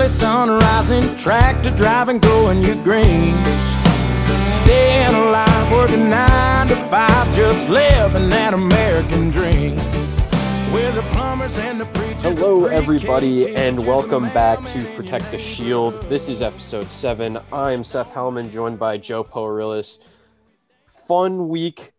early 0.00 0.08
sunrising, 0.08 1.22
tractor 1.22 1.70
driving, 1.70 2.18
growing 2.18 2.64
your 2.64 2.76
greens. 2.82 3.46
Staying 4.62 5.14
alive, 5.14 5.72
working 5.72 6.08
nine 6.08 6.68
to 6.68 6.76
five, 6.88 7.36
just 7.36 7.68
living 7.68 8.30
that 8.30 8.54
American 8.54 9.28
dream. 9.28 9.76
With 10.72 10.94
the 10.94 11.02
plumbers 11.12 11.58
and 11.58 11.80
the 11.80 11.84
preachers. 11.86 12.22
Hello, 12.22 12.64
everybody, 12.64 13.54
and 13.54 13.86
welcome 13.86 14.24
back 14.30 14.64
to 14.68 14.84
Protect 14.96 15.30
the 15.30 15.38
Shield. 15.38 16.00
This 16.04 16.30
is 16.30 16.40
episode 16.40 16.90
seven. 16.90 17.38
I'm 17.52 17.84
Seth 17.84 18.12
Hellman, 18.12 18.50
joined 18.50 18.78
by 18.78 18.96
Joe 18.96 19.22
Poarillis. 19.22 19.98
Fun 20.86 21.48
week 21.48 21.92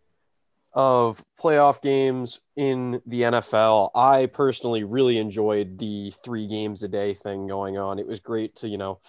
of 0.73 1.23
playoff 1.39 1.81
games 1.81 2.39
in 2.55 3.01
the 3.05 3.23
NFL. 3.23 3.91
I 3.93 4.27
personally 4.27 4.83
really 4.83 5.17
enjoyed 5.17 5.77
the 5.77 6.13
three 6.23 6.47
games 6.47 6.83
a 6.83 6.87
day 6.87 7.13
thing 7.13 7.47
going 7.47 7.77
on. 7.77 7.99
It 7.99 8.07
was 8.07 8.19
great 8.19 8.55
to, 8.57 8.67
you 8.67 8.77
know, 8.77 8.99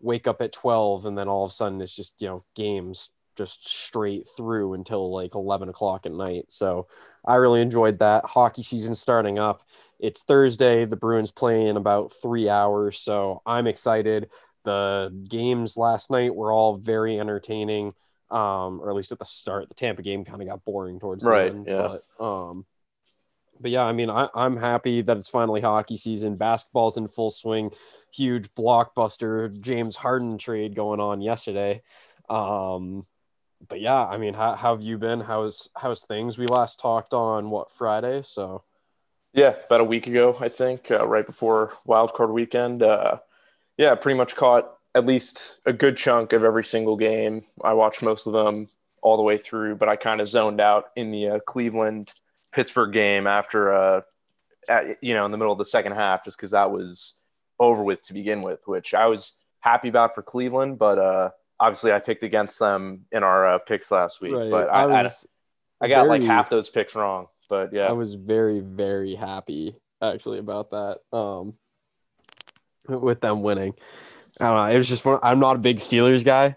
wake 0.00 0.26
up 0.26 0.42
at 0.42 0.52
12 0.52 1.06
and 1.06 1.16
then 1.16 1.28
all 1.28 1.44
of 1.44 1.50
a 1.50 1.54
sudden 1.54 1.80
it's 1.80 1.94
just, 1.94 2.14
you 2.20 2.26
know, 2.28 2.44
games 2.54 3.10
just 3.36 3.66
straight 3.68 4.26
through 4.36 4.74
until 4.74 5.12
like 5.12 5.34
11 5.34 5.68
o'clock 5.68 6.06
at 6.06 6.12
night. 6.12 6.46
So 6.48 6.88
I 7.24 7.36
really 7.36 7.60
enjoyed 7.60 8.00
that. 8.00 8.24
Hockey 8.24 8.62
season 8.62 8.94
starting 8.94 9.38
up. 9.38 9.62
It's 10.00 10.22
Thursday. 10.22 10.84
The 10.84 10.96
Bruins 10.96 11.30
play 11.30 11.66
in 11.68 11.76
about 11.76 12.12
three 12.20 12.48
hours. 12.48 12.98
So 12.98 13.40
I'm 13.46 13.66
excited. 13.66 14.30
The 14.64 15.10
games 15.28 15.76
last 15.76 16.10
night 16.10 16.34
were 16.34 16.52
all 16.52 16.76
very 16.76 17.18
entertaining. 17.18 17.94
Um, 18.32 18.80
or 18.80 18.88
at 18.90 18.96
least 18.96 19.12
at 19.12 19.18
the 19.18 19.24
start, 19.26 19.68
the 19.68 19.74
Tampa 19.74 20.02
game 20.02 20.24
kind 20.24 20.40
of 20.40 20.48
got 20.48 20.64
boring 20.64 20.98
towards 20.98 21.22
Right, 21.22 21.44
the 21.44 21.50
end. 21.50 21.66
yeah. 21.66 21.96
But, 22.18 22.24
um, 22.24 22.64
but 23.60 23.70
yeah, 23.70 23.82
I 23.84 23.92
mean, 23.92 24.10
I, 24.10 24.28
I'm 24.34 24.56
happy 24.56 25.02
that 25.02 25.16
it's 25.16 25.28
finally 25.28 25.60
hockey 25.60 25.96
season. 25.96 26.36
Basketball's 26.36 26.96
in 26.96 27.08
full 27.08 27.30
swing. 27.30 27.70
Huge 28.12 28.52
blockbuster 28.54 29.58
James 29.60 29.96
Harden 29.96 30.38
trade 30.38 30.74
going 30.74 31.00
on 31.00 31.20
yesterday. 31.20 31.82
Um, 32.28 33.06
but 33.68 33.80
yeah, 33.80 34.04
I 34.04 34.16
mean, 34.18 34.34
how, 34.34 34.54
how 34.56 34.74
have 34.74 34.84
you 34.84 34.98
been? 34.98 35.20
How's 35.20 35.68
how's 35.76 36.02
things? 36.02 36.38
We 36.38 36.46
last 36.46 36.80
talked 36.80 37.14
on 37.14 37.50
what 37.50 37.70
Friday, 37.70 38.22
so 38.24 38.64
Yeah, 39.32 39.54
about 39.66 39.80
a 39.80 39.84
week 39.84 40.06
ago, 40.06 40.36
I 40.40 40.48
think, 40.48 40.90
uh, 40.90 41.06
right 41.08 41.26
before 41.26 41.72
Wild 41.84 42.12
Card 42.12 42.30
Weekend. 42.30 42.82
Uh, 42.82 43.18
yeah, 43.78 43.94
pretty 43.94 44.18
much 44.18 44.36
caught 44.36 44.70
at 44.94 45.06
least 45.06 45.58
a 45.64 45.72
good 45.72 45.96
chunk 45.96 46.32
of 46.32 46.44
every 46.44 46.64
single 46.64 46.96
game. 46.96 47.42
I 47.62 47.72
watched 47.72 48.02
most 48.02 48.26
of 48.26 48.32
them 48.32 48.66
all 49.02 49.16
the 49.16 49.22
way 49.22 49.38
through, 49.38 49.76
but 49.76 49.88
I 49.88 49.96
kind 49.96 50.20
of 50.20 50.28
zoned 50.28 50.60
out 50.60 50.86
in 50.96 51.10
the 51.10 51.28
uh, 51.28 51.38
Cleveland 51.40 52.12
Pittsburgh 52.52 52.92
game 52.92 53.26
after, 53.26 53.72
uh, 53.72 54.00
at, 54.68 55.02
you 55.02 55.14
know, 55.14 55.24
in 55.24 55.30
the 55.30 55.38
middle 55.38 55.52
of 55.52 55.58
the 55.58 55.64
second 55.64 55.92
half, 55.92 56.24
just 56.24 56.36
because 56.36 56.52
that 56.52 56.70
was 56.70 57.16
over 57.58 57.82
with 57.82 58.02
to 58.02 58.14
begin 58.14 58.42
with, 58.42 58.60
which 58.66 58.94
I 58.94 59.06
was 59.06 59.32
happy 59.60 59.88
about 59.88 60.14
for 60.14 60.22
Cleveland, 60.22 60.78
but 60.78 60.98
uh, 60.98 61.30
obviously 61.58 61.92
I 61.92 62.00
picked 62.00 62.22
against 62.22 62.58
them 62.58 63.06
in 63.12 63.22
our 63.22 63.46
uh, 63.46 63.58
picks 63.58 63.90
last 63.90 64.20
week. 64.20 64.32
Right. 64.32 64.50
But 64.50 64.68
I, 64.68 64.82
I, 64.82 65.02
was 65.04 65.26
I 65.80 65.88
got 65.88 66.08
like 66.08 66.22
half 66.22 66.50
those 66.50 66.68
picks 66.68 66.94
wrong. 66.94 67.28
But 67.48 67.72
yeah. 67.72 67.86
I 67.86 67.92
was 67.92 68.14
very 68.14 68.60
very 68.60 69.14
happy 69.14 69.74
actually 70.00 70.38
about 70.38 70.70
that. 70.70 70.98
Um, 71.12 71.54
with 72.88 73.20
them 73.20 73.42
winning, 73.42 73.74
I 74.40 74.44
don't 74.46 74.56
know. 74.56 74.66
It 74.66 74.76
was 74.76 74.88
just 74.88 75.02
fun. 75.02 75.18
I'm 75.22 75.40
not 75.40 75.56
a 75.56 75.60
big 75.60 75.78
Steelers 75.78 76.24
guy. 76.24 76.56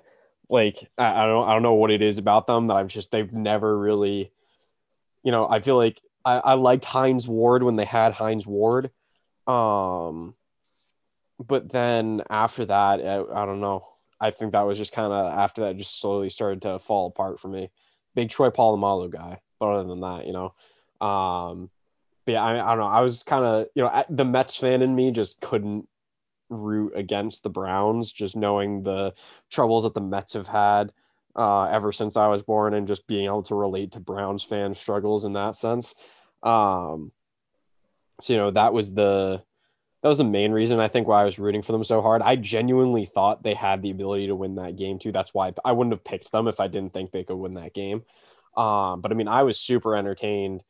Like 0.49 0.89
I, 0.97 1.23
I 1.23 1.25
don't 1.25 1.47
I 1.47 1.53
don't 1.53 1.63
know 1.63 1.73
what 1.73 1.91
it 1.91 2.01
is 2.01 2.17
about 2.17 2.47
them 2.47 2.65
that 2.67 2.75
I've 2.75 2.87
just 2.87 3.11
they've 3.11 3.31
never 3.31 3.77
really, 3.77 4.31
you 5.23 5.31
know. 5.31 5.47
I 5.49 5.59
feel 5.59 5.75
like 5.75 6.01
I, 6.23 6.37
I 6.37 6.53
liked 6.53 6.85
Hines 6.85 7.27
Ward 7.27 7.63
when 7.63 7.75
they 7.75 7.85
had 7.85 8.13
Hines 8.13 8.45
Ward, 8.45 8.91
um, 9.47 10.35
but 11.39 11.69
then 11.71 12.21
after 12.29 12.65
that, 12.65 13.01
I, 13.01 13.21
I 13.21 13.45
don't 13.45 13.59
know. 13.59 13.87
I 14.19 14.31
think 14.31 14.53
that 14.53 14.61
was 14.61 14.77
just 14.77 14.93
kind 14.93 15.11
of 15.11 15.33
after 15.33 15.61
that, 15.61 15.77
just 15.77 15.99
slowly 15.99 16.29
started 16.29 16.61
to 16.61 16.79
fall 16.79 17.07
apart 17.07 17.39
for 17.39 17.47
me. 17.47 17.71
Big 18.13 18.29
Troy 18.29 18.49
Polamalu 18.49 19.09
guy, 19.09 19.41
but 19.59 19.67
other 19.67 19.87
than 19.89 20.01
that, 20.01 20.25
you 20.25 20.33
know, 20.33 20.53
um, 21.05 21.69
but 22.25 22.33
yeah, 22.33 22.43
I, 22.43 22.53
I 22.53 22.69
don't 22.69 22.79
know. 22.79 22.87
I 22.87 23.01
was 23.01 23.23
kind 23.23 23.43
of, 23.43 23.67
you 23.75 23.83
know, 23.83 24.03
the 24.09 24.25
Mets 24.25 24.55
fan 24.55 24.81
in 24.81 24.95
me 24.95 25.11
just 25.11 25.41
couldn't 25.41 25.87
root 26.49 26.93
against 26.95 27.43
the 27.43 27.49
Browns, 27.49 28.11
just 28.11 28.35
knowing 28.35 28.83
the 28.83 29.13
troubles 29.49 29.83
that 29.83 29.93
the 29.93 30.01
Mets 30.01 30.33
have 30.33 30.47
had 30.47 30.91
uh, 31.35 31.63
ever 31.63 31.91
since 31.91 32.15
I 32.17 32.27
was 32.27 32.43
born, 32.43 32.73
and 32.73 32.87
just 32.87 33.07
being 33.07 33.25
able 33.25 33.43
to 33.43 33.55
relate 33.55 33.91
to 33.93 33.99
Browns 33.99 34.43
fan 34.43 34.73
struggles 34.73 35.25
in 35.25 35.33
that 35.33 35.55
sense. 35.55 35.95
Um, 36.43 37.11
so 38.21 38.33
you 38.33 38.39
know, 38.39 38.51
that 38.51 38.73
was 38.73 38.93
the 38.93 39.43
that 40.01 40.09
was 40.09 40.19
the 40.19 40.23
main 40.23 40.51
reason 40.51 40.79
I 40.79 40.87
think 40.87 41.07
why 41.07 41.23
I 41.23 41.25
was 41.25 41.39
rooting 41.39 41.63
for 41.63 41.71
them 41.71 41.83
so 41.83 41.99
hard. 41.99 42.21
I 42.21 42.35
genuinely 42.35 43.05
thought 43.05 43.41
they 43.41 43.55
had 43.55 43.81
the 43.81 43.89
ability 43.89 44.27
to 44.27 44.35
win 44.35 44.53
that 44.55 44.75
game 44.75 44.99
too. 44.99 45.11
That's 45.11 45.33
why 45.33 45.51
I 45.65 45.71
wouldn't 45.71 45.93
have 45.93 46.03
picked 46.03 46.31
them 46.31 46.47
if 46.47 46.59
I 46.59 46.67
didn't 46.67 46.93
think 46.93 47.11
they 47.11 47.23
could 47.23 47.37
win 47.37 47.55
that 47.55 47.73
game. 47.73 48.03
Um, 48.55 49.01
but 49.01 49.11
I 49.11 49.15
mean, 49.15 49.27
I 49.27 49.41
was 49.41 49.59
super 49.59 49.95
entertained. 49.95 50.63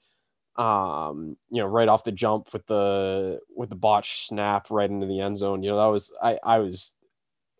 Um, 0.57 1.37
you 1.49 1.61
know, 1.61 1.67
right 1.67 1.87
off 1.89 2.05
the 2.05 2.13
jump 2.13 2.53
with 2.53 2.65
the 2.67 3.41
with 3.55 3.69
the 3.69 3.75
botch 3.75 4.27
snap 4.27 4.67
right 4.71 4.89
into 4.89 5.05
the 5.05 5.19
end 5.19 5.37
zone. 5.37 5.63
You 5.63 5.71
know, 5.71 5.77
that 5.77 5.91
was 5.91 6.11
I 6.21 6.39
I 6.43 6.59
was 6.59 6.93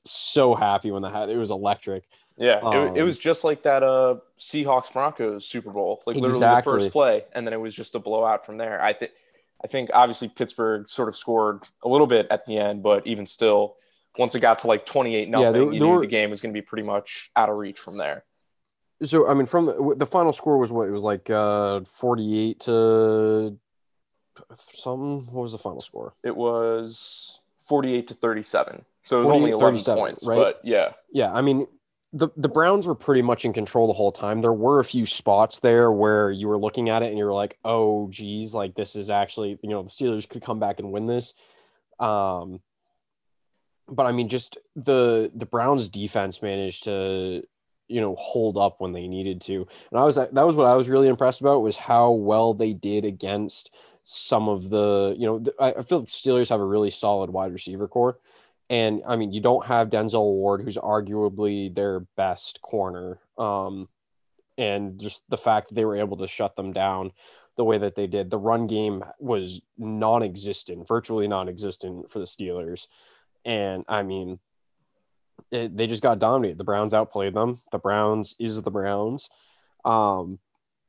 so 0.06 0.56
happy 0.56 0.91
when 0.91 1.01
that 1.03 1.13
had 1.13 1.29
it 1.29 1.38
was 1.38 1.51
electric. 1.51 2.05
Yeah, 2.38 2.61
it, 2.69 2.97
it 2.97 3.01
Um, 3.01 3.05
was 3.05 3.17
just 3.19 3.44
like 3.44 3.63
that 3.63 3.84
uh 3.84 4.17
Seahawks 4.39 4.91
Broncos 4.91 5.47
Super 5.47 5.72
Bowl, 5.72 6.03
like 6.05 6.19
literally 6.19 6.47
Exactly. 6.47 6.73
the 6.73 6.79
first 6.79 6.91
play, 6.91 7.25
and 7.34 7.45
then 7.47 7.53
it 7.53 7.59
was 7.61 7.75
just 7.75 7.95
a 7.95 8.00
blowout 8.00 8.45
from 8.45 8.57
there. 8.57 8.81
I 8.81 8.94
think, 8.94 9.11
I 9.63 9.67
think 9.67 9.89
obviously 9.94 10.28
Pittsburgh 10.29 10.89
sort 10.89 11.07
of 11.09 11.16
scored 11.16 11.63
a 11.84 11.88
little 11.89 12.07
bit 12.07 12.28
at 12.29 12.45
the 12.45 12.57
end, 12.57 12.84
but 12.84 13.07
even 13.07 13.25
still, 13.25 13.75
once 14.17 14.35
it 14.35 14.41
got 14.41 14.59
to 14.59 14.67
like 14.67 14.85
twenty 14.85 15.16
eight 15.16 15.29
nothing, 15.29 15.72
you 15.72 15.79
knew 15.79 16.00
the 16.00 16.07
game 16.07 16.29
was 16.29 16.41
going 16.41 16.53
to 16.53 16.57
be 16.57 16.66
pretty 16.66 16.84
much 16.84 17.31
out 17.35 17.50
of 17.50 17.57
reach 17.57 17.79
from 17.79 17.97
there. 17.97 18.25
So 19.05 19.27
I 19.27 19.33
mean, 19.33 19.45
from 19.45 19.66
the, 19.66 19.95
the 19.97 20.05
final 20.05 20.33
score 20.33 20.57
was 20.57 20.71
what 20.71 20.88
it 20.88 20.91
was 20.91 21.03
like 21.03 21.29
uh 21.29 21.81
forty 21.81 22.39
eight 22.39 22.59
to 22.61 23.57
something. 24.73 25.25
What 25.31 25.43
was 25.43 25.51
the 25.51 25.57
final 25.57 25.79
score? 25.79 26.13
It 26.23 26.35
was 26.35 27.41
forty 27.57 27.93
eight 27.93 28.07
to 28.07 28.13
thirty 28.13 28.43
seven, 28.43 28.85
so 29.03 29.17
it 29.17 29.21
was 29.21 29.29
only 29.29 29.51
eleven 29.51 29.79
37, 29.79 29.99
points, 29.99 30.25
right? 30.25 30.35
but 30.35 30.61
yeah, 30.63 30.93
Yeah, 31.11 31.31
I 31.31 31.41
mean, 31.41 31.67
the 32.13 32.29
the 32.38 32.49
Browns 32.49 32.88
were 32.88 32.95
pretty 32.95 33.21
much 33.21 33.45
in 33.45 33.53
control 33.53 33.88
the 33.88 33.93
whole 33.93 34.11
time. 34.11 34.41
There 34.41 34.53
were 34.53 34.79
a 34.79 34.85
few 34.85 35.05
spots 35.05 35.59
there 35.59 35.91
where 35.91 36.31
you 36.31 36.47
were 36.47 36.57
looking 36.57 36.89
at 36.89 37.03
it 37.03 37.09
and 37.09 37.17
you 37.17 37.25
were 37.25 37.33
like, 37.33 37.57
"Oh, 37.66 38.07
geez, 38.09 38.53
like 38.53 38.75
this 38.75 38.95
is 38.95 39.09
actually 39.09 39.59
you 39.61 39.69
know 39.69 39.83
the 39.83 39.89
Steelers 39.89 40.27
could 40.27 40.41
come 40.41 40.59
back 40.59 40.79
and 40.79 40.91
win 40.91 41.07
this." 41.07 41.33
Um, 41.99 42.61
but 43.87 44.05
I 44.05 44.11
mean, 44.11 44.29
just 44.29 44.57
the 44.75 45.31
the 45.35 45.45
Browns 45.45 45.89
defense 45.89 46.41
managed 46.41 46.85
to 46.85 47.43
you 47.88 48.01
know 48.01 48.16
hold 48.16 48.57
up 48.57 48.79
when 48.79 48.94
they 48.94 49.07
needed 49.07 49.41
to, 49.41 49.68
and 49.91 50.00
I 50.00 50.03
was 50.03 50.16
that 50.16 50.34
was 50.34 50.56
what 50.56 50.68
I 50.68 50.75
was 50.75 50.90
really 50.90 51.07
impressed 51.07 51.41
about 51.41 51.62
was 51.62 51.78
how 51.78 52.12
well 52.12 52.53
they 52.53 52.73
did 52.73 53.06
against 53.06 53.73
some 54.03 54.47
of 54.47 54.69
the 54.69 55.16
you 55.18 55.25
know 55.25 55.40
the, 55.40 55.53
I 55.59 55.81
feel 55.81 56.00
like 56.00 56.09
Steelers 56.09 56.50
have 56.50 56.59
a 56.59 56.66
really 56.66 56.91
solid 56.91 57.29
wide 57.29 57.53
receiver 57.53 57.88
core. 57.88 58.18
And 58.69 59.03
I 59.07 59.16
mean, 59.16 59.31
you 59.31 59.41
don't 59.41 59.66
have 59.68 59.90
Denzel 59.90 60.23
Ward, 60.23 60.62
who's 60.62 60.78
arguably 60.78 61.73
their 61.73 62.00
best 62.18 62.62
corner. 62.62 63.19
Um, 63.38 63.90
and 64.57 65.00
just 65.00 65.22
the 65.29 65.38
fact 65.38 65.69
that 65.69 65.75
they 65.75 65.85
were 65.85 65.97
able 65.97 66.17
to 66.17 66.28
shut 66.28 66.56
them 66.56 66.73
down 66.73 67.12
the 67.57 67.63
way 67.63 67.78
that 67.78 67.96
they 67.96 68.07
did, 68.07 68.29
the 68.29 68.38
run 68.38 68.67
game 68.67 69.03
was 69.19 69.62
non 69.78 70.23
existent, 70.23 70.88
virtually 70.88 71.28
non 71.28 71.47
existent 71.47 72.09
for 72.09 72.19
the 72.19 72.25
Steelers. 72.25 72.88
And 73.44 73.85
I 73.87 74.03
mean, 74.03 74.40
it, 75.52 75.76
they 75.78 75.88
just 75.88 76.03
got 76.03 76.20
dominated. 76.20 76.58
The 76.58 76.64
Browns 76.64 76.94
outplayed 76.94 77.34
them. 77.34 77.59
The 77.72 77.80
Browns 77.80 78.36
is 78.40 78.62
the 78.62 78.72
Browns. 78.72 79.30
Um, 79.84 80.40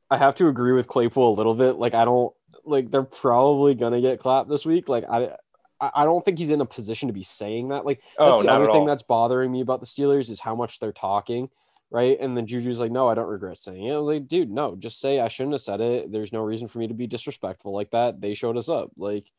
I 0.09 0.17
have 0.17 0.35
to 0.35 0.47
agree 0.47 0.71
with 0.73 0.87
Claypool 0.87 1.33
a 1.33 1.35
little 1.37 1.53
bit. 1.55 1.75
Like, 1.75 1.93
I 1.93 2.05
don't 2.05 2.33
like 2.65 2.89
they're 2.91 3.03
probably 3.03 3.75
gonna 3.75 4.01
get 4.01 4.19
clapped 4.19 4.49
this 4.49 4.65
week. 4.65 4.89
Like, 4.89 5.03
I 5.09 5.31
I 5.79 6.05
don't 6.05 6.25
think 6.25 6.39
he's 6.39 6.49
in 6.49 6.61
a 6.61 6.65
position 6.65 7.07
to 7.07 7.13
be 7.13 7.21
saying 7.23 7.69
that. 7.69 7.85
Like 7.85 7.99
that's 8.17 8.35
Oh, 8.35 8.41
the 8.41 8.49
other 8.51 8.65
thing 8.71 8.85
that's 8.87 9.03
bothering 9.03 9.51
me 9.51 9.61
about 9.61 9.79
the 9.79 9.85
Steelers 9.85 10.29
is 10.29 10.39
how 10.39 10.55
much 10.55 10.79
they're 10.79 10.91
talking, 10.91 11.49
right? 11.91 12.17
And 12.19 12.35
then 12.35 12.47
Juju's 12.47 12.79
like, 12.79 12.91
"No, 12.91 13.07
I 13.07 13.13
don't 13.13 13.27
regret 13.27 13.59
saying 13.59 13.85
it." 13.85 13.93
I 13.93 13.97
was 13.99 14.07
like, 14.15 14.27
"Dude, 14.27 14.49
no, 14.49 14.75
just 14.75 14.99
say 14.99 15.19
I 15.19 15.27
shouldn't 15.27 15.53
have 15.53 15.61
said 15.61 15.79
it. 15.81 16.11
There's 16.11 16.33
no 16.33 16.41
reason 16.41 16.67
for 16.67 16.79
me 16.79 16.87
to 16.87 16.95
be 16.95 17.05
disrespectful 17.05 17.73
like 17.73 17.91
that. 17.91 18.19
They 18.21 18.33
showed 18.33 18.57
us 18.57 18.69
up. 18.69 18.89
Like, 18.97 19.31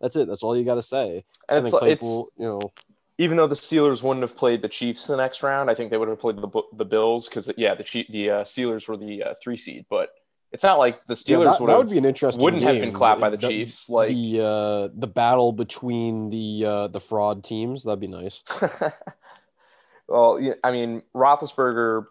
that's 0.00 0.14
it. 0.14 0.28
That's 0.28 0.42
all 0.44 0.56
you 0.56 0.64
got 0.64 0.76
to 0.76 0.82
say." 0.82 1.24
and 1.48 1.58
And 1.58 1.66
it's, 1.66 1.72
like- 1.74 1.82
it's 1.90 2.00
Claypool, 2.00 2.28
you 2.36 2.44
know, 2.46 2.72
even 3.18 3.36
though 3.36 3.46
the 3.46 3.54
Steelers 3.54 4.02
wouldn't 4.02 4.22
have 4.22 4.36
played 4.36 4.62
the 4.62 4.68
Chiefs 4.68 5.06
the 5.06 5.16
next 5.16 5.42
round, 5.42 5.70
I 5.70 5.74
think 5.74 5.90
they 5.90 5.98
would 5.98 6.08
have 6.08 6.18
played 6.20 6.36
the 6.36 6.62
the 6.72 6.84
Bills 6.84 7.28
because 7.28 7.50
yeah, 7.56 7.74
the 7.74 7.84
Chief, 7.84 8.06
the 8.08 8.30
uh, 8.30 8.42
Steelers 8.44 8.88
were 8.88 8.96
the 8.96 9.22
uh, 9.22 9.34
three 9.42 9.56
seed, 9.56 9.86
but 9.90 10.10
it's 10.52 10.62
not 10.62 10.78
like 10.78 11.06
the 11.06 11.14
yeah, 11.14 11.36
Steelers 11.36 11.52
that, 11.52 11.60
would 11.60 11.68
that 11.68 11.72
have 11.72 11.78
would 11.84 11.90
be 11.90 11.98
an 11.98 12.04
interesting. 12.04 12.42
wouldn't 12.42 12.62
have 12.62 12.80
been 12.80 12.92
clapped 12.92 13.20
by 13.20 13.30
the 13.30 13.36
The- 13.36 13.48
Chiefs. 13.48 13.88
Like 13.88 14.08
the 14.08 14.40
uh, 14.40 14.94
the 14.94 15.06
battle 15.06 15.52
between 15.52 16.30
the 16.30 16.64
uh, 16.66 16.88
the 16.88 17.00
fraud 17.00 17.44
teams. 17.44 17.84
That'd 17.84 18.00
be 18.00 18.06
nice. 18.06 18.42
well, 20.08 20.38
yeah, 20.40 20.54
I 20.62 20.72
mean, 20.72 21.02
Roethlisberger 21.14 22.06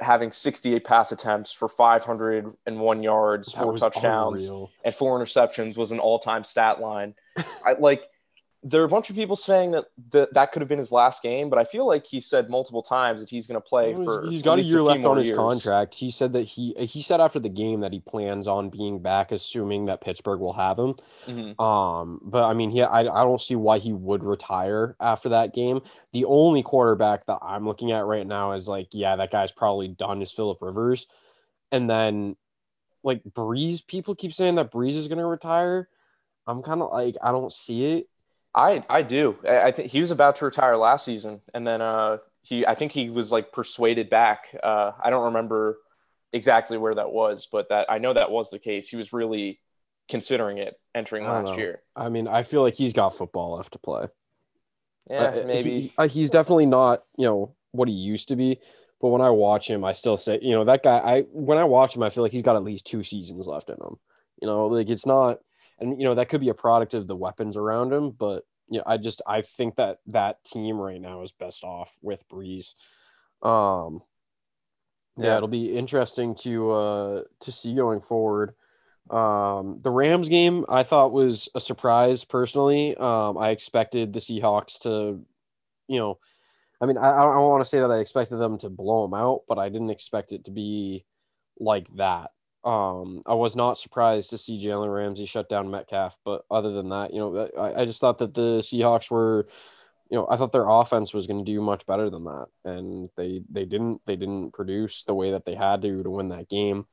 having 0.00 0.30
68 0.30 0.84
pass 0.84 1.12
attempts 1.12 1.52
for 1.52 1.68
501 1.68 3.02
yards, 3.02 3.52
That 3.52 3.62
four 3.62 3.76
touchdowns, 3.76 4.44
unreal. 4.48 4.70
and 4.84 4.94
four 4.94 5.18
interceptions 5.18 5.76
was 5.76 5.90
an 5.90 5.98
all-time 5.98 6.44
stat 6.44 6.80
line. 6.80 7.14
I 7.66 7.72
like 7.78 8.06
there 8.64 8.82
are 8.82 8.84
a 8.84 8.88
bunch 8.88 9.08
of 9.08 9.14
people 9.14 9.36
saying 9.36 9.70
that 9.70 9.84
that, 10.10 10.34
that 10.34 10.50
could 10.50 10.62
have 10.62 10.68
been 10.68 10.80
his 10.80 10.90
last 10.90 11.22
game, 11.22 11.48
but 11.48 11.60
I 11.60 11.64
feel 11.64 11.86
like 11.86 12.04
he 12.06 12.20
said 12.20 12.50
multiple 12.50 12.82
times 12.82 13.20
that 13.20 13.30
he's 13.30 13.46
going 13.46 13.60
to 13.60 13.66
play 13.66 13.94
for. 13.94 14.28
He's 14.28 14.42
got 14.42 14.58
a 14.58 14.62
year 14.62 14.82
left 14.82 15.04
on 15.04 15.16
his 15.16 15.28
years. 15.28 15.36
contract. 15.36 15.94
He 15.94 16.10
said 16.10 16.32
that 16.32 16.42
he 16.42 16.74
he 16.80 17.00
said 17.00 17.20
after 17.20 17.38
the 17.38 17.48
game 17.48 17.80
that 17.80 17.92
he 17.92 18.00
plans 18.00 18.48
on 18.48 18.68
being 18.68 19.00
back, 19.00 19.30
assuming 19.30 19.86
that 19.86 20.00
Pittsburgh 20.00 20.40
will 20.40 20.54
have 20.54 20.76
him. 20.76 20.96
Mhm. 21.26 21.60
Um, 21.60 22.20
but 22.24 22.44
I 22.44 22.52
mean, 22.54 22.70
he 22.70 22.82
I, 22.82 23.00
I 23.00 23.24
don't 23.24 23.40
see 23.40 23.54
why 23.54 23.78
he 23.78 23.92
would 23.92 24.24
retire 24.24 24.96
after 24.98 25.28
that 25.28 25.54
game. 25.54 25.80
The 26.12 26.24
only 26.24 26.64
quarterback 26.64 27.26
that 27.26 27.38
I'm 27.40 27.64
looking 27.64 27.92
at 27.92 28.06
right 28.06 28.26
now 28.26 28.52
is 28.52 28.66
like, 28.66 28.88
yeah, 28.90 29.14
that 29.16 29.30
guy's 29.30 29.52
probably 29.52 29.88
done 29.88 30.20
is 30.20 30.32
Philip 30.32 30.58
Rivers, 30.60 31.06
and 31.70 31.88
then 31.88 32.34
like 33.04 33.22
Brees. 33.22 33.86
People 33.86 34.16
keep 34.16 34.32
saying 34.32 34.56
that 34.56 34.72
Brees 34.72 34.96
is 34.96 35.06
going 35.06 35.18
to 35.18 35.26
retire. 35.26 35.88
I'm 36.46 36.62
kind 36.62 36.82
of 36.82 36.90
like, 36.90 37.14
I 37.22 37.30
don't 37.30 37.52
see 37.52 37.84
it. 37.84 38.08
I 38.58 38.84
I 38.90 39.02
do. 39.02 39.38
I, 39.46 39.60
I 39.60 39.70
think 39.72 39.90
he 39.90 40.00
was 40.00 40.10
about 40.10 40.36
to 40.36 40.44
retire 40.44 40.76
last 40.76 41.04
season, 41.04 41.40
and 41.54 41.66
then 41.66 41.80
uh, 41.80 42.18
he 42.42 42.66
I 42.66 42.74
think 42.74 42.92
he 42.92 43.10
was 43.10 43.30
like 43.32 43.52
persuaded 43.52 44.10
back. 44.10 44.48
Uh, 44.62 44.92
I 45.02 45.10
don't 45.10 45.26
remember 45.26 45.78
exactly 46.32 46.76
where 46.76 46.94
that 46.94 47.10
was, 47.10 47.48
but 47.50 47.68
that 47.70 47.86
I 47.90 47.98
know 47.98 48.12
that 48.12 48.30
was 48.30 48.50
the 48.50 48.58
case. 48.58 48.88
He 48.88 48.96
was 48.96 49.12
really 49.12 49.60
considering 50.08 50.58
it 50.58 50.74
entering 50.94 51.24
last 51.24 51.46
know. 51.52 51.56
year. 51.56 51.82
I 51.94 52.08
mean, 52.08 52.26
I 52.26 52.42
feel 52.42 52.62
like 52.62 52.74
he's 52.74 52.92
got 52.92 53.14
football 53.16 53.56
left 53.56 53.72
to 53.74 53.78
play. 53.78 54.08
Yeah, 55.10 55.22
Uh, 55.22 55.44
maybe. 55.46 55.80
he- 55.80 55.92
uh, 55.96 56.08
he's 56.08 56.30
definitely 56.30 56.66
not 56.66 57.02
you 57.16 57.24
know 57.24 57.54
what 57.72 57.88
he 57.88 57.94
used 57.94 58.28
to 58.28 58.36
be 58.36 58.58
but 59.00 59.08
when 59.08 59.20
i 59.22 59.30
watch 59.30 59.68
him 59.70 59.84
i 59.84 59.92
still 59.92 60.16
say 60.16 60.38
you 60.42 60.52
know 60.52 60.64
that 60.64 60.82
guy 60.82 60.98
i 60.98 61.20
when 61.32 61.56
i 61.58 61.64
watch 61.64 61.94
him 61.96 62.02
i 62.02 62.10
feel 62.10 62.22
like 62.22 62.32
he's 62.32 62.42
got 62.42 62.56
at 62.56 62.62
least 62.64 62.84
two 62.84 63.02
seasons 63.02 63.46
left 63.46 63.70
in 63.70 63.76
him 63.76 63.96
you 64.42 64.46
know 64.48 64.66
like 64.66 64.88
it's 64.88 65.06
not 65.06 65.38
and 65.78 65.98
you 66.00 66.06
know 66.06 66.14
that 66.14 66.28
could 66.28 66.40
be 66.40 66.48
a 66.50 66.54
product 66.54 66.92
of 66.94 67.06
the 67.06 67.16
weapons 67.16 67.56
around 67.56 67.92
him 67.92 68.10
but 68.10 68.44
yeah 68.70 68.82
i 68.86 68.96
just 68.96 69.22
i 69.26 69.42
think 69.42 69.76
that 69.76 69.98
that 70.06 70.42
team 70.44 70.76
right 70.76 71.00
now 71.00 71.22
is 71.22 71.32
best 71.32 71.64
off 71.64 71.96
with 72.02 72.28
Brees 72.28 72.74
um 73.42 74.02
yeah, 75.16 75.26
Yeah. 75.26 75.36
it'll 75.36 75.48
be 75.48 75.76
interesting 75.76 76.34
to 76.36 76.70
uh 76.70 77.22
to 77.40 77.52
see 77.52 77.74
going 77.74 78.00
forward 78.00 78.54
um, 79.10 79.80
the 79.82 79.90
Rams 79.90 80.28
game 80.28 80.66
I 80.68 80.82
thought 80.82 81.12
was 81.12 81.48
a 81.54 81.60
surprise 81.60 82.24
personally. 82.24 82.94
Um, 82.96 83.38
I 83.38 83.50
expected 83.50 84.12
the 84.12 84.18
Seahawks 84.18 84.80
to, 84.80 85.24
you 85.86 85.98
know, 85.98 86.18
I 86.80 86.86
mean, 86.86 86.98
I, 86.98 87.10
I 87.10 87.22
don't 87.22 87.48
want 87.48 87.62
to 87.62 87.68
say 87.68 87.80
that 87.80 87.90
I 87.90 87.98
expected 87.98 88.36
them 88.36 88.58
to 88.58 88.68
blow 88.68 89.02
them 89.02 89.18
out, 89.18 89.42
but 89.48 89.58
I 89.58 89.68
didn't 89.68 89.90
expect 89.90 90.32
it 90.32 90.44
to 90.44 90.50
be 90.50 91.04
like 91.58 91.88
that. 91.96 92.30
Um, 92.64 93.22
I 93.26 93.34
was 93.34 93.56
not 93.56 93.78
surprised 93.78 94.30
to 94.30 94.38
see 94.38 94.64
Jalen 94.64 94.92
Ramsey 94.92 95.26
shut 95.26 95.48
down 95.48 95.70
Metcalf, 95.70 96.18
but 96.24 96.42
other 96.50 96.72
than 96.72 96.88
that, 96.90 97.12
you 97.12 97.20
know, 97.20 97.48
I, 97.58 97.82
I 97.82 97.84
just 97.84 98.00
thought 98.00 98.18
that 98.18 98.34
the 98.34 98.58
Seahawks 98.58 99.10
were, 99.10 99.46
you 100.10 100.18
know, 100.18 100.26
I 100.28 100.36
thought 100.36 100.52
their 100.52 100.68
offense 100.68 101.14
was 101.14 101.26
going 101.26 101.44
to 101.44 101.50
do 101.50 101.60
much 101.60 101.86
better 101.86 102.10
than 102.10 102.24
that, 102.24 102.46
and 102.64 103.10
they 103.16 103.42
they 103.50 103.64
didn't 103.64 104.00
they 104.06 104.16
didn't 104.16 104.52
produce 104.52 105.04
the 105.04 105.14
way 105.14 105.30
that 105.32 105.44
they 105.44 105.54
had 105.54 105.82
to 105.82 106.02
to 106.02 106.10
win 106.10 106.28
that 106.30 106.48
game. 106.48 106.86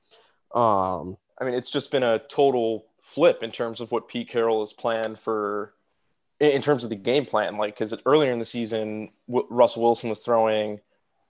Um, 0.53 1.17
I 1.39 1.43
mean, 1.43 1.53
it's 1.53 1.69
just 1.69 1.91
been 1.91 2.03
a 2.03 2.19
total 2.19 2.85
flip 3.01 3.43
in 3.43 3.51
terms 3.51 3.81
of 3.81 3.91
what 3.91 4.07
Pete 4.07 4.29
Carroll 4.29 4.61
has 4.61 4.73
planned 4.73 5.19
for, 5.19 5.73
in 6.39 6.61
terms 6.61 6.83
of 6.83 6.89
the 6.89 6.95
game 6.95 7.25
plan. 7.25 7.57
Like, 7.57 7.75
because 7.75 7.93
earlier 8.05 8.31
in 8.31 8.39
the 8.39 8.45
season, 8.45 9.11
w- 9.27 9.47
Russell 9.49 9.83
Wilson 9.83 10.09
was 10.09 10.21
throwing, 10.21 10.79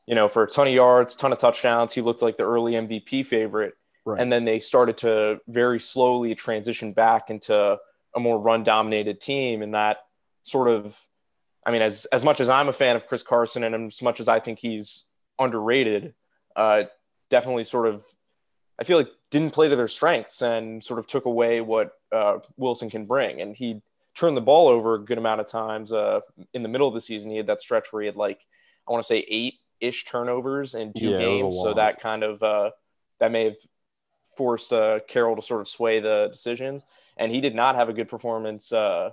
you 0.06 0.16
know, 0.16 0.28
for 0.28 0.44
a 0.44 0.48
ton 0.48 0.68
of 0.68 0.74
yards, 0.74 1.16
ton 1.16 1.32
of 1.32 1.40
touchdowns. 1.40 1.94
He 1.94 2.02
looked 2.02 2.22
like 2.22 2.38
the 2.38 2.46
early 2.46 2.74
MVP 2.74 3.26
favorite. 3.26 3.74
Right. 4.06 4.22
And 4.22 4.32
then 4.32 4.46
they 4.46 4.60
started 4.60 4.98
to 5.00 5.40
very 5.48 5.80
slowly 5.80 6.36
transition 6.36 6.94
back 6.94 7.30
into 7.30 7.78
a 8.16 8.20
more 8.20 8.40
run 8.40 8.64
dominated 8.64 9.20
team. 9.20 9.62
And 9.62 9.74
that 9.74 9.98
sort 10.44 10.68
of, 10.68 11.00
I 11.66 11.72
mean, 11.72 11.82
as, 11.82 12.06
as 12.06 12.24
much 12.24 12.40
as 12.40 12.48
I'm 12.48 12.70
a 12.70 12.74
fan 12.74 12.96
of 12.96 13.08
Chris 13.08 13.24
Carson 13.24 13.64
and 13.64 13.88
as 13.88 14.02
much 14.02 14.20
as 14.20 14.28
I 14.28 14.40
think 14.40 14.60
he's 14.60 15.06
underrated, 15.40 16.14
uh, 16.56 16.84
definitely 17.30 17.64
sort 17.64 17.88
of 17.88 18.06
I 18.80 18.84
feel 18.84 18.98
like 18.98 19.10
didn't 19.32 19.52
play 19.52 19.70
to 19.70 19.76
their 19.76 19.88
strengths 19.88 20.42
and 20.42 20.84
sort 20.84 21.00
of 21.00 21.08
took 21.08 21.26
away 21.26 21.62
what 21.62 21.94
uh, 22.12 22.40
Wilson 22.58 22.90
can 22.90 23.06
bring. 23.06 23.42
And 23.42 23.56
he 23.56 23.82
turned 24.16 24.36
the 24.36 24.42
ball 24.42 24.68
over 24.68 24.96
a 24.96 25.00
good 25.00 25.18
amount 25.18 25.42
of 25.42 25.48
times. 25.48 25.92
Uh, 25.92 26.22
in 26.54 26.64
the 26.64 26.70
middle 26.70 26.88
of 26.88 26.94
the 26.94 27.02
season, 27.02 27.32
he 27.32 27.38
had 27.38 27.48
that 27.48 27.62
stretch 27.62 27.92
where 27.92 28.02
he 28.02 28.06
had 28.08 28.16
like 28.16 28.46
I 28.88 28.92
want 28.92 29.04
to 29.04 29.08
say 29.08 29.26
eight 29.28 29.56
ish 29.80 30.06
turnovers 30.06 30.76
in 30.76 30.94
two 30.94 31.12
Yeah, 31.12 31.18
it 31.18 31.20
was 31.20 31.22
a 31.22 31.42
games. 31.42 31.56
So 31.56 31.74
that 31.74 32.00
kind 32.02 32.24
of 32.24 32.44
uh, 32.44 32.72
that 33.20 33.32
may 33.32 33.46
have 33.46 33.58
forced 34.38 34.74
uh, 34.74 35.00
Carroll 35.08 35.36
to 35.36 35.42
sort 35.42 35.62
of 35.62 35.68
sway 35.68 36.00
the 36.00 36.30
decisions. 36.32 36.84
And 37.18 37.32
he 37.32 37.42
did 37.42 37.56
not 37.56 37.76
have 37.76 37.90
a 37.90 37.94
good 37.94 38.10
performance 38.10 38.74
uh, 38.74 39.12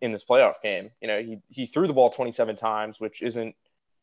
in 0.00 0.12
this 0.12 0.24
playoff 0.24 0.62
game. 0.62 0.90
You 1.00 1.08
know, 1.08 1.22
he 1.22 1.38
he 1.48 1.66
threw 1.66 1.86
the 1.86 1.92
ball 1.92 2.10
27 2.10 2.56
times, 2.56 3.00
which 3.00 3.22
isn't 3.22 3.54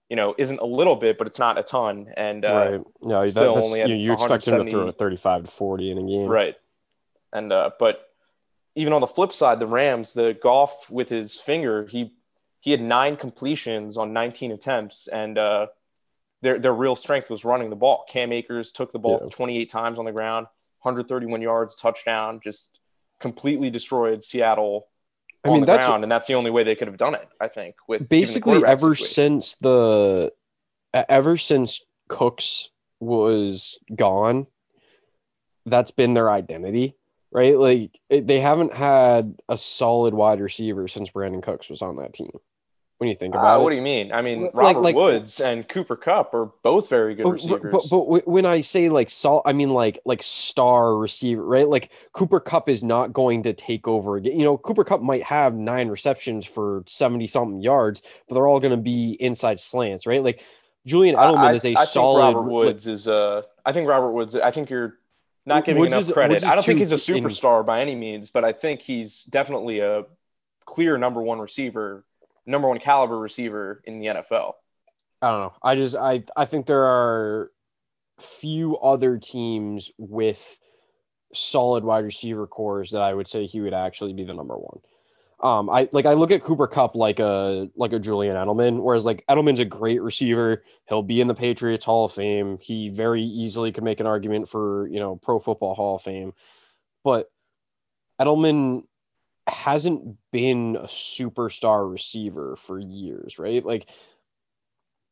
you 0.10 0.16
know 0.16 0.36
isn't 0.38 0.60
a 0.60 0.66
little 0.66 0.96
bit, 0.96 1.18
but 1.18 1.28
it's 1.28 1.40
not 1.40 1.58
a 1.58 1.64
ton. 1.64 2.14
And 2.16 2.46
uh, 2.46 2.54
right. 2.54 2.82
Yeah, 3.02 3.26
still 3.28 3.58
only 3.58 3.80
you, 3.82 3.96
you 3.96 4.14
expect 4.14 4.48
him 4.48 4.64
to 4.64 4.70
throw 4.70 4.88
a 4.88 4.92
35 4.92 5.46
to 5.46 5.52
40 5.52 5.92
in 5.92 5.98
a 5.98 6.02
game. 6.02 6.28
Right. 6.28 6.56
And 7.32 7.52
uh, 7.52 7.72
but 7.80 8.08
even 8.76 8.94
on 8.94 9.02
the 9.02 9.08
flip 9.08 9.32
side, 9.32 9.60
the 9.60 9.68
Rams, 9.68 10.14
the 10.14 10.38
Goff 10.42 10.90
with 10.90 11.10
his 11.10 11.36
finger, 11.40 11.88
he 11.88 12.14
he 12.60 12.72
had 12.72 12.82
nine 12.82 13.18
completions 13.18 13.98
on 13.98 14.14
19 14.14 14.52
attempts, 14.52 15.08
and 15.08 15.38
uh, 15.38 15.68
their 16.44 16.60
their 16.60 16.74
real 16.74 16.96
strength 16.96 17.30
was 17.30 17.44
running 17.46 17.70
the 17.70 17.76
ball. 17.76 18.06
Cam 18.08 18.32
Akers 18.32 18.72
took 18.72 18.92
the 18.92 19.00
ball 19.00 19.20
Yeah. 19.22 19.30
28 19.32 19.70
times 19.70 19.98
on 19.98 20.06
the 20.06 20.12
ground, 20.12 20.48
131 20.82 21.42
yards, 21.42 21.76
touchdown, 21.76 22.42
just 22.44 22.80
completely 23.20 23.70
destroyed 23.70 24.22
Seattle 24.22 24.90
I 25.46 25.48
on 25.48 25.54
mean, 25.54 25.62
the 25.62 25.68
that's 25.68 25.88
ground, 25.88 26.04
and 26.04 26.12
that's 26.12 26.28
the 26.28 26.34
only 26.36 26.52
way 26.52 26.64
they 26.64 26.76
could 26.76 26.90
have 26.90 26.98
done 26.98 27.16
it. 27.16 27.28
I 27.40 27.48
think 27.48 27.76
with 27.88 28.10
basically 28.10 28.64
ever 28.66 28.94
situation. 28.94 29.14
since 29.14 29.56
the 29.56 30.34
ever 30.94 31.38
since 31.38 31.82
Cooks 32.10 32.70
was 33.00 33.80
gone, 33.96 34.48
that's 35.66 35.92
been 35.92 36.14
their 36.14 36.30
identity, 36.30 36.96
right? 37.32 37.58
Like 37.58 38.00
it, 38.10 38.28
they 38.28 38.42
haven't 38.42 38.74
had 38.74 39.36
a 39.48 39.58
solid 39.58 40.14
wide 40.14 40.42
receiver 40.42 40.90
since 40.90 41.10
Brandin 41.10 41.42
Cooks 41.42 41.70
was 41.70 41.82
on 41.82 41.96
that 41.98 42.14
team. 42.14 42.32
When 43.04 43.10
you 43.10 43.18
think 43.18 43.36
Uh, 43.36 43.40
about 43.40 43.62
what 43.64 43.72
do 43.72 43.76
you 43.76 43.82
mean? 43.82 44.14
I 44.14 44.22
mean, 44.22 44.50
Robert 44.54 44.80
like- 44.80 44.96
Woods 44.96 45.42
and 45.42 45.68
Cooper 45.68 45.98
Kupp 45.98 46.34
are 46.34 46.46
both 46.62 46.88
very 46.90 47.16
good 47.16 47.28
receivers. 47.30 47.70
But, 47.70 47.84
but, 47.90 48.10
but 48.10 48.26
when 48.26 48.46
I 48.46 48.62
say 48.62 48.88
like 48.88 49.10
sol, 49.10 49.42
I 49.44 49.52
mean 49.52 49.72
like 49.72 50.00
like 50.06 50.24
star 50.24 50.96
receiver, 50.96 51.44
right? 51.44 51.68
Like 51.68 51.92
Cooper 52.14 52.40
Kupp 52.40 52.70
is 52.70 52.82
not 52.82 53.12
going 53.12 53.44
to 53.44 53.52
take 53.52 53.90
over 53.90 54.16
again. 54.16 54.40
You 54.40 54.46
know, 54.46 54.58
Cooper 54.58 54.86
Kupp 54.86 55.02
might 55.02 55.24
have 55.24 55.54
nine 55.54 55.90
receptions 55.90 56.46
for 56.46 56.86
seventy 56.88 57.28
something 57.28 57.60
yards, 57.60 58.04
but 58.30 58.36
they're 58.36 58.48
all 58.48 58.62
going 58.62 58.72
to 58.72 58.78
be 58.82 59.18
inside 59.20 59.60
slants, 59.60 60.08
right? 60.08 60.24
Like 60.24 60.42
Julian 60.86 61.18
Edelman 61.18 61.38
I, 61.40 61.54
is 61.56 61.66
a 61.66 61.76
I 61.76 61.84
solid. 61.84 62.22
Think 62.28 62.36
Robert 62.38 62.50
Woods 62.50 62.88
is. 62.88 63.06
Uh, 63.10 63.42
I 63.66 63.74
think 63.74 63.90
Robert 63.90 64.12
Woods. 64.14 64.34
I 64.38 64.52
think 64.52 64.70
you're 64.70 64.98
not 65.46 65.66
giving 65.66 65.82
Woods 65.82 65.92
enough 65.92 66.04
is- 66.04 66.12
credit. 66.14 66.36
Woods 66.36 66.46
I 66.46 66.56
don't 66.56 66.64
think 66.64 66.80
he's 66.80 66.94
a 66.94 67.14
in- 67.14 67.22
superstar 67.22 67.66
by 67.66 67.82
any 67.82 67.96
means, 67.96 68.30
but 68.32 68.46
I 68.46 68.54
think 68.54 68.80
he's 68.80 69.26
definitely 69.26 69.82
a 69.82 70.06
clear 70.66 70.98
number 70.98 71.22
one 71.22 71.40
receiver, 71.40 72.06
number 72.46 72.68
one 72.68 72.80
caliber 72.80 73.18
receiver 73.18 73.82
in 73.86 74.00
the 74.00 74.08
NFL. 74.08 74.54
I 75.22 75.30
don't 75.30 75.40
know. 75.40 75.54
I 75.62 75.76
just 75.76 75.96
I 75.96 76.24
I 76.36 76.46
think 76.46 76.66
there 76.66 76.84
are 76.84 77.52
few 78.20 78.78
other 78.78 79.18
teams 79.18 79.92
with 79.98 80.60
solid 81.34 81.84
wide 81.84 82.04
receiver 82.04 82.46
cores 82.48 82.92
that 82.92 83.02
I 83.02 83.14
would 83.14 83.28
say 83.28 83.46
he 83.46 83.62
would 83.62 83.74
actually 83.74 84.14
be 84.14 84.24
the 84.24 84.34
number 84.34 84.56
one. 84.56 84.80
Um, 85.44 85.70
I 85.70 85.90
like 85.92 86.06
I 86.06 86.14
look 86.14 86.32
at 86.32 86.42
Cooper 86.42 86.68
Kupp 86.68 86.96
like 86.96 87.20
a 87.20 87.70
like 87.76 87.92
a 87.92 88.00
Julian 88.00 88.36
Edelman, 88.36 88.82
whereas 88.82 89.06
like 89.06 89.26
Edelman's 89.30 89.60
a 89.60 89.66
great 89.66 90.02
receiver. 90.02 90.64
He'll 90.88 91.04
be 91.04 91.20
in 91.20 91.28
the 91.28 91.36
Patriots 91.36 91.84
Hall 91.84 92.06
of 92.06 92.14
Fame. 92.14 92.60
He 92.62 92.88
very 92.90 93.24
easily 93.24 93.72
could 93.74 93.84
make 93.84 94.00
an 94.00 94.08
argument 94.08 94.48
for 94.48 94.88
you 94.88 95.00
know 95.00 95.18
Pro 95.18 95.40
Football 95.40 95.76
Hall 95.76 95.96
of 95.98 96.02
Fame, 96.02 96.34
but 97.04 97.30
Edelman 98.22 98.84
hasn't 99.48 100.18
been 100.32 100.78
a 100.78 100.86
superstar 100.86 101.90
receiver 101.92 102.56
for 102.56 102.80
years, 102.80 103.40
right? 103.40 103.64
Like 103.66 103.90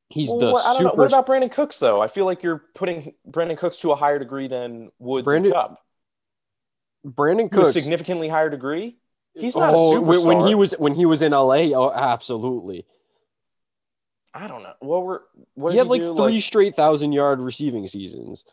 he's 0.10 0.30
Well, 0.30 0.40
the 0.40 0.52
what, 0.52 0.66
I 0.66 0.74
don't 0.74 0.84
know. 0.84 0.94
What 0.94 1.08
about 1.08 1.28
Brandin 1.28 1.52
Cooks 1.52 1.80
though? 1.80 2.02
I 2.02 2.08
feel 2.08 2.26
like 2.26 2.44
you're 2.44 2.64
putting 2.76 3.14
Brandin 3.30 3.58
Cooks 3.58 3.80
to 3.82 3.92
a 3.92 3.96
higher 3.96 4.20
degree 4.20 4.48
than 4.48 4.92
Woods 5.00 5.26
Brandon 5.26 5.52
and 5.52 5.54
Kupp. 5.54 5.82
Brandon 7.04 7.50
To 7.50 7.60
a 7.60 7.64
Cooks. 7.64 7.74
significantly 7.74 8.30
higher 8.30 8.50
degree. 8.50 8.98
He's 9.34 9.56
not 9.56 9.74
a 9.74 9.78
oh, 9.78 10.02
when, 10.02 10.46
he 10.46 10.56
was 10.56 10.74
when 10.74 10.94
he 10.94 11.06
was 11.06 11.22
in 11.22 11.32
LA, 11.32 11.72
oh, 11.74 11.92
absolutely. 11.94 12.86
I 14.34 14.48
don't 14.48 14.64
know. 14.64 14.74
What 14.80 15.06
were 15.06 15.24
what 15.56 15.72
he 15.72 15.78
had 15.78 15.88
like 15.88 16.02
do? 16.02 16.16
three 16.16 16.42
straight 16.42 16.76
thousand 16.76 17.14
yard 17.14 17.40
receiving 17.40 17.88
seasons. 17.88 18.44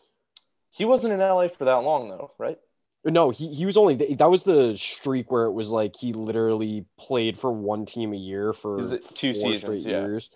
he 0.71 0.85
wasn't 0.85 1.15
in 1.15 1.21
LA 1.21 1.49
for 1.49 1.65
that 1.65 1.83
long 1.83 2.09
though, 2.09 2.33
right? 2.39 2.59
No, 3.05 3.31
he, 3.31 3.55
he 3.55 3.65
was 3.65 3.77
only 3.77 3.95
that 4.15 4.31
was 4.31 4.45
the 4.45 4.77
streak 4.77 5.31
where 5.31 5.45
it 5.45 5.53
was 5.53 5.71
like 5.71 5.97
he 5.97 6.13
literally 6.13 6.85
played 6.99 7.39
for 7.39 7.51
one 7.51 7.87
team 7.87 8.13
a 8.13 8.17
year 8.17 8.53
for 8.53 8.79
two 9.15 9.35
seasons, 9.35 9.87
yeah. 9.87 10.01
years. 10.01 10.31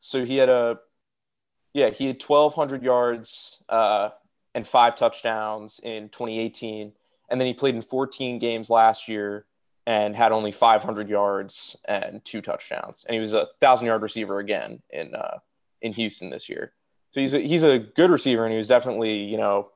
So 0.00 0.24
he 0.24 0.36
had 0.36 0.48
a, 0.48 0.78
yeah, 1.74 1.90
he 1.90 2.06
had 2.06 2.20
1,200 2.20 2.82
yards 2.82 3.62
uh, 3.68 4.10
and 4.54 4.66
five 4.66 4.96
touchdowns 4.96 5.80
in 5.82 6.08
2018. 6.08 6.92
And 7.30 7.40
then 7.40 7.46
he 7.46 7.54
played 7.54 7.76
in 7.76 7.82
14 7.82 8.38
games 8.38 8.68
last 8.68 9.06
year 9.08 9.46
and 9.86 10.16
had 10.16 10.32
only 10.32 10.50
500 10.50 11.08
yards 11.08 11.76
and 11.84 12.24
two 12.24 12.40
touchdowns. 12.40 13.04
And 13.06 13.14
he 13.14 13.20
was 13.20 13.32
a 13.32 13.46
thousand 13.60 13.86
yard 13.86 14.02
receiver 14.02 14.38
again 14.38 14.82
in 14.90 15.14
uh, 15.14 15.38
in 15.80 15.92
Houston 15.92 16.30
this 16.30 16.48
year. 16.48 16.72
So 17.12 17.20
he's 17.20 17.34
a, 17.34 17.40
he's 17.40 17.62
a 17.62 17.78
good 17.78 18.10
receiver, 18.10 18.44
and 18.44 18.52
he 18.52 18.58
was 18.58 18.68
definitely 18.68 19.24
you 19.24 19.36
know, 19.36 19.70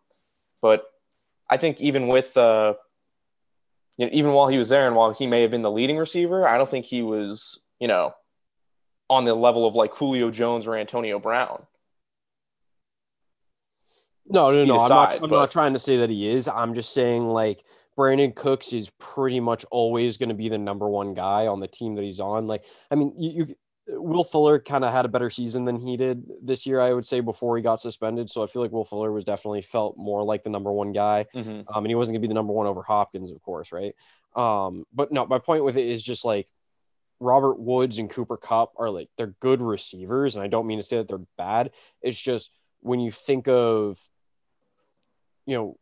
but 0.63 0.85
I 1.49 1.57
think 1.57 1.81
even 1.81 2.09
with 2.09 2.37
uh, 2.37 2.75
you 3.97 4.07
know, 4.07 4.13
even 4.13 4.33
while 4.33 4.49
he 4.49 4.59
was 4.59 4.69
there, 4.69 4.87
and 4.87 4.97
while 4.97 5.13
he 5.13 5.27
may 5.27 5.43
have 5.43 5.51
been 5.51 5.63
the 5.63 5.71
leading 5.71 5.97
receiver, 5.97 6.47
I 6.47 6.59
don't 6.59 6.71
think 6.71 6.85
he 6.85 7.03
was 7.03 7.61
you 7.81 7.89
know 7.89 8.15
on 9.09 9.25
the 9.25 9.35
level 9.35 9.67
of 9.67 9.75
like 9.75 9.95
Julio 9.95 10.31
Jones 10.31 10.67
or 10.67 10.75
Antonio 10.75 11.19
Brown. 11.19 11.67
No, 14.29 14.49
no, 14.49 14.65
no. 14.65 14.79
I'm, 14.81 14.89
not, 14.89 15.15
I'm 15.15 15.21
but- 15.21 15.31
not 15.31 15.51
trying 15.51 15.73
to 15.75 15.79
say 15.79 15.99
that 15.99 16.11
he 16.11 16.29
is. 16.29 16.49
I'm 16.49 16.75
just 16.75 16.93
saying 16.93 17.27
like 17.27 17.65
Brandin 17.97 18.35
Cooks 18.35 18.73
is 18.73 18.91
pretty 18.99 19.41
much 19.41 19.65
always 19.71 20.19
going 20.19 20.29
to 20.29 20.35
be 20.35 20.49
the 20.49 20.59
number 20.59 20.89
one 20.89 21.15
guy 21.15 21.47
on 21.47 21.61
the 21.61 21.69
team 21.69 21.95
that 21.95 22.03
he's 22.03 22.21
on. 22.21 22.47
Like, 22.47 22.65
I 22.91 22.95
mean, 22.97 23.15
you, 23.17 23.31
you 23.31 23.55
Will 23.89 24.25
Fuller 24.25 24.59
kind 24.59 24.85
of 24.85 24.93
had 24.93 25.05
a 25.05 25.09
better 25.09 25.31
season 25.31 25.65
than 25.65 25.79
he 25.79 25.97
did 25.97 26.25
this 26.43 26.67
year, 26.67 26.81
I 26.81 26.93
would 26.93 27.07
say, 27.07 27.21
before 27.21 27.57
he 27.57 27.63
got 27.63 27.81
suspended. 27.81 28.29
So 28.29 28.43
I 28.43 28.47
feel 28.47 28.63
like 28.63 28.73
Will 28.73 28.85
Fuller 28.85 29.13
was 29.13 29.25
definitely 29.25 29.63
felt 29.63 29.97
more 29.97 30.25
like 30.25 30.43
the 30.43 30.51
number 30.51 30.73
one 30.73 30.93
guy. 30.93 31.27
Mm-hmm. 31.35 31.51
Um, 31.51 31.85
and 31.85 31.87
he 31.87 31.95
wasn't 31.95 32.15
going 32.15 32.23
to 32.23 32.29
be 32.29 32.31
the 32.31 32.35
number 32.35 32.53
one 32.53 32.67
over 32.67 32.83
Hopkins, 32.83 33.31
of 33.31 33.41
course, 33.43 33.71
right? 33.71 33.95
Um, 34.35 34.87
but 34.93 35.13
no, 35.13 35.25
my 35.27 35.39
point 35.39 35.65
with 35.65 35.77
it 35.77 35.87
is 35.87 36.03
just 36.03 36.25
like 36.25 36.49
Robert 37.21 37.59
Woods 37.59 37.99
and 37.99 38.11
Cooper 38.11 38.37
Kupp 38.37 38.73
are 38.77 38.91
like 38.91 39.09
they're 39.17 39.35
good 39.41 39.61
receivers, 39.61 40.37
and 40.37 40.45
I 40.45 40.49
don't 40.49 40.67
mean 40.67 40.79
to 40.79 40.83
say 40.83 40.99
that 40.99 41.09
they're 41.09 41.19
bad. 41.39 41.71
It's 42.03 42.21
just 42.21 42.51
when 42.81 43.01
you 43.01 43.11
think 43.11 43.49
of, 43.49 43.99
you 45.47 45.57
know, 45.57 45.79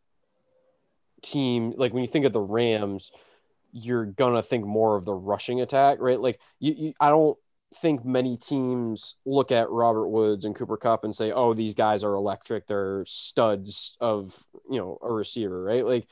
team 1.22 1.72
like 1.76 1.92
when 1.92 2.02
you 2.02 2.08
think 2.08 2.26
of 2.26 2.32
the 2.32 2.40
Rams, 2.40 3.10
you're 3.72 4.04
gonna 4.04 4.42
think 4.42 4.64
more 4.64 4.94
of 4.94 5.04
the 5.04 5.14
rushing 5.14 5.60
attack, 5.60 5.98
right? 6.00 6.20
Like 6.20 6.38
you, 6.60 6.74
you 6.76 6.94
I 7.00 7.08
don't 7.08 7.36
think 7.74 8.04
many 8.04 8.36
teams 8.36 9.16
look 9.24 9.52
at 9.52 9.70
Robert 9.70 10.08
Woods 10.08 10.44
and 10.44 10.54
Cooper 10.54 10.76
Kupp 10.76 11.04
and 11.04 11.14
say, 11.14 11.32
"Oh, 11.32 11.54
these 11.54 11.74
guys 11.74 12.04
are 12.04 12.14
electric. 12.14 12.66
They're 12.66 13.04
studs 13.06 13.96
of 14.00 14.46
you 14.70 14.78
know 14.78 14.98
a 15.02 15.12
receiver," 15.12 15.62
right? 15.62 15.84
Like, 15.84 16.06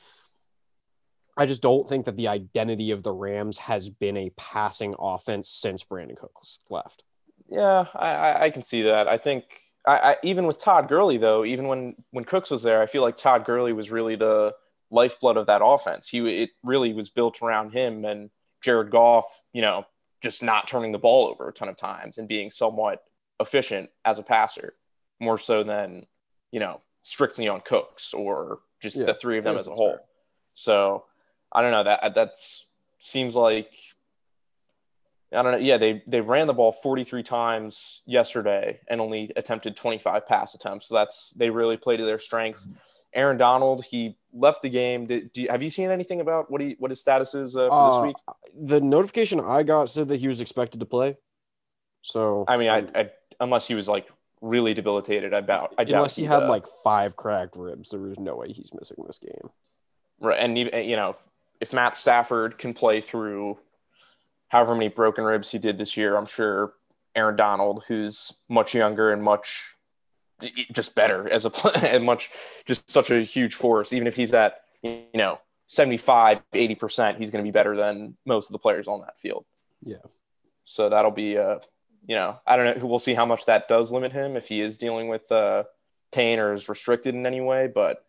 I 1.35 1.45
just 1.45 1.61
don't 1.61 1.87
think 1.87 2.05
that 2.05 2.17
the 2.17 2.27
identity 2.27 2.91
of 2.91 3.03
the 3.03 3.11
Rams 3.11 3.57
has 3.59 3.89
been 3.89 4.17
a 4.17 4.31
passing 4.31 4.95
offense 4.99 5.49
since 5.49 5.83
Brandin 5.83 6.17
Cooks 6.17 6.59
left. 6.69 7.03
Yeah, 7.49 7.85
I, 7.95 8.45
I, 8.45 8.49
can 8.49 8.63
see 8.63 8.83
that. 8.83 9.07
I 9.07 9.17
think 9.17 9.43
I, 9.85 9.97
I 9.97 10.17
even 10.23 10.45
with 10.45 10.59
Todd 10.59 10.87
Gurley 10.87 11.17
though, 11.17 11.43
even 11.43 11.67
when 11.67 11.95
when 12.11 12.25
Cooks 12.25 12.51
was 12.51 12.63
there, 12.63 12.81
I 12.81 12.85
feel 12.85 13.01
like 13.01 13.17
Todd 13.17 13.45
Gurley 13.45 13.73
was 13.73 13.91
really 13.91 14.15
the 14.15 14.55
lifeblood 14.91 15.37
of 15.37 15.47
that 15.47 15.61
offense. 15.63 16.09
He 16.09 16.43
it 16.43 16.51
really 16.63 16.93
was 16.93 17.09
built 17.09 17.41
around 17.41 17.71
him 17.71 18.05
and 18.05 18.29
Jared 18.61 18.91
Goff. 18.91 19.25
You 19.53 19.61
know, 19.61 19.85
just 20.23 20.41
not 20.41 20.67
turning 20.67 20.93
the 20.93 20.99
ball 20.99 21.27
over 21.27 21.49
a 21.49 21.53
ton 21.53 21.67
of 21.67 21.75
times 21.75 22.17
and 22.17 22.27
being 22.27 22.49
somewhat 22.49 23.03
efficient 23.39 23.89
as 24.05 24.17
a 24.17 24.23
passer, 24.23 24.73
more 25.19 25.37
so 25.37 25.63
than 25.63 26.05
you 26.51 26.59
know 26.59 26.81
strictly 27.03 27.47
on 27.47 27.61
Cooks 27.61 28.13
or 28.13 28.59
just 28.81 28.97
Yeah, 28.97 29.05
the 29.05 29.13
three 29.13 29.37
of 29.37 29.43
them 29.43 29.57
as 29.57 29.67
a 29.67 29.73
whole. 29.73 29.91
fair. 29.91 30.01
So 30.53 31.05
I 31.51 31.61
don't 31.61 31.71
know 31.71 31.83
that 31.83 32.03
uh, 32.03 32.09
that's 32.09 32.67
seems 32.99 33.35
like 33.35 33.75
I 35.33 35.41
don't 35.41 35.51
know. 35.51 35.57
Yeah, 35.57 35.77
they 35.77 36.03
they 36.07 36.21
ran 36.21 36.47
the 36.47 36.53
ball 36.53 36.71
43 36.71 37.21
times 37.23 38.01
yesterday 38.05 38.79
and 38.87 39.01
only 39.01 39.31
attempted 39.35 39.75
25 39.75 40.27
pass 40.27 40.55
attempts. 40.55 40.87
So 40.87 40.95
that's 40.95 41.31
they 41.31 41.49
really 41.49 41.75
played 41.75 41.97
to 41.97 42.05
their 42.05 42.19
strengths. 42.19 42.67
Mm-hmm. 42.67 42.77
Aaron 43.13 43.37
Donald, 43.37 43.85
he 43.85 44.17
left 44.33 44.61
the 44.61 44.69
game. 44.69 45.05
Did, 45.07 45.31
do 45.31 45.41
you, 45.43 45.49
have 45.49 45.61
you 45.61 45.69
seen 45.69 45.91
anything 45.91 46.21
about 46.21 46.49
what 46.49 46.61
he 46.61 46.75
what 46.79 46.91
his 46.91 46.99
status 46.99 47.33
is 47.33 47.55
uh, 47.55 47.67
for 47.67 47.73
Uh, 47.73 47.91
this 47.91 48.07
week? 48.07 48.15
The 48.67 48.81
notification 48.81 49.39
I 49.39 49.63
got 49.63 49.89
said 49.89 50.07
that 50.09 50.19
he 50.19 50.27
was 50.27 50.41
expected 50.41 50.79
to 50.79 50.85
play. 50.85 51.17
So 52.01 52.45
I 52.47 52.57
mean, 52.57 52.69
I, 52.69 52.87
I 52.95 53.11
unless 53.39 53.67
he 53.67 53.75
was 53.75 53.87
like 53.87 54.07
really 54.41 54.73
debilitated, 54.73 55.33
I 55.33 55.41
doubt. 55.41 55.73
I 55.77 55.83
doubt 55.83 55.95
unless 55.95 56.15
he 56.15 56.23
he'd, 56.23 56.29
had 56.29 56.43
uh, 56.43 56.49
like 56.49 56.65
five 56.83 57.15
cracked 57.15 57.55
ribs, 57.55 57.89
there 57.89 58.05
is 58.07 58.19
no 58.19 58.35
way 58.35 58.51
he's 58.51 58.71
missing 58.73 59.03
this 59.05 59.19
game. 59.19 59.49
Right, 60.19 60.39
and 60.39 60.57
even 60.57 60.85
you 60.85 60.95
know, 60.95 61.11
if, 61.11 61.17
if 61.61 61.73
Matt 61.73 61.95
Stafford 61.95 62.57
can 62.57 62.73
play 62.73 63.01
through 63.01 63.59
however 64.49 64.75
many 64.75 64.89
broken 64.89 65.23
ribs 65.23 65.51
he 65.51 65.59
did 65.59 65.77
this 65.77 65.95
year, 65.97 66.17
I'm 66.17 66.25
sure 66.25 66.73
Aaron 67.15 67.35
Donald, 67.35 67.85
who's 67.87 68.33
much 68.49 68.75
younger 68.75 69.11
and 69.11 69.23
much 69.23 69.75
just 70.71 70.95
better 70.95 71.29
as 71.29 71.45
a 71.45 71.51
and 71.83 72.03
much 72.03 72.29
just 72.65 72.89
such 72.89 73.11
a 73.11 73.21
huge 73.21 73.55
force, 73.55 73.93
even 73.93 74.07
if 74.07 74.15
he's 74.15 74.33
at 74.33 74.61
you 74.81 75.05
know 75.13 75.39
75, 75.67 76.41
80 76.53 76.75
percent, 76.75 77.17
he's 77.17 77.31
going 77.31 77.43
to 77.43 77.47
be 77.47 77.53
better 77.53 77.75
than 77.75 78.17
most 78.25 78.49
of 78.49 78.53
the 78.53 78.59
players 78.59 78.87
on 78.87 79.01
that 79.01 79.17
field. 79.17 79.45
Yeah. 79.83 79.97
So 80.65 80.89
that'll 80.89 81.11
be 81.11 81.37
uh, 81.37 81.59
you 82.07 82.15
know, 82.15 82.39
I 82.45 82.57
don't 82.57 82.65
know. 82.65 82.81
Who 82.81 82.87
we'll 82.87 82.99
see 82.99 83.13
how 83.13 83.25
much 83.25 83.45
that 83.45 83.67
does 83.67 83.91
limit 83.91 84.11
him 84.11 84.35
if 84.35 84.47
he 84.47 84.61
is 84.61 84.77
dealing 84.77 85.07
with 85.07 85.31
uh, 85.31 85.63
pain 86.11 86.39
or 86.39 86.53
is 86.53 86.69
restricted 86.69 87.15
in 87.15 87.25
any 87.25 87.41
way, 87.41 87.67
but. 87.73 88.03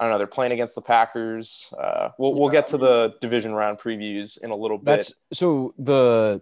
I 0.00 0.04
don't 0.04 0.12
know. 0.12 0.18
They're 0.18 0.28
playing 0.28 0.52
against 0.52 0.76
the 0.76 0.80
Packers. 0.80 1.74
Uh, 1.76 2.10
we'll 2.20 2.32
we'll 2.32 2.50
get 2.50 2.68
to 2.68 2.78
the 2.78 3.14
division 3.20 3.52
round 3.52 3.80
previews 3.80 4.40
in 4.40 4.52
a 4.52 4.54
little 4.54 4.78
bit. 4.78 4.84
That's 4.84 5.12
so 5.32 5.74
the 5.76 6.40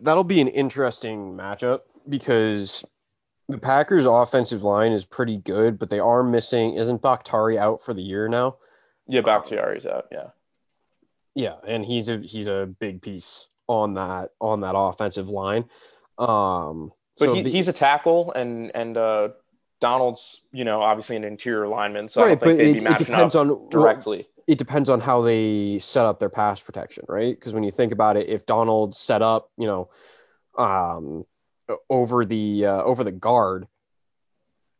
that'll 0.00 0.24
be 0.24 0.40
an 0.40 0.48
interesting 0.48 1.34
matchup 1.34 1.80
because 2.08 2.84
the 3.48 3.58
Packers 3.58 4.06
offensive 4.06 4.62
line 4.62 4.92
is 4.92 5.04
pretty 5.04 5.38
good, 5.38 5.78
but 5.78 5.90
they 5.90 5.98
are 6.00 6.22
missing 6.22 6.74
isn't 6.74 7.02
Bakhtiari 7.02 7.58
out 7.58 7.82
for 7.84 7.92
the 7.94 8.02
year 8.02 8.28
now? 8.28 8.56
yeah, 9.08 9.20
Bakhtiari's 9.20 9.84
out. 9.86 10.06
Yeah, 10.12 10.28
Yeah, 11.34 11.56
and 11.66 11.84
he's 11.84 12.08
a 12.08 12.18
he's 12.18 12.48
a 12.48 12.66
big 12.78 13.02
piece 13.02 13.48
on 13.66 13.94
that 13.94 14.30
on 14.40 14.60
that 14.60 14.74
offensive 14.76 15.28
line. 15.28 15.64
Um 16.18 16.92
but 17.18 17.28
so 17.28 17.34
he, 17.34 17.42
the- 17.42 17.50
he's 17.50 17.68
a 17.68 17.72
tackle, 17.72 18.32
and 18.32 18.70
and 18.74 18.96
uh, 18.96 19.28
Donald's 19.80 20.42
you 20.52 20.64
know 20.64 20.80
obviously 20.80 21.16
an 21.16 21.24
interior 21.24 21.68
lineman, 21.68 22.08
so 22.08 22.22
I 22.22 22.28
right, 22.28 22.40
but 22.40 22.56
they'd 22.56 22.70
it, 22.70 22.72
be 22.74 22.78
it 22.78 22.84
matching 22.84 23.06
depends 23.06 23.34
on 23.34 23.48
well, 23.48 23.68
directly. 23.70 24.26
it 24.46 24.56
depends 24.58 24.88
on 24.88 25.00
how 25.00 25.20
they 25.20 25.78
set 25.78 26.06
up 26.06 26.20
their 26.20 26.30
pass 26.30 26.62
protection, 26.62 27.04
right? 27.08 27.34
Because 27.38 27.52
when 27.52 27.64
you 27.64 27.70
think 27.70 27.92
about 27.92 28.16
it, 28.16 28.28
if 28.28 28.46
Donald 28.46 28.96
set 28.96 29.20
up, 29.20 29.50
you 29.58 29.66
know, 29.66 29.90
um, 30.56 31.24
over 31.88 32.24
the 32.24 32.66
uh, 32.66 32.82
over 32.82 33.04
the 33.04 33.12
guard, 33.12 33.66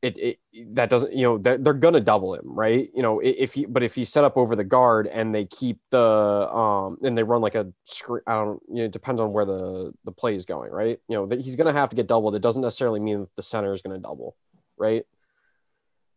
it, 0.02 0.18
it 0.18 0.38
that 0.74 0.90
doesn't, 0.90 1.12
you 1.14 1.22
know, 1.22 1.38
they're, 1.38 1.58
they're 1.58 1.74
gonna 1.74 2.00
double 2.00 2.34
him, 2.34 2.44
right? 2.44 2.90
You 2.94 3.02
know, 3.02 3.20
if 3.20 3.54
he, 3.54 3.66
but 3.66 3.82
if 3.82 3.94
he's 3.94 4.12
set 4.12 4.24
up 4.24 4.36
over 4.36 4.56
the 4.56 4.64
guard 4.64 5.06
and 5.06 5.34
they 5.34 5.44
keep 5.44 5.78
the 5.90 6.00
um 6.00 6.98
and 7.02 7.16
they 7.16 7.22
run 7.22 7.40
like 7.40 7.54
a 7.54 7.72
screen, 7.84 8.22
I 8.26 8.34
don't, 8.34 8.60
you 8.68 8.76
know, 8.76 8.84
it 8.84 8.92
depends 8.92 9.20
on 9.20 9.32
where 9.32 9.44
the 9.44 9.92
the 10.04 10.12
play 10.12 10.34
is 10.34 10.44
going, 10.44 10.70
right? 10.70 10.98
You 11.08 11.16
know, 11.16 11.26
that 11.26 11.40
he's 11.40 11.56
gonna 11.56 11.72
have 11.72 11.90
to 11.90 11.96
get 11.96 12.08
doubled. 12.08 12.34
It 12.34 12.42
doesn't 12.42 12.62
necessarily 12.62 13.00
mean 13.00 13.20
that 13.20 13.36
the 13.36 13.42
center 13.42 13.72
is 13.72 13.82
gonna 13.82 13.98
double, 13.98 14.36
right? 14.76 15.04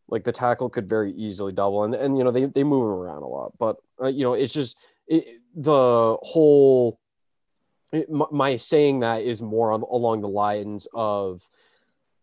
like 0.07 0.23
the 0.23 0.31
tackle 0.31 0.69
could 0.69 0.87
very 0.87 1.13
easily 1.13 1.51
double 1.51 1.83
and, 1.83 1.95
and 1.95 2.17
you 2.17 2.23
know 2.23 2.31
they, 2.31 2.45
they 2.45 2.63
move 2.63 2.83
him 2.83 2.93
around 2.93 3.23
a 3.23 3.27
lot 3.27 3.51
but 3.57 3.77
uh, 4.01 4.07
you 4.07 4.23
know 4.23 4.33
it's 4.33 4.53
just 4.53 4.77
it, 5.07 5.39
the 5.55 6.17
whole 6.21 6.99
my, 8.31 8.57
saying 8.57 9.01
that 9.01 9.23
is 9.23 9.41
more 9.41 9.71
on, 9.71 9.81
along 9.83 10.21
the 10.21 10.27
lines 10.27 10.87
of 10.93 11.47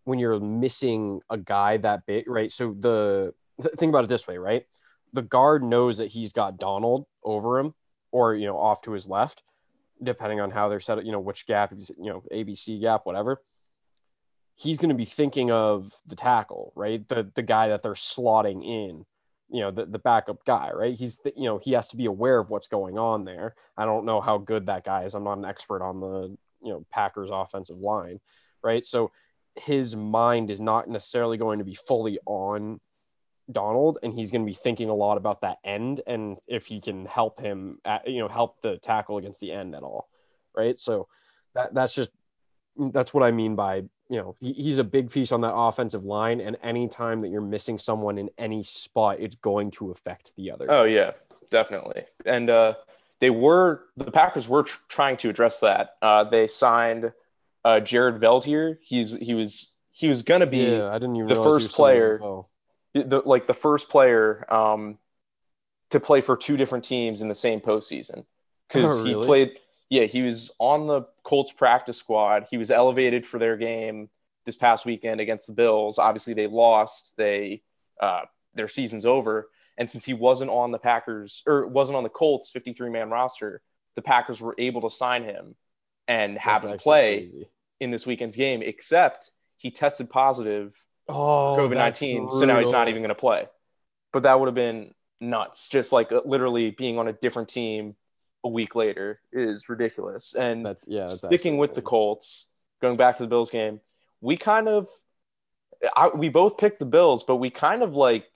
when 0.04 0.18
you're 0.18 0.40
missing 0.40 1.20
a 1.30 1.38
guy 1.38 1.76
that 1.78 2.06
big 2.06 2.28
right? 2.28 2.50
So 2.50 2.74
the 2.78 3.34
th- 3.60 3.74
think 3.74 3.90
about 3.90 4.04
it 4.04 4.08
this 4.08 4.26
way 4.26 4.38
right? 4.38 4.66
The 5.12 5.22
guard 5.22 5.62
knows 5.62 5.98
that 5.98 6.10
he's 6.10 6.32
got 6.32 6.58
donald 6.58 7.06
over 7.22 7.58
him 7.58 7.74
or 8.10 8.34
you 8.34 8.46
know 8.46 8.58
off 8.58 8.82
to 8.82 8.92
his 8.92 9.08
left 9.08 9.42
depending 10.02 10.40
on 10.40 10.50
how 10.50 10.68
they're 10.68 10.80
set 10.80 10.98
up 10.98 11.04
you 11.04 11.12
know 11.12 11.20
which 11.20 11.46
gap 11.46 11.72
you 11.72 12.10
know 12.10 12.22
abc 12.32 12.80
gap 12.80 13.06
whatever. 13.06 13.42
He's 14.54 14.76
going 14.76 14.90
to 14.90 14.94
be 14.94 15.06
thinking 15.06 15.50
of 15.50 15.92
the 16.06 16.14
tackle, 16.14 16.72
right? 16.76 17.08
The 17.08 17.30
the 17.34 17.42
guy 17.42 17.68
that 17.68 17.82
they're 17.82 17.92
slotting 17.94 18.62
in, 18.62 19.06
you 19.52 19.60
know, 19.60 19.70
the, 19.70 19.84
the 19.84 19.98
backup 19.98 20.44
guy, 20.44 20.70
right? 20.74 20.94
He's 20.94 21.18
the, 21.18 21.32
you 21.36 21.44
know 21.44 21.58
he 21.58 21.72
has 21.72 21.88
to 21.88 21.96
be 21.96 22.06
aware 22.06 22.38
of 22.38 22.50
what's 22.50 22.68
going 22.68 22.98
on 22.98 23.24
there. 23.24 23.54
I 23.76 23.84
don't 23.84 24.06
know 24.06 24.20
how 24.20 24.38
good 24.38 24.66
that 24.66 24.84
guy 24.84 25.04
is. 25.04 25.14
I'm 25.14 25.24
not 25.24 25.38
an 25.38 25.44
expert 25.44 25.82
on 25.82 26.00
the 26.00 26.36
you 26.62 26.72
know 26.72 26.86
Packers 26.90 27.30
offensive 27.30 27.78
line, 27.78 28.20
right? 28.62 28.84
So 28.86 29.12
his 29.56 29.94
mind 29.94 30.50
is 30.50 30.60
not 30.60 30.88
necessarily 30.88 31.36
going 31.36 31.58
to 31.58 31.64
be 31.64 31.74
fully 31.74 32.18
on 32.24 32.80
Donald, 33.50 33.98
and 34.02 34.14
he's 34.14 34.30
going 34.30 34.42
to 34.42 34.50
be 34.50 34.54
thinking 34.54 34.88
a 34.88 34.94
lot 34.94 35.18
about 35.18 35.42
that 35.42 35.58
end 35.64 36.00
and 36.06 36.38
if 36.48 36.66
he 36.66 36.80
can 36.80 37.04
help 37.04 37.40
him, 37.40 37.78
at, 37.84 38.08
you 38.08 38.20
know, 38.20 38.28
help 38.28 38.62
the 38.62 38.78
tackle 38.78 39.18
against 39.18 39.40
the 39.40 39.52
end 39.52 39.74
at 39.74 39.82
all, 39.82 40.08
right? 40.56 40.80
So 40.80 41.08
that 41.54 41.74
that's 41.74 41.94
just 41.94 42.10
that's 42.76 43.12
what 43.12 43.22
I 43.22 43.30
mean 43.30 43.54
by 43.54 43.82
you 44.08 44.16
know 44.18 44.36
he, 44.40 44.52
he's 44.52 44.78
a 44.78 44.84
big 44.84 45.10
piece 45.10 45.32
on 45.32 45.40
that 45.42 45.54
offensive 45.54 46.04
line, 46.04 46.40
and 46.40 46.56
any 46.62 46.88
time 46.88 47.22
that 47.22 47.28
you're 47.28 47.40
missing 47.40 47.78
someone 47.78 48.18
in 48.18 48.30
any 48.38 48.62
spot, 48.62 49.16
it's 49.20 49.36
going 49.36 49.70
to 49.72 49.90
affect 49.90 50.32
the 50.36 50.50
other. 50.50 50.66
Oh 50.68 50.84
yeah, 50.84 51.12
definitely. 51.50 52.04
And 52.26 52.50
uh, 52.50 52.74
they 53.20 53.30
were 53.30 53.84
the 53.96 54.10
Packers 54.10 54.48
were 54.48 54.64
tr- 54.64 54.78
trying 54.88 55.16
to 55.18 55.28
address 55.30 55.60
that. 55.60 55.90
Uh, 56.02 56.24
they 56.24 56.46
signed 56.46 57.12
uh, 57.64 57.80
Jared 57.80 58.20
Veldheer. 58.20 58.78
He's 58.82 59.16
he 59.16 59.34
was 59.34 59.72
he 59.92 60.08
was 60.08 60.22
gonna 60.22 60.46
be 60.46 60.64
yeah, 60.76 60.88
I 60.90 60.94
didn't 60.94 61.16
even 61.16 61.28
the 61.28 61.34
first 61.36 61.46
was 61.46 61.70
still 61.72 61.86
in 61.86 61.94
the 61.94 62.18
player- 62.18 62.42
the 62.94 63.22
like 63.24 63.46
the 63.46 63.54
first 63.54 63.88
player 63.88 64.44
um, 64.52 64.98
to 65.90 66.00
play 66.00 66.20
for 66.20 66.36
two 66.36 66.56
different 66.56 66.84
teams 66.84 67.22
in 67.22 67.28
the 67.28 67.34
same 67.34 67.60
postseason. 67.60 68.24
because 68.68 69.00
Oh, 69.00 69.04
he 69.04 69.14
played. 69.14 69.58
Yeah, 69.92 70.04
he 70.04 70.22
was 70.22 70.50
on 70.58 70.86
the 70.86 71.02
Colts 71.22 71.52
practice 71.52 71.98
squad. 71.98 72.46
He 72.50 72.56
was 72.56 72.70
elevated 72.70 73.26
for 73.26 73.38
their 73.38 73.58
game 73.58 74.08
this 74.46 74.56
past 74.56 74.86
weekend 74.86 75.20
against 75.20 75.46
the 75.46 75.52
Bills. 75.52 75.98
Obviously, 75.98 76.32
they 76.32 76.46
lost. 76.46 77.18
They 77.18 77.60
uh, 78.00 78.22
their 78.54 78.68
season's 78.68 79.04
over. 79.04 79.50
And 79.76 79.90
since 79.90 80.06
he 80.06 80.14
wasn't 80.14 80.50
on 80.50 80.70
the 80.70 80.78
Packers 80.78 81.42
or 81.46 81.66
wasn't 81.66 81.96
on 81.98 82.04
the 82.04 82.08
Colts 82.08 82.48
53 82.48 82.88
man 82.88 83.10
roster, 83.10 83.60
the 83.94 84.00
Packers 84.00 84.40
were 84.40 84.54
able 84.56 84.80
to 84.80 84.88
sign 84.88 85.24
him 85.24 85.56
and 86.08 86.38
have 86.38 86.62
That's 86.62 86.72
him 86.72 86.78
play 86.78 87.18
crazy. 87.18 87.48
in 87.78 87.90
this 87.90 88.06
weekend's 88.06 88.34
game. 88.34 88.62
Except 88.62 89.30
he 89.58 89.70
tested 89.70 90.08
positive 90.08 90.74
Oh, 91.06 91.54
COVID 91.58 91.74
19. 91.74 92.30
so 92.30 92.46
now 92.46 92.60
he's 92.60 92.70
not 92.70 92.88
even 92.88 93.02
going 93.02 93.10
to 93.10 93.14
play. 93.14 93.46
But 94.10 94.22
that 94.22 94.40
would 94.40 94.46
have 94.46 94.54
been 94.54 94.94
nuts. 95.20 95.68
Just 95.68 95.92
like 95.92 96.12
uh, 96.12 96.22
literally 96.24 96.70
being 96.70 96.98
on 96.98 97.08
a 97.08 97.12
different 97.12 97.50
team 97.50 97.94
a 98.44 98.48
week 98.48 98.74
later 98.74 99.20
is 99.32 99.68
ridiculous. 99.68 100.34
And 100.34 100.64
That's 100.64 100.84
yeah. 100.86 101.00
That's 101.00 101.18
sticking 101.18 101.36
actually 101.36 101.58
with 101.58 101.74
the. 101.74 101.82
Colts, 101.82 102.48
going 102.80 102.96
back 102.96 103.16
to 103.16 103.22
the 103.22 103.28
Bills 103.28 103.50
game, 103.50 103.80
we 104.20 104.36
kind 104.36 104.68
of, 104.68 104.88
I, 105.96 106.08
we 106.08 106.28
both 106.28 106.58
picked 106.58 106.78
the 106.78 106.86
Bills, 106.86 107.22
but 107.22 107.36
we 107.36 107.50
kind 107.50 107.82
of 107.82 107.94
like 107.94 108.26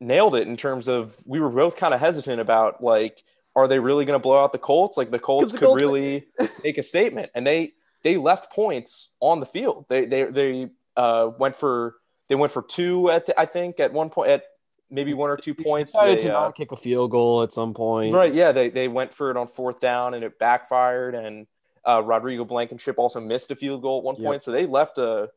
nailed 0.00 0.34
it 0.34 0.46
in 0.46 0.56
terms 0.56 0.88
of 0.88 1.16
we 1.26 1.40
were 1.40 1.50
both 1.50 1.76
kind 1.76 1.94
of 1.94 2.00
hesitant 2.00 2.40
about 2.40 2.82
like, 2.82 3.22
are 3.56 3.66
they 3.66 3.78
really 3.78 4.04
going 4.04 4.18
to 4.18 4.22
blow 4.22 4.42
out 4.42 4.52
the 4.52 4.58
Colts? 4.58 4.96
Like 4.96 5.10
the 5.10 5.18
Colts 5.18 5.52
the 5.52 5.58
could 5.58 5.66
Colts- 5.66 5.82
really 5.82 6.28
make 6.64 6.78
a 6.78 6.82
statement, 6.82 7.30
and 7.34 7.46
they 7.46 7.72
they 8.02 8.16
left 8.16 8.52
points 8.52 9.14
on 9.20 9.40
the 9.40 9.46
field. 9.46 9.86
They 9.88 10.06
they 10.06 10.24
they 10.24 10.70
uh, 10.96 11.30
went 11.38 11.56
for 11.56 11.96
they 12.28 12.34
went 12.34 12.52
for 12.52 12.62
two 12.62 13.10
at 13.10 13.26
the, 13.26 13.38
I 13.38 13.46
think 13.46 13.80
at 13.80 13.92
one 13.92 14.10
point 14.10 14.30
at 14.30 14.44
maybe 14.90 15.14
one 15.14 15.30
or 15.30 15.36
two 15.36 15.54
points. 15.54 15.92
They 15.92 15.98
Decided 15.98 16.18
They, 16.18 16.22
to 16.24 16.38
uh, 16.38 16.40
not 16.44 16.54
kick 16.54 16.72
a 16.72 16.76
field 16.76 17.10
goal 17.10 17.42
at 17.42 17.52
some 17.52 17.74
point. 17.74 18.14
Right. 18.14 18.32
Yeah. 18.32 18.52
They, 18.52 18.68
they 18.70 18.88
went 18.88 19.12
for 19.14 19.30
it 19.30 19.36
on 19.36 19.46
fourth 19.46 19.80
down 19.80 20.14
and 20.14 20.24
it 20.24 20.38
backfired. 20.38 21.14
And 21.14 21.46
uh, 21.84 22.02
Rodrigo 22.04 22.44
Blankenship 22.44 22.98
also 22.98 23.20
missed 23.20 23.50
a 23.50 23.56
field 23.56 23.82
goal 23.82 23.98
at 23.98 24.04
one 24.04 24.16
Yep. 24.16 24.24
point. 24.24 24.42
So 24.42 24.52
they 24.52 24.66
left 24.66 24.98
a. 24.98 25.28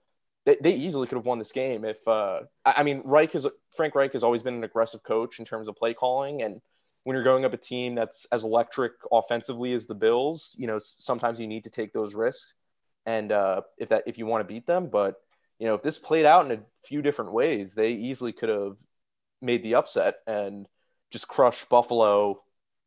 They, 0.43 0.57
they 0.59 0.73
easily 0.73 1.05
could 1.05 1.17
have 1.17 1.25
won 1.25 1.37
this 1.37 1.51
game 1.51 1.85
if. 1.85 2.05
Uh, 2.07 2.41
I, 2.65 2.75
I 2.77 2.83
mean, 2.83 3.03
Reich 3.05 3.35
is 3.35 3.45
Frank 3.75 3.93
Reich 3.93 4.11
has 4.13 4.23
always 4.23 4.41
been 4.41 4.55
an 4.55 4.63
aggressive 4.63 5.03
coach 5.03 5.37
in 5.37 5.45
terms 5.45 5.67
of 5.67 5.75
play 5.75 5.93
calling, 5.93 6.41
and 6.41 6.61
when 7.03 7.13
you're 7.13 7.23
going 7.23 7.45
up 7.45 7.53
a 7.53 7.57
team 7.57 7.93
that's 7.93 8.25
as 8.31 8.43
electric 8.43 8.93
offensively 9.11 9.73
as 9.73 9.85
the 9.85 9.93
Bills, 9.93 10.55
you 10.57 10.65
know 10.65 10.79
sometimes 10.79 11.39
you 11.39 11.45
need 11.45 11.63
to 11.65 11.69
take 11.69 11.93
those 11.93 12.15
risks, 12.15 12.55
and 13.05 13.31
uh, 13.31 13.61
if 13.77 13.89
that 13.89 14.03
if 14.07 14.17
you 14.17 14.25
want 14.25 14.41
to 14.41 14.51
beat 14.51 14.65
them, 14.65 14.87
but 14.87 15.17
you 15.59 15.67
know 15.67 15.75
if 15.75 15.83
this 15.83 15.99
played 15.99 16.25
out 16.25 16.43
in 16.47 16.51
a 16.51 16.63
few 16.83 17.03
different 17.03 17.33
ways, 17.33 17.75
they 17.75 17.91
easily 17.91 18.31
could 18.31 18.49
have 18.49 18.77
made 19.41 19.63
the 19.63 19.75
upset 19.75 20.15
and 20.27 20.67
just 21.11 21.27
crushed 21.27 21.67
Buffalo, 21.69 22.41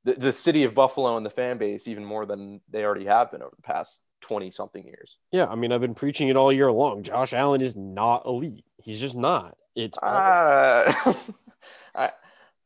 the, 0.04 0.12
the 0.14 0.32
city 0.32 0.64
of 0.64 0.74
Buffalo 0.74 1.16
and 1.16 1.24
the 1.26 1.30
fan 1.30 1.58
base 1.58 1.86
even 1.88 2.04
more 2.04 2.26
than 2.26 2.60
they 2.70 2.84
already 2.84 3.06
have 3.06 3.30
been 3.30 3.42
over 3.42 3.54
the 3.56 3.62
past 3.62 4.02
20 4.22 4.50
something 4.50 4.84
years. 4.84 5.18
Yeah, 5.32 5.46
I 5.46 5.54
mean, 5.54 5.72
I've 5.72 5.80
been 5.80 5.94
preaching 5.94 6.28
it 6.28 6.36
all 6.36 6.52
year 6.52 6.72
long. 6.72 7.02
Josh 7.02 7.32
Allen 7.34 7.60
is 7.60 7.76
not 7.76 8.24
elite. 8.26 8.64
He's 8.82 9.00
just 9.00 9.14
not. 9.16 9.56
It's 9.76 9.98
all- 10.00 10.10
Uh, 10.10 10.92
I, 11.94 12.10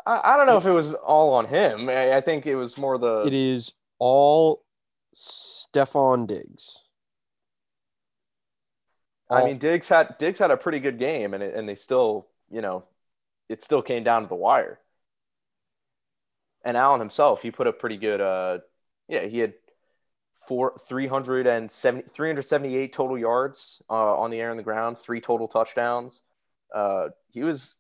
I 0.07 0.37
don't 0.37 0.47
know 0.47 0.57
if 0.57 0.64
it 0.66 0.71
was 0.73 0.95
all 0.95 1.35
on 1.35 1.47
him. 1.47 1.88
I, 1.88 2.16
I 2.16 2.21
think 2.21 2.47
it 2.47 2.54
was 2.57 2.78
more 2.78 2.97
the. 2.99 3.25
it 3.26 3.35
is 3.35 3.73
all 3.99 4.62
Stefon 5.14 6.26
Diggs. 6.26 6.85
I 9.30 9.45
mean, 9.45 9.59
Diggs 9.59 9.88
had 9.88 10.16
Diggs 10.18 10.38
had 10.38 10.51
a 10.51 10.57
pretty 10.57 10.79
good 10.79 10.98
game, 10.98 11.35
and 11.35 11.42
it, 11.42 11.55
and 11.55 11.68
they 11.68 11.74
still, 11.74 12.27
you 12.51 12.62
know, 12.62 12.85
it 13.48 13.62
still 13.62 13.82
came 13.82 14.04
down 14.04 14.22
to 14.22 14.28
the 14.28 14.34
wire. 14.34 14.78
And 16.64 16.76
Allen 16.76 17.00
himself, 17.00 17.42
he 17.42 17.50
put 17.50 17.66
up 17.66 17.78
pretty 17.78 17.96
good. 17.96 18.20
Uh, 18.20 18.58
yeah, 19.08 19.26
he 19.26 19.38
had 19.38 19.54
four 20.34 20.74
370, 20.87 22.02
378 22.08 22.92
total 22.92 23.18
yards 23.18 23.82
uh, 23.88 24.16
on 24.16 24.30
the 24.30 24.40
air 24.40 24.50
and 24.50 24.58
the 24.58 24.64
ground, 24.64 24.98
three 24.98 25.20
total 25.20 25.48
touchdowns. 25.48 26.22
Uh, 26.74 27.08
he 27.32 27.42
was 27.42 27.76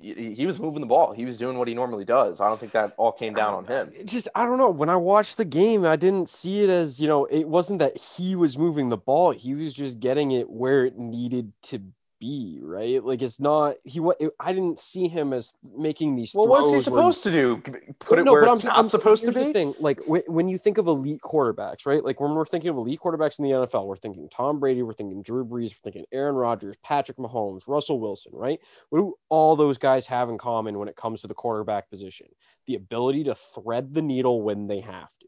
he, 0.00 0.34
he 0.34 0.46
was 0.46 0.58
moving 0.58 0.80
the 0.80 0.86
ball. 0.86 1.12
He 1.12 1.24
was 1.24 1.38
doing 1.38 1.58
what 1.58 1.68
he 1.68 1.74
normally 1.74 2.04
does. 2.04 2.40
I 2.40 2.48
don't 2.48 2.58
think 2.58 2.72
that 2.72 2.94
all 2.96 3.12
came 3.12 3.34
down 3.34 3.54
on 3.54 3.64
him. 3.66 3.92
Just 4.04 4.28
I 4.34 4.44
don't 4.44 4.58
know. 4.58 4.70
When 4.70 4.88
I 4.88 4.96
watched 4.96 5.36
the 5.36 5.44
game, 5.44 5.84
I 5.84 5.96
didn't 5.96 6.28
see 6.28 6.62
it 6.62 6.70
as 6.70 7.00
you 7.00 7.08
know. 7.08 7.26
It 7.26 7.48
wasn't 7.48 7.78
that 7.80 7.96
he 7.96 8.34
was 8.34 8.58
moving 8.58 8.88
the 8.88 8.96
ball. 8.96 9.32
He 9.32 9.54
was 9.54 9.74
just 9.74 10.00
getting 10.00 10.30
it 10.32 10.50
where 10.50 10.84
it 10.84 10.98
needed 10.98 11.52
to 11.64 11.82
be. 12.20 12.60
Right? 12.62 13.02
Like 13.04 13.22
it's 13.22 13.40
not. 13.40 13.74
He 13.84 13.98
what 13.98 14.18
I 14.38 14.52
didn't 14.52 14.78
see 14.78 15.08
him 15.08 15.32
as 15.32 15.52
making 15.76 16.14
these. 16.14 16.32
Well, 16.34 16.46
what's 16.46 16.66
he 16.66 16.72
throws 16.74 16.86
where 16.88 17.12
supposed 17.12 17.22
to 17.24 17.30
do? 17.32 17.56
Put 17.98 18.18
it 18.20 18.24
No, 18.24 18.32
where 18.32 18.44
but 18.46 18.52
it's 18.56 18.64
I'm- 18.64 18.68
not 18.68 18.76
I'm- 18.76 18.88
supposed 18.88 19.24
to 19.24 19.32
be? 19.32 19.52
thing, 19.52 19.74
like 19.80 20.00
when, 20.06 20.22
when 20.28 20.48
you 20.48 20.58
think 20.58 20.78
of 20.78 20.86
elite 20.86 21.22
quarterbacks, 21.22 21.86
right? 21.86 22.04
Like 22.04 22.20
when 22.20 22.32
we're 22.34 22.44
thinking 22.44 22.70
of 22.70 22.76
elite 22.76 23.00
quarterbacks 23.00 23.38
in 23.38 23.44
the 23.46 23.50
NFL, 23.50 23.86
we're 23.86 23.96
thinking 23.96 24.28
Tom 24.30 24.60
Brady, 24.60 24.82
we're 24.82 24.92
thinking 24.94 25.22
Drew 25.22 25.44
Brees, 25.44 25.70
we're 25.74 25.80
thinking 25.82 26.04
Aaron 26.12 26.34
Rodgers, 26.36 26.76
Patrick 26.84 27.16
Mahomes, 27.18 27.66
Russell 27.66 27.98
Wilson, 27.98 28.32
right? 28.34 28.60
What 28.90 28.98
do 29.00 29.14
all 29.30 29.56
those 29.56 29.78
guys 29.78 30.06
have 30.08 30.28
in 30.28 30.38
common 30.38 30.78
when 30.78 30.88
it 30.88 30.96
comes 30.96 31.22
to 31.22 31.26
the 31.26 31.34
quarterback 31.34 31.90
position? 31.90 32.26
The 32.66 32.74
ability 32.74 33.24
to 33.24 33.34
thread 33.34 33.94
the 33.94 34.02
needle 34.02 34.42
when 34.42 34.66
they 34.68 34.80
have 34.80 35.08
to. 35.20 35.26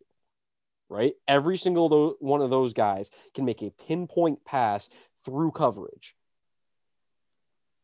Right? 0.89 1.15
Every 1.27 1.57
single 1.57 2.17
one 2.21 2.43
of 2.43 2.51
those 2.51 2.75
guys 2.75 3.11
can 3.35 3.47
make 3.47 3.63
a 3.63 3.71
pinpoint 3.71 4.45
pass 4.45 4.91
through 5.25 5.53
coverage. 5.53 6.15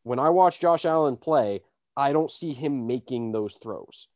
When 0.03 0.19
I 0.19 0.29
watch 0.29 0.59
Josh 0.59 0.85
Allen 0.85 1.17
play, 1.17 1.61
I 1.95 2.13
don't 2.13 2.31
see 2.31 2.53
him 2.53 2.87
making 2.87 3.31
those 3.31 3.57
throws 3.61 4.07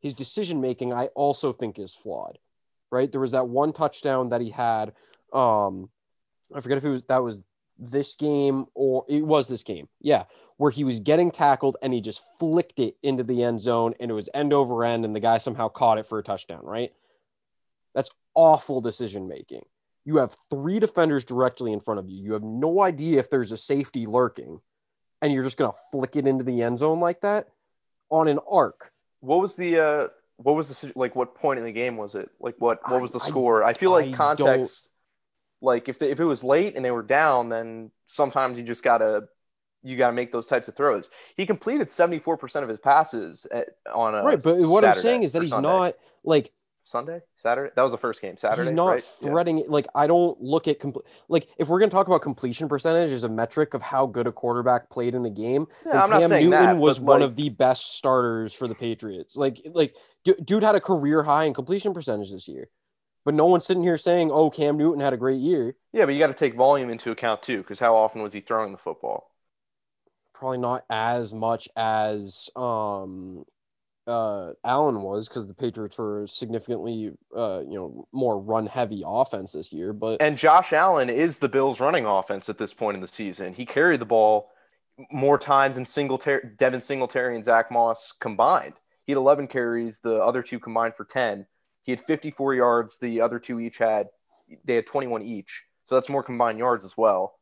his 0.00 0.14
decision 0.14 0.60
making 0.60 0.92
I 0.92 1.06
also 1.06 1.52
think 1.52 1.78
is 1.78 1.94
flawed. 1.94 2.38
Right? 2.90 3.10
There 3.10 3.20
was 3.20 3.32
that 3.32 3.48
one 3.48 3.72
touchdown 3.72 4.30
that 4.30 4.40
he 4.40 4.50
had. 4.50 4.92
Um, 5.32 5.90
I 6.54 6.60
forget 6.60 6.78
if 6.78 6.84
it 6.84 6.90
was 6.90 7.02
that 7.04 7.22
was 7.22 7.42
this 7.78 8.16
game 8.16 8.66
or 8.74 9.04
it 9.08 9.24
was 9.24 9.48
this 9.48 9.62
game. 9.62 9.88
Yeah, 10.00 10.24
where 10.56 10.70
he 10.70 10.84
was 10.84 11.00
getting 11.00 11.30
tackled 11.30 11.76
and 11.82 11.92
he 11.92 12.00
just 12.00 12.22
flicked 12.38 12.80
it 12.80 12.96
into 13.02 13.24
the 13.24 13.42
end 13.42 13.60
zone 13.60 13.94
and 14.00 14.10
it 14.10 14.14
was 14.14 14.30
end 14.32 14.52
over 14.54 14.84
end 14.84 15.04
and 15.04 15.14
the 15.14 15.20
guy 15.20 15.38
somehow 15.38 15.68
caught 15.68 15.98
it 15.98 16.06
for 16.06 16.18
a 16.18 16.22
touchdown, 16.22 16.64
right? 16.64 16.92
That's 17.94 18.10
awful 18.34 18.80
decision 18.80 19.28
making. 19.28 19.64
You 20.06 20.16
have 20.16 20.34
three 20.48 20.78
defenders 20.78 21.24
directly 21.24 21.74
in 21.74 21.80
front 21.80 22.00
of 22.00 22.08
you. 22.08 22.22
You 22.22 22.32
have 22.32 22.42
no 22.42 22.82
idea 22.82 23.18
if 23.18 23.28
there's 23.28 23.52
a 23.52 23.58
safety 23.58 24.06
lurking 24.06 24.60
and 25.22 25.32
you're 25.32 25.42
just 25.42 25.56
going 25.56 25.70
to 25.70 25.78
flick 25.92 26.16
it 26.16 26.26
into 26.26 26.44
the 26.44 26.62
end 26.62 26.78
zone 26.78 27.00
like 27.00 27.20
that 27.22 27.48
on 28.10 28.28
an 28.28 28.38
arc. 28.50 28.92
What 29.20 29.40
was 29.40 29.56
the 29.56 29.78
uh 29.78 30.08
what 30.36 30.54
was 30.54 30.80
the 30.80 30.92
like 30.94 31.16
what 31.16 31.34
point 31.34 31.58
in 31.58 31.64
the 31.64 31.72
game 31.72 31.96
was 31.96 32.14
it? 32.14 32.30
Like 32.40 32.54
what 32.58 32.80
what 32.88 33.00
was 33.00 33.12
the 33.12 33.20
I- 33.20 33.24
I- 33.24 33.28
score? 33.28 33.64
I 33.64 33.72
feel 33.72 33.92
I 33.94 34.02
like 34.02 34.14
context 34.14 34.90
like 35.60 35.88
if 35.88 35.98
they, 35.98 36.10
if 36.10 36.20
it 36.20 36.24
was 36.24 36.44
late 36.44 36.76
and 36.76 36.84
they 36.84 36.92
were 36.92 37.02
down 37.02 37.48
then 37.48 37.90
sometimes 38.06 38.58
you 38.58 38.64
just 38.64 38.84
got 38.84 38.98
to 38.98 39.24
you 39.82 39.96
got 39.96 40.08
to 40.08 40.12
make 40.12 40.32
those 40.32 40.46
types 40.46 40.68
of 40.68 40.76
throws. 40.76 41.08
He 41.36 41.46
completed 41.46 41.88
74% 41.88 42.62
of 42.62 42.68
his 42.68 42.78
passes 42.78 43.46
at, 43.50 43.68
on 43.92 44.14
a 44.14 44.22
right, 44.22 44.42
but 44.42 44.58
what 44.60 44.84
I'm 44.84 44.94
saying 44.96 45.22
is 45.22 45.32
that 45.32 45.42
he's 45.42 45.50
Sunday. 45.50 45.68
not 45.68 45.94
like 46.24 46.52
Sunday, 46.88 47.20
Saturday. 47.36 47.70
That 47.76 47.82
was 47.82 47.92
the 47.92 47.98
first 47.98 48.22
game, 48.22 48.38
Saturday, 48.38 48.70
he's 48.70 48.72
not 48.72 48.88
right? 48.88 49.04
Threading 49.04 49.58
it. 49.58 49.68
Like 49.68 49.86
I 49.94 50.06
don't 50.06 50.40
look 50.40 50.66
at 50.68 50.80
complete. 50.80 51.04
like 51.28 51.48
if 51.58 51.68
we're 51.68 51.78
gonna 51.78 51.90
talk 51.90 52.06
about 52.06 52.22
completion 52.22 52.66
percentage 52.66 53.10
as 53.10 53.24
a 53.24 53.28
metric 53.28 53.74
of 53.74 53.82
how 53.82 54.06
good 54.06 54.26
a 54.26 54.32
quarterback 54.32 54.88
played 54.88 55.14
in 55.14 55.26
a 55.26 55.30
game. 55.30 55.66
Yeah, 55.84 56.02
I'm 56.02 56.10
not 56.10 56.20
Cam 56.20 56.28
saying 56.30 56.50
Newton 56.50 56.64
that, 56.64 56.76
was 56.78 56.98
but, 56.98 57.06
one 57.06 57.22
of 57.22 57.36
the 57.36 57.50
best 57.50 57.96
starters 57.96 58.54
for 58.54 58.66
the 58.66 58.74
Patriots. 58.74 59.36
Like 59.36 59.60
like 59.74 59.94
du- 60.24 60.40
dude 60.42 60.62
had 60.62 60.76
a 60.76 60.80
career 60.80 61.22
high 61.22 61.44
in 61.44 61.52
completion 61.52 61.92
percentage 61.92 62.32
this 62.32 62.48
year, 62.48 62.70
but 63.22 63.34
no 63.34 63.44
one's 63.44 63.66
sitting 63.66 63.82
here 63.82 63.98
saying, 63.98 64.30
"Oh, 64.32 64.48
Cam 64.48 64.78
Newton 64.78 65.00
had 65.00 65.12
a 65.12 65.18
great 65.18 65.40
year." 65.40 65.76
Yeah, 65.92 66.06
but 66.06 66.14
you 66.14 66.18
got 66.18 66.28
to 66.28 66.34
take 66.34 66.54
volume 66.54 66.88
into 66.88 67.10
account 67.10 67.42
too 67.42 67.62
cuz 67.64 67.78
how 67.78 67.96
often 67.96 68.22
was 68.22 68.32
he 68.32 68.40
throwing 68.40 68.72
the 68.72 68.78
football? 68.78 69.30
Probably 70.32 70.58
not 70.58 70.84
as 70.88 71.34
much 71.34 71.68
as 71.76 72.48
um 72.56 73.44
uh 74.08 74.52
Allen 74.64 75.02
was 75.02 75.28
because 75.28 75.46
the 75.46 75.54
Patriots 75.54 75.98
were 75.98 76.26
significantly 76.26 77.12
uh 77.36 77.60
you 77.60 77.74
know 77.74 78.08
more 78.12 78.40
run 78.40 78.66
heavy 78.66 79.02
offense 79.06 79.52
this 79.52 79.72
year, 79.72 79.92
but 79.92 80.20
And 80.20 80.36
Josh 80.38 80.72
Allen 80.72 81.10
is 81.10 81.38
the 81.38 81.48
Bills' 81.48 81.80
running 81.80 82.06
offense 82.06 82.48
at 82.48 82.58
this 82.58 82.74
point 82.74 82.96
in 82.96 83.00
the 83.00 83.08
season. 83.08 83.52
He 83.52 83.66
carried 83.66 84.00
the 84.00 84.06
ball 84.06 84.50
more 85.12 85.38
times 85.38 85.76
than 85.76 85.84
Singletary, 85.84 86.50
Devin 86.56 86.80
Singletary 86.80 87.34
and 87.34 87.44
Zach 87.44 87.70
Moss 87.70 88.12
combined. 88.18 88.74
He 89.06 89.12
had 89.12 89.18
11 89.18 89.46
carries, 89.46 90.00
the 90.00 90.20
other 90.22 90.42
two 90.42 90.58
combined 90.58 90.94
for 90.94 91.04
10. 91.04 91.46
He 91.82 91.92
had 91.92 92.00
54 92.00 92.54
yards. 92.54 92.98
The 92.98 93.20
other 93.20 93.38
two 93.38 93.60
each 93.60 93.78
had 93.78 94.08
they 94.64 94.74
had 94.74 94.86
21 94.86 95.22
each. 95.22 95.64
So 95.84 95.94
that's 95.94 96.08
more 96.08 96.22
combined 96.22 96.58
yards 96.58 96.84
as 96.84 96.96
well. 96.96 97.38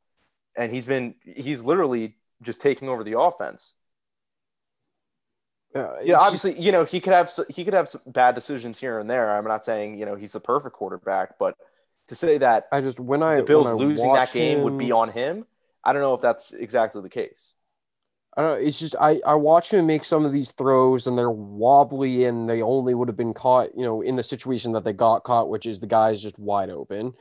And 0.57 0.72
he's 0.72 0.87
been 0.87 1.14
he's 1.24 1.64
literally 1.64 2.16
just 2.42 2.61
taking 2.61 2.88
over 2.88 3.02
the 3.02 3.18
offense. 3.18 3.74
Uh, 5.76 5.96
Yeah, 6.02 6.16
obviously, 6.18 6.60
you 6.60 6.72
know, 6.72 6.84
he 6.84 7.00
could 7.00 7.12
have 7.12 7.30
he 7.48 7.64
could 7.64 7.74
have 7.74 7.88
some 7.88 8.02
bad 8.06 8.34
decisions 8.34 8.78
here 8.78 8.98
and 8.98 9.08
there. 9.08 9.30
I'm 9.30 9.44
not 9.44 9.64
saying, 9.64 9.98
you 9.98 10.06
know, 10.06 10.14
he's 10.14 10.32
the 10.32 10.40
perfect 10.40 10.74
quarterback, 10.74 11.38
but 11.38 11.56
to 12.08 12.14
say 12.14 12.38
that 12.38 12.68
I 12.72 12.80
just 12.80 13.00
when 13.00 13.22
I 13.22 13.36
the 13.36 13.42
Bills 13.42 13.66
when 13.66 13.74
I 13.74 13.76
losing 13.76 14.12
that 14.12 14.32
game 14.32 14.62
would 14.62 14.78
be 14.78 14.92
on 14.92 15.10
him. 15.10 15.46
I 15.84 15.92
don't 15.92 16.02
know 16.02 16.14
if 16.14 16.20
that's 16.20 16.52
exactly 16.52 17.00
the 17.00 17.08
case. 17.08 17.54
I 18.36 18.42
don't 18.42 18.50
know. 18.60 18.66
It's 18.66 18.78
just 18.78 18.96
I 19.00 19.20
I 19.26 19.34
watch 19.34 19.72
him 19.72 19.86
make 19.86 20.04
some 20.04 20.24
of 20.24 20.32
these 20.32 20.50
throws 20.52 21.06
and 21.06 21.16
they're 21.16 21.30
wobbly 21.30 22.24
and 22.24 22.48
they 22.48 22.60
only 22.60 22.94
would 22.94 23.08
have 23.08 23.16
been 23.16 23.34
caught, 23.34 23.76
you 23.76 23.84
know, 23.84 24.02
in 24.02 24.16
the 24.16 24.22
situation 24.22 24.72
that 24.72 24.84
they 24.84 24.92
got 24.92 25.24
caught, 25.24 25.48
which 25.48 25.66
is 25.66 25.80
the 25.80 25.86
guy's 25.86 26.20
just 26.20 26.38
wide 26.38 26.70
open. 26.70 27.14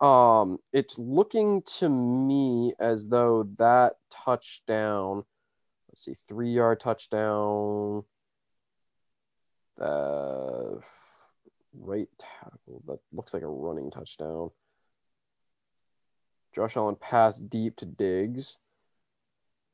Um, 0.00 0.58
it's 0.72 0.98
looking 0.98 1.62
to 1.78 1.88
me 1.88 2.72
as 2.78 3.06
though 3.06 3.48
that 3.58 3.94
touchdown, 4.10 5.24
let's 5.98 6.04
see, 6.04 6.14
three 6.28 6.50
yard 6.50 6.78
touchdown. 6.78 8.04
Uh, 9.80 10.76
right 11.76 12.08
tackle 12.18 12.82
that 12.86 12.98
looks 13.12 13.34
like 13.34 13.42
a 13.42 13.48
running 13.48 13.90
touchdown. 13.90 14.50
Josh 16.54 16.76
Allen 16.76 16.96
passed 16.96 17.50
deep 17.50 17.76
to 17.76 17.86
Diggs. 17.86 18.58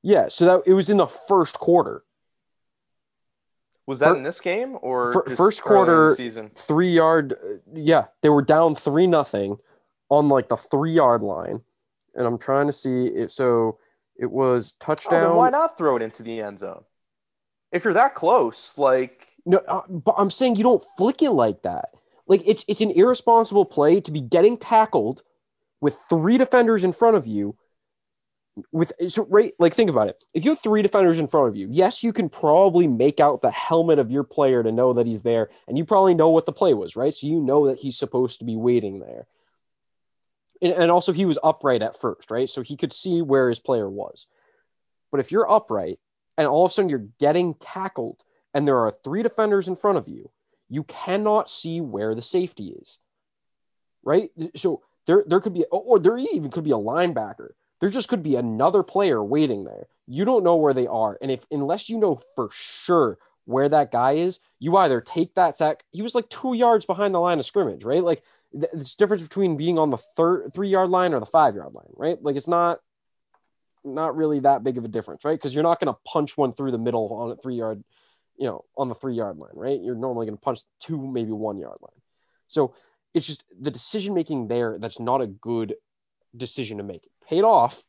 Yeah, 0.02 0.28
so 0.28 0.44
that 0.46 0.62
it 0.66 0.74
was 0.74 0.90
in 0.90 0.96
the 0.96 1.06
first 1.06 1.58
quarter. 1.58 2.04
Was 3.86 3.98
that 3.98 4.16
in 4.16 4.22
this 4.22 4.40
game 4.40 4.78
or 4.80 5.12
first 5.36 5.62
early 5.66 5.80
in 5.80 5.86
the 5.86 5.92
quarter- 5.92 6.14
season? 6.14 6.50
Three 6.54 6.90
yard, 6.90 7.36
yeah, 7.74 8.06
they 8.22 8.30
were 8.30 8.42
down 8.42 8.74
three 8.74 9.06
nothing 9.06 9.58
on 10.08 10.28
like 10.28 10.48
the 10.48 10.56
three 10.56 10.92
yard 10.92 11.22
line, 11.22 11.60
and 12.14 12.26
I'm 12.26 12.38
trying 12.38 12.66
to 12.66 12.72
see 12.72 13.06
it. 13.06 13.30
So 13.30 13.78
it 14.16 14.30
was 14.30 14.74
Oh, 15.04 15.18
then 15.18 15.30
touchdown. 15.30 15.34
why 15.34 15.50
not 15.50 15.76
throw 15.78 15.96
it 15.96 16.02
into 16.02 16.22
the 16.22 16.40
end 16.40 16.58
zone? 16.58 16.84
If 17.72 17.84
you're 17.84 17.92
that 17.94 18.14
close, 18.14 18.78
like 18.78 19.28
No, 19.46 19.58
uh, 19.68 19.82
but 19.88 20.14
I'm 20.18 20.30
saying 20.30 20.56
you 20.56 20.62
don't 20.62 20.84
flick 20.96 21.22
it 21.22 21.30
like 21.30 21.62
that. 21.62 21.90
Like 22.26 22.42
it's 22.46 22.64
it's 22.68 22.80
an 22.80 22.90
irresponsible 22.90 23.64
play 23.66 24.00
to 24.00 24.10
be 24.12 24.20
getting 24.20 24.56
tackled 24.56 25.22
with 25.80 25.96
three 26.08 26.38
defenders 26.38 26.84
in 26.84 26.92
front 26.92 27.16
of 27.16 27.26
you. 27.26 27.56
With 28.70 28.92
so 29.08 29.26
right, 29.28 29.52
like 29.58 29.74
think 29.74 29.90
about 29.90 30.06
it. 30.08 30.22
If 30.32 30.44
you 30.44 30.52
have 30.52 30.60
three 30.62 30.80
defenders 30.80 31.18
in 31.18 31.26
front 31.26 31.48
of 31.48 31.56
you, 31.56 31.66
yes, 31.72 32.04
you 32.04 32.12
can 32.12 32.28
probably 32.28 32.86
make 32.86 33.18
out 33.18 33.42
the 33.42 33.50
helmet 33.50 33.98
of 33.98 34.12
your 34.12 34.22
player 34.22 34.62
to 34.62 34.70
know 34.70 34.92
that 34.92 35.06
he's 35.08 35.22
there, 35.22 35.50
and 35.66 35.76
you 35.76 35.84
probably 35.84 36.14
know 36.14 36.30
what 36.30 36.46
the 36.46 36.52
play 36.52 36.72
was, 36.72 36.94
right? 36.94 37.12
So 37.12 37.26
you 37.26 37.40
know 37.40 37.66
that 37.66 37.80
he's 37.80 37.98
supposed 37.98 38.38
to 38.38 38.44
be 38.44 38.54
waiting 38.54 39.00
there. 39.00 39.26
And, 40.62 40.90
also 40.90 41.12
he 41.12 41.26
was 41.26 41.38
upright 41.42 41.82
at 41.82 42.00
first, 42.00 42.30
right? 42.30 42.48
So 42.48 42.62
he 42.62 42.76
could 42.76 42.92
see 42.92 43.22
where 43.22 43.48
his 43.48 43.60
player 43.60 43.88
was. 43.88 44.26
But 45.10 45.20
if 45.20 45.30
you're 45.30 45.50
upright 45.50 45.98
and 46.36 46.46
all 46.46 46.64
of 46.64 46.70
a 46.70 46.74
sudden 46.74 46.88
you're 46.88 47.08
getting 47.18 47.54
tackled 47.54 48.24
and 48.52 48.66
there 48.66 48.78
are 48.78 48.90
three 48.90 49.22
defenders 49.22 49.68
in 49.68 49.76
front 49.76 49.98
of 49.98 50.08
you, 50.08 50.30
you 50.68 50.84
cannot 50.84 51.50
see 51.50 51.80
where 51.80 52.14
the 52.14 52.22
safety 52.22 52.68
is. 52.68 52.98
Right? 54.02 54.30
So 54.56 54.82
there 55.06 55.24
there 55.26 55.40
could 55.40 55.54
be 55.54 55.64
or 55.70 55.98
there 55.98 56.16
even 56.18 56.50
could 56.50 56.64
be 56.64 56.70
a 56.70 56.76
linebacker. 56.76 57.50
There 57.80 57.90
just 57.90 58.08
could 58.08 58.22
be 58.22 58.36
another 58.36 58.82
player 58.82 59.22
waiting 59.22 59.64
there. 59.64 59.88
You 60.06 60.24
don't 60.24 60.44
know 60.44 60.56
where 60.56 60.74
they 60.74 60.86
are. 60.86 61.18
And 61.20 61.30
if 61.30 61.44
unless 61.50 61.88
you 61.88 61.98
know 61.98 62.20
for 62.34 62.48
sure 62.52 63.18
where 63.44 63.68
that 63.68 63.92
guy 63.92 64.12
is, 64.12 64.40
you 64.58 64.76
either 64.76 65.00
take 65.00 65.34
that 65.34 65.56
sack. 65.56 65.84
He 65.92 66.02
was 66.02 66.14
like 66.14 66.28
two 66.28 66.54
yards 66.54 66.86
behind 66.86 67.14
the 67.14 67.20
line 67.20 67.38
of 67.38 67.46
scrimmage, 67.46 67.84
right? 67.84 68.02
Like 68.02 68.22
it's 68.54 68.94
difference 68.94 69.22
between 69.22 69.56
being 69.56 69.78
on 69.78 69.90
the 69.90 69.96
third 69.96 70.52
three 70.54 70.68
yard 70.68 70.90
line 70.90 71.12
or 71.12 71.20
the 71.20 71.26
five 71.26 71.54
yard 71.54 71.74
line, 71.74 71.92
right? 71.96 72.22
Like 72.22 72.36
it's 72.36 72.48
not 72.48 72.80
not 73.84 74.16
really 74.16 74.40
that 74.40 74.64
big 74.64 74.78
of 74.78 74.84
a 74.84 74.88
difference, 74.88 75.24
right? 75.24 75.38
Because 75.38 75.54
you're 75.54 75.62
not 75.62 75.78
going 75.78 75.92
to 75.92 76.00
punch 76.06 76.36
one 76.36 76.52
through 76.52 76.70
the 76.70 76.78
middle 76.78 77.12
on 77.12 77.30
a 77.30 77.36
three 77.36 77.56
yard, 77.56 77.84
you 78.38 78.46
know, 78.46 78.64
on 78.76 78.88
the 78.88 78.94
three 78.94 79.14
yard 79.14 79.36
line, 79.36 79.50
right? 79.54 79.80
You're 79.80 79.94
normally 79.94 80.26
going 80.26 80.36
to 80.36 80.42
punch 80.42 80.60
two, 80.80 81.06
maybe 81.06 81.32
one 81.32 81.58
yard 81.58 81.76
line. 81.80 82.00
So 82.46 82.74
it's 83.12 83.26
just 83.26 83.44
the 83.58 83.70
decision 83.70 84.14
making 84.14 84.48
there 84.48 84.78
that's 84.78 85.00
not 85.00 85.20
a 85.20 85.26
good 85.26 85.74
decision 86.36 86.78
to 86.78 86.84
make. 86.84 87.04
It 87.04 87.12
paid 87.28 87.42
off, 87.42 87.84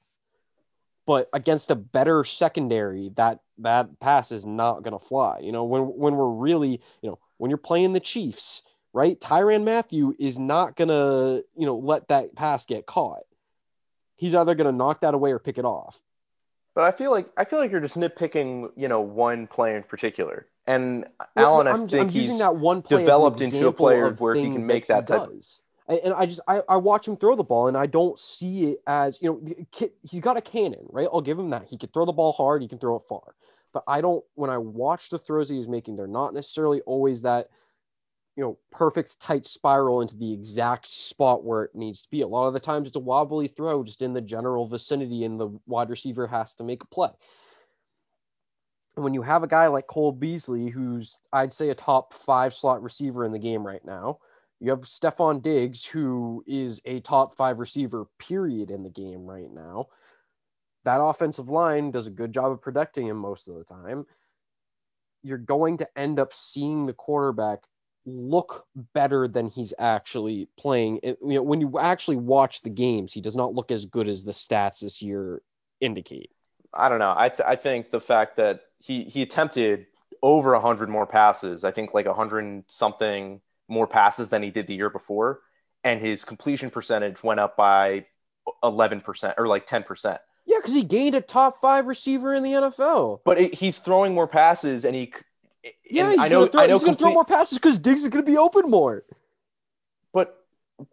but 1.06 1.30
against 1.34 1.72
a 1.72 1.76
better 1.76 2.24
secondary, 2.24 3.12
that 3.16 3.40
that 3.60 4.00
pass 4.00 4.32
is 4.32 4.46
not 4.46 4.84
going 4.84 4.98
to 4.98 5.04
fly. 5.04 5.40
You 5.40 5.52
know, 5.52 5.64
when 5.64 5.84
when 5.84 6.16
we're 6.16 6.30
really, 6.30 6.82
you 7.02 7.10
know, 7.10 7.20
when 7.38 7.50
you're 7.50 7.58
playing 7.58 7.94
the 7.94 8.00
Chiefs, 8.00 8.64
right? 8.96 9.20
Tyrann 9.20 9.66
Mathieu 9.66 10.16
is 10.18 10.40
not 10.40 10.78
going 10.78 10.88
to, 10.88 11.44
you 11.58 11.66
know, 11.66 11.76
let 11.76 12.08
that 12.08 12.34
pass 12.34 12.66
get 12.66 12.86
caught. 12.86 13.24
He's 14.16 14.34
either 14.34 14.56
going 14.56 14.72
to 14.72 14.76
knock 14.76 15.02
that 15.02 15.14
away 15.14 15.32
or 15.34 15.38
pick 15.40 15.58
it 15.58 15.66
off. 15.66 16.00
But 16.74 16.86
I 16.86 16.92
feel 16.92 17.12
like 17.12 17.28
I 17.38 17.44
feel 17.44 17.60
like 17.60 17.72
you're 17.72 17.82
just 17.82 17.98
nitpicking, 17.98 18.72
you 18.76 18.88
know, 18.88 19.02
one 19.02 19.48
player 19.48 19.76
in 19.78 19.84
particular. 19.84 20.48
And 20.66 21.06
Well, 21.36 21.46
Allen, 21.46 21.68
I 21.68 21.72
I'm- 21.72 21.88
think 21.88 22.02
I'm 22.04 22.10
he's 22.10 22.40
that 22.40 22.56
one 22.56 22.82
play 22.82 23.00
developed 23.00 23.42
into 23.42 23.68
a 23.68 23.74
player 23.74 24.08
of 24.08 24.20
where 24.22 24.34
he 24.34 24.50
can 24.50 24.66
make 24.66 24.88
that, 24.88 25.08
that 25.08 25.20
type- 25.20 25.30
does. 25.30 25.62
And 25.88 26.00
and 26.06 26.14
I 26.14 26.26
just 26.26 26.40
I, 26.48 26.62
I 26.68 26.78
watch 26.78 27.08
him 27.08 27.18
throw 27.18 27.36
the 27.36 27.44
ball 27.44 27.68
and 27.68 27.78
I 27.78 27.86
don't 27.86 28.18
see 28.18 28.72
it 28.72 28.82
as 28.88 29.22
you 29.22 29.30
know 29.30 29.90
he's 30.04 30.20
got 30.22 30.36
a 30.38 30.42
cannon 30.42 30.86
right 30.90 31.08
I'll 31.14 31.22
give 31.22 31.38
him 31.38 31.52
that 31.52 31.66
he 31.70 31.78
can 31.78 31.90
throw 31.90 32.06
the 32.06 32.12
ball 32.12 32.32
hard 32.32 32.62
he 32.64 32.68
can 32.68 32.80
throw 32.80 32.96
it 32.96 33.04
far 33.08 33.36
but 33.72 33.84
I 33.88 34.02
don't 34.02 34.26
when 34.34 34.50
I 34.50 34.58
watch 34.58 35.12
the 35.12 35.20
throws 35.20 35.50
that 35.50 35.54
he's 35.54 35.68
making 35.68 35.96
they're 35.96 36.08
not 36.08 36.34
necessarily 36.34 36.82
always 36.82 37.22
that 37.22 37.50
you 38.36 38.44
know 38.44 38.58
perfect 38.72 39.20
tight 39.20 39.46
spiral 39.46 40.02
into 40.02 40.16
the 40.18 40.34
exact 40.34 40.88
spot 40.88 41.44
where 41.44 41.64
it 41.64 41.76
needs 41.76 42.02
to 42.02 42.10
be 42.10 42.22
a 42.22 42.28
lot 42.28 42.48
of 42.48 42.54
the 42.54 42.60
times 42.60 42.88
it's 42.88 42.96
a 42.96 43.00
wobbly 43.00 43.48
throw 43.48 43.84
just 43.84 44.02
in 44.02 44.14
the 44.14 44.22
general 44.22 44.66
vicinity 44.66 45.24
and 45.24 45.40
the 45.40 45.50
wide 45.66 45.90
receiver 45.90 46.28
has 46.28 46.54
to 46.54 46.64
make 46.64 46.84
a 46.84 46.88
play 46.88 47.12
when 48.96 49.14
you 49.14 49.22
have 49.22 49.44
a 49.44 49.48
guy 49.48 49.68
like 49.68 49.88
Cole 49.88 50.12
Beasley, 50.12 50.70
who's 50.70 51.18
I'd 51.32 51.54
say 51.54 51.70
a 51.70 51.76
top 51.76 52.14
five 52.14 52.54
slot 52.54 52.82
receiver 52.82 53.26
in 53.26 53.32
the 53.32 53.40
game 53.40 53.66
right 53.66 53.84
now, 53.86 54.20
you 54.60 54.70
have 54.70 54.82
Stefon 54.82 55.42
Diggs, 55.42 55.86
who 55.86 56.44
is 56.48 56.82
a 56.86 57.02
top 57.02 57.36
five 57.36 57.60
receiver, 57.60 58.08
period, 58.20 58.72
in 58.72 58.84
the 58.84 58.90
game 58.90 59.26
right 59.26 59.52
now. 59.54 59.88
That 60.86 61.02
offensive 61.02 61.50
line 61.50 61.92
does 61.92 62.08
a 62.08 62.12
good 62.12 62.34
job 62.34 62.52
of 62.52 62.62
protecting 62.62 63.08
him 63.08 63.18
most 63.18 63.48
of 63.48 63.56
the 63.56 63.64
time. 63.64 64.06
You're 65.24 65.38
going 65.38 65.78
to 65.80 65.90
end 65.98 66.20
up 66.20 66.34
seeing 66.34 66.86
the 66.86 66.94
quarterback 66.94 67.64
look 68.06 68.66
better 68.94 69.28
than 69.28 69.48
he's 69.48 69.74
actually 69.80 70.48
playing. 70.58 71.00
It- 71.04 71.18
you 71.22 71.36
know, 71.36 71.44
when 71.44 71.62
you 71.62 71.80
actually 71.80 72.18
watch 72.18 72.62
the 72.62 72.70
games, 72.70 73.14
he 73.14 73.22
does 73.22 73.36
not 73.36 73.54
look 73.54 73.72
as 73.72 73.86
good 73.86 74.08
as 74.08 74.24
the 74.24 74.32
stats 74.32 74.80
this 74.80 75.02
year 75.02 75.42
indicate. 75.82 76.30
I 76.74 76.90
don't 76.90 77.00
know. 77.00 77.14
I 77.18 77.30
th- 77.30 77.48
I 77.48 77.56
think 77.56 77.90
the 77.92 78.02
fact 78.02 78.36
that 78.36 78.62
he 78.80 79.06
he 79.06 79.22
attempted 79.22 79.88
over 80.22 80.54
a 80.54 80.60
hundred 80.60 80.90
more 80.90 81.08
passes, 81.08 81.64
I 81.64 81.72
think 81.72 81.94
like 81.94 82.06
a 82.06 82.14
hundred 82.14 82.64
something 82.68 83.42
more 83.68 83.88
passes 83.88 84.30
than 84.30 84.44
he 84.44 84.52
did 84.52 84.68
the 84.68 84.76
year 84.76 84.90
before, 84.90 85.40
and 85.84 86.00
his 86.00 86.26
completion 86.26 86.70
percentage 86.70 87.24
went 87.24 87.40
up 87.40 87.56
by 87.56 88.06
eleven 88.64 89.02
percent 89.02 89.36
or 89.38 89.48
like 89.48 89.66
ten 89.66 89.84
percent. 89.84 90.20
Yeah, 90.46 90.58
because 90.58 90.74
he 90.74 90.84
gained 90.84 91.16
a 91.16 91.22
top 91.22 91.62
five 91.62 91.88
receiver 91.88 92.36
in 92.36 92.44
the 92.44 92.52
NFL. 92.52 93.22
But 93.26 93.40
it, 93.40 93.54
he's 93.56 93.80
throwing 93.80 94.14
more 94.14 94.28
passes, 94.28 94.86
and 94.86 94.96
he. 94.96 95.14
Yeah, 95.90 96.12
he's 96.12 96.20
I 96.20 96.28
know. 96.28 96.40
gonna 96.42 96.52
throw, 96.52 96.62
I 96.62 96.66
know. 96.68 96.74
he's 96.76 96.84
gonna 96.84 96.98
throw 96.98 97.12
more 97.14 97.26
passes 97.26 97.58
because 97.58 97.78
Diggs 97.80 98.02
is 98.02 98.08
gonna 98.10 98.24
be 98.24 98.38
open 98.38 98.70
more. 98.70 99.04
but 100.14 100.46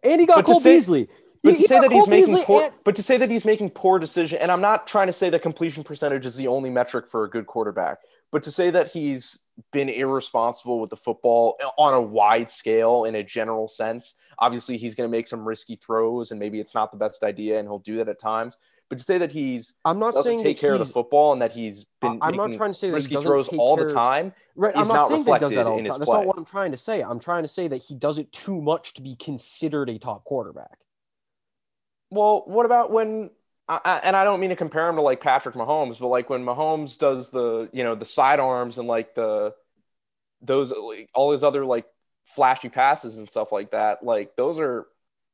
And 0.03 0.19
he 0.21 0.27
got 0.27 0.43
Cole 0.45 0.59
say- 0.59 0.77
Beasley. 0.77 1.09
But 1.43 1.49
He- 1.51 1.55
to 1.55 1.61
he 1.63 1.67
say 1.67 1.79
that 1.81 1.91
he's 1.91 2.05
Cole 2.05 2.09
making 2.09 2.43
poor, 2.45 2.63
and- 2.63 2.73
but 2.85 2.95
to 2.95 3.03
say 3.03 3.17
that 3.17 3.29
he's 3.29 3.43
making 3.43 3.71
poor 3.71 3.99
decision, 3.99 4.39
and 4.39 4.49
I'm 4.51 4.61
not 4.61 4.87
trying 4.87 5.07
to 5.07 5.13
say 5.13 5.29
that 5.29 5.41
completion 5.41 5.83
percentage 5.83 6.25
is 6.25 6.37
the 6.37 6.47
only 6.47 6.69
metric 6.69 7.05
for 7.05 7.25
a 7.25 7.29
good 7.29 7.47
quarterback, 7.47 7.99
but 8.31 8.43
to 8.43 8.51
say 8.51 8.69
that 8.71 8.91
he's 8.91 9.39
been 9.71 9.89
irresponsible 9.89 10.79
with 10.79 10.89
the 10.89 10.95
football 10.95 11.57
on 11.77 11.93
a 11.93 12.01
wide 12.01 12.49
scale 12.49 13.03
in 13.03 13.13
a 13.15 13.23
general 13.23 13.67
sense. 13.67 14.15
Obviously, 14.39 14.77
he's 14.77 14.95
going 14.95 15.07
to 15.07 15.11
make 15.11 15.27
some 15.27 15.45
risky 15.45 15.75
throws, 15.75 16.31
and 16.31 16.39
maybe 16.39 16.59
it's 16.61 16.73
not 16.73 16.91
the 16.91 16.97
best 16.97 17.23
idea, 17.23 17.59
and 17.59 17.67
he'll 17.67 17.77
do 17.79 17.97
that 17.97 18.07
at 18.09 18.19
times. 18.19 18.57
But 18.89 18.99
to 18.99 19.03
say 19.03 19.17
that 19.17 19.31
he's 19.31 19.75
I'm 19.85 19.99
not 19.99 20.13
doesn't 20.13 20.29
saying 20.29 20.43
take 20.43 20.59
care 20.59 20.73
of 20.73 20.79
the 20.79 20.85
football 20.85 21.33
and 21.33 21.41
that 21.41 21.53
he's 21.53 21.85
been 22.01 22.19
I'm 22.21 22.35
not 22.35 22.53
trying 22.53 22.71
to 22.71 22.77
say 22.77 22.89
that 22.89 22.95
he 23.07 23.15
risky 23.15 23.23
throws 23.23 23.49
all 23.49 23.75
the 23.75 23.93
time, 23.93 24.33
Right, 24.55 24.75
I'm 24.75 24.87
not, 24.87 24.93
not 24.93 25.07
saying 25.07 25.23
that 25.23 25.33
he 25.35 25.39
does 25.39 25.53
that 25.55 25.65
all 25.65 25.77
the 25.77 25.89
time. 25.89 25.99
That's 25.99 26.11
not 26.11 26.25
what 26.25 26.37
I'm 26.37 26.45
trying 26.45 26.71
to 26.71 26.77
say. 26.77 27.01
I'm 27.01 27.19
trying 27.19 27.43
to 27.43 27.47
say 27.47 27.67
that 27.67 27.77
he 27.77 27.95
does 27.95 28.19
it 28.19 28.31
too 28.31 28.61
much 28.61 28.93
to 28.95 29.01
be 29.01 29.15
considered 29.15 29.89
a 29.89 29.97
top 29.97 30.25
quarterback. 30.25 30.79
Well, 32.11 32.43
what 32.45 32.65
about 32.65 32.91
when? 32.91 33.31
I- 33.67 34.01
and 34.03 34.15
I 34.15 34.25
don't 34.25 34.39
mean 34.41 34.49
to 34.49 34.55
compare 34.55 34.87
him 34.89 34.97
to 34.97 35.01
like 35.01 35.21
Patrick 35.21 35.55
Mahomes, 35.55 35.99
but 35.99 36.07
like 36.07 36.29
when 36.29 36.43
Mahomes 36.45 36.99
does 36.99 37.31
the 37.31 37.69
you 37.71 37.83
know 37.83 37.95
the 37.95 38.05
sidearms 38.05 38.77
and 38.77 38.87
like 38.87 39.15
the 39.15 39.55
those 40.41 40.71
like, 40.71 41.09
all 41.15 41.31
his 41.31 41.43
other 41.43 41.65
like 41.65 41.85
flashy 42.25 42.69
passes 42.69 43.17
and 43.17 43.29
stuff 43.29 43.51
like 43.51 43.71
that, 43.71 44.03
like 44.03 44.35
those 44.35 44.59
are 44.59 44.85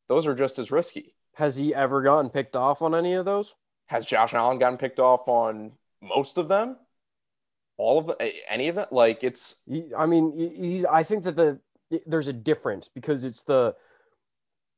those 0.07 0.27
are 0.27 0.35
just 0.35 0.59
as 0.59 0.71
risky. 0.71 1.15
Has 1.35 1.55
he 1.55 1.73
ever 1.73 2.01
gotten 2.01 2.29
picked 2.29 2.55
off 2.55 2.81
on 2.81 2.93
any 2.93 3.13
of 3.13 3.25
those? 3.25 3.55
Has 3.87 4.05
Josh 4.05 4.33
Allen 4.33 4.59
gotten 4.59 4.77
picked 4.77 4.99
off 4.99 5.27
on 5.27 5.71
most 6.01 6.37
of 6.37 6.47
them? 6.47 6.77
All 7.77 7.97
of 7.97 8.07
them? 8.07 8.15
Any 8.47 8.67
of 8.67 8.77
it? 8.77 8.91
Like 8.91 9.23
it's 9.23 9.57
I 9.97 10.05
mean, 10.05 10.37
he- 10.37 10.85
I 10.85 11.03
think 11.03 11.23
that 11.23 11.35
the 11.35 11.59
there's 12.05 12.27
a 12.27 12.33
difference 12.33 12.87
because 12.87 13.23
it's 13.23 13.43
the 13.43 13.75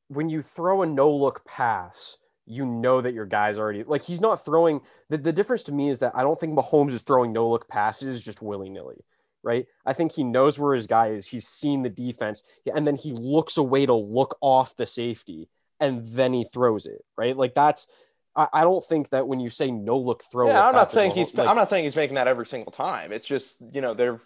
when 0.07 0.29
you 0.29 0.41
throw 0.41 0.81
a 0.81 0.85
no 0.85 1.09
look 1.09 1.45
pass, 1.45 2.17
you 2.45 2.65
know 2.65 3.01
that 3.01 3.13
your 3.13 3.25
guy's 3.25 3.57
already 3.57 3.83
like 3.83 4.03
he's 4.03 4.21
not 4.21 4.43
throwing. 4.45 4.81
The, 5.09 5.17
the 5.17 5.31
difference 5.33 5.63
to 5.63 5.71
me 5.71 5.89
is 5.89 5.99
that 5.99 6.13
I 6.15 6.21
don't 6.21 6.39
think 6.39 6.57
Mahomes 6.57 6.91
is 6.91 7.01
throwing 7.01 7.33
no 7.33 7.49
look 7.49 7.67
passes 7.67 8.21
just 8.23 8.41
willy 8.41 8.69
nilly, 8.69 9.03
right? 9.43 9.65
I 9.85 9.93
think 9.93 10.11
he 10.11 10.23
knows 10.23 10.59
where 10.59 10.73
his 10.73 10.87
guy 10.87 11.09
is. 11.09 11.27
He's 11.27 11.47
seen 11.47 11.81
the 11.81 11.89
defense, 11.89 12.43
and 12.73 12.85
then 12.85 12.95
he 12.95 13.13
looks 13.13 13.57
away 13.57 13.85
to 13.85 13.93
look 13.93 14.37
off 14.41 14.75
the 14.75 14.85
safety, 14.85 15.49
and 15.81 16.05
then 16.05 16.31
he 16.31 16.45
throws 16.45 16.85
it, 16.85 17.03
right? 17.17 17.35
Like 17.35 17.53
that's 17.53 17.87
I, 18.35 18.47
I 18.53 18.61
don't 18.61 18.85
think 18.85 19.09
that 19.09 19.27
when 19.27 19.41
you 19.41 19.49
say 19.49 19.69
no 19.71 19.97
look 19.97 20.23
throw, 20.31 20.47
Yeah, 20.47 20.65
I'm 20.65 20.73
not 20.73 20.91
saying 20.91 21.11
Mahomes- 21.11 21.15
he's. 21.15 21.35
like, 21.37 21.49
I'm 21.49 21.57
not 21.57 21.69
saying 21.69 21.83
he's 21.83 21.97
making 21.97 22.15
that 22.15 22.29
every 22.29 22.45
single 22.45 22.71
time. 22.71 23.11
It's 23.11 23.27
just 23.27 23.61
you 23.75 23.81
know 23.81 23.93
they're 23.93 24.21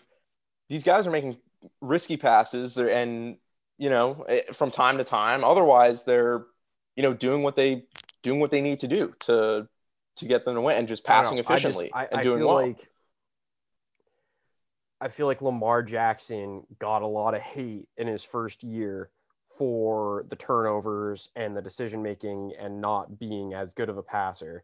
these 0.69 0.83
guys 0.83 1.07
are 1.07 1.11
making 1.11 1.37
risky 1.81 2.17
passes, 2.17 2.75
they're, 2.75 2.91
and 2.91 3.37
you 3.79 3.89
know 3.89 4.23
eh, 4.27 4.41
from 4.53 4.69
time 4.69 4.99
to 4.99 5.03
time. 5.03 5.43
Otherwise, 5.43 6.03
they're 6.03 6.45
you 6.95 7.01
know 7.01 7.13
doing 7.15 7.41
what 7.41 7.55
they 7.55 7.85
doing 8.21 8.39
what 8.39 8.51
they 8.51 8.61
need 8.61 8.81
to 8.81 8.87
do 8.87 9.13
to 9.21 9.67
to 10.17 10.25
get 10.25 10.45
them 10.45 10.55
to 10.55 10.61
win 10.61 10.77
and 10.77 10.87
just 10.87 11.09
I 11.09 11.15
don't 11.15 11.23
passing 11.23 11.37
know. 11.37 11.39
I 11.39 11.41
just- 11.55 11.65
efficiently 11.65 11.93
I, 11.93 12.05
and 12.05 12.19
I 12.19 12.21
doing 12.21 12.37
feel 12.39 12.47
well. 12.47 12.67
Like, 12.67 12.89
I 15.01 15.07
feel 15.09 15.25
like 15.25 15.41
Lamar 15.41 15.83
Jackson 15.83 16.63
got 16.79 17.01
a 17.01 17.07
lot 17.07 17.33
of 17.33 17.41
hate 17.41 17.89
in 17.97 18.07
his 18.07 18.23
first 18.23 18.63
year 18.63 19.09
for 19.57 20.25
the 20.29 20.35
turnovers 20.35 21.29
and 21.35 21.55
the 21.55 21.61
decision 21.61 22.01
making 22.01 22.53
and 22.59 22.81
not 22.81 23.19
being 23.19 23.53
as 23.53 23.73
good 23.73 23.89
of 23.89 23.97
a 23.97 24.03
passer. 24.03 24.63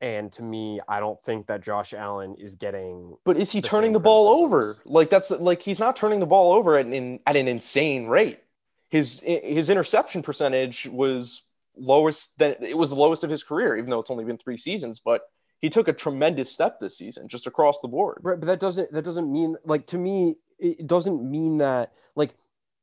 And 0.00 0.32
to 0.32 0.42
me, 0.42 0.80
I 0.88 0.98
don't 0.98 1.22
think 1.22 1.46
that 1.48 1.62
Josh 1.62 1.92
Allen 1.92 2.34
is 2.38 2.54
getting. 2.54 3.16
But 3.24 3.36
is 3.36 3.52
he 3.52 3.60
the 3.60 3.68
turning 3.68 3.92
the 3.92 4.00
ball 4.00 4.28
over? 4.28 4.78
Like 4.86 5.10
that's 5.10 5.30
like 5.30 5.60
he's 5.60 5.78
not 5.78 5.94
turning 5.94 6.20
the 6.20 6.26
ball 6.26 6.52
over 6.52 6.78
at 6.78 6.86
an 6.86 7.20
at 7.26 7.36
an 7.36 7.48
insane 7.48 8.06
rate. 8.06 8.40
His 8.88 9.20
his 9.20 9.68
interception 9.68 10.22
percentage 10.22 10.86
was 10.86 11.42
lowest 11.76 12.38
than 12.38 12.56
it 12.60 12.76
was 12.78 12.90
the 12.90 12.96
lowest 12.96 13.24
of 13.24 13.30
his 13.30 13.42
career, 13.42 13.76
even 13.76 13.90
though 13.90 14.00
it's 14.00 14.10
only 14.10 14.24
been 14.24 14.38
three 14.38 14.56
seasons. 14.56 15.00
But 15.00 15.22
he 15.60 15.68
took 15.68 15.88
a 15.88 15.92
tremendous 15.92 16.50
step 16.50 16.80
this 16.80 16.96
season, 16.96 17.28
just 17.28 17.46
across 17.46 17.82
the 17.82 17.88
board. 17.88 18.20
Right, 18.22 18.40
but 18.40 18.46
that 18.46 18.60
doesn't 18.60 18.92
that 18.92 19.04
doesn't 19.04 19.30
mean 19.30 19.56
like 19.66 19.86
to 19.88 19.98
me 19.98 20.36
it 20.58 20.86
doesn't 20.86 21.22
mean 21.30 21.58
that 21.58 21.92
like 22.14 22.34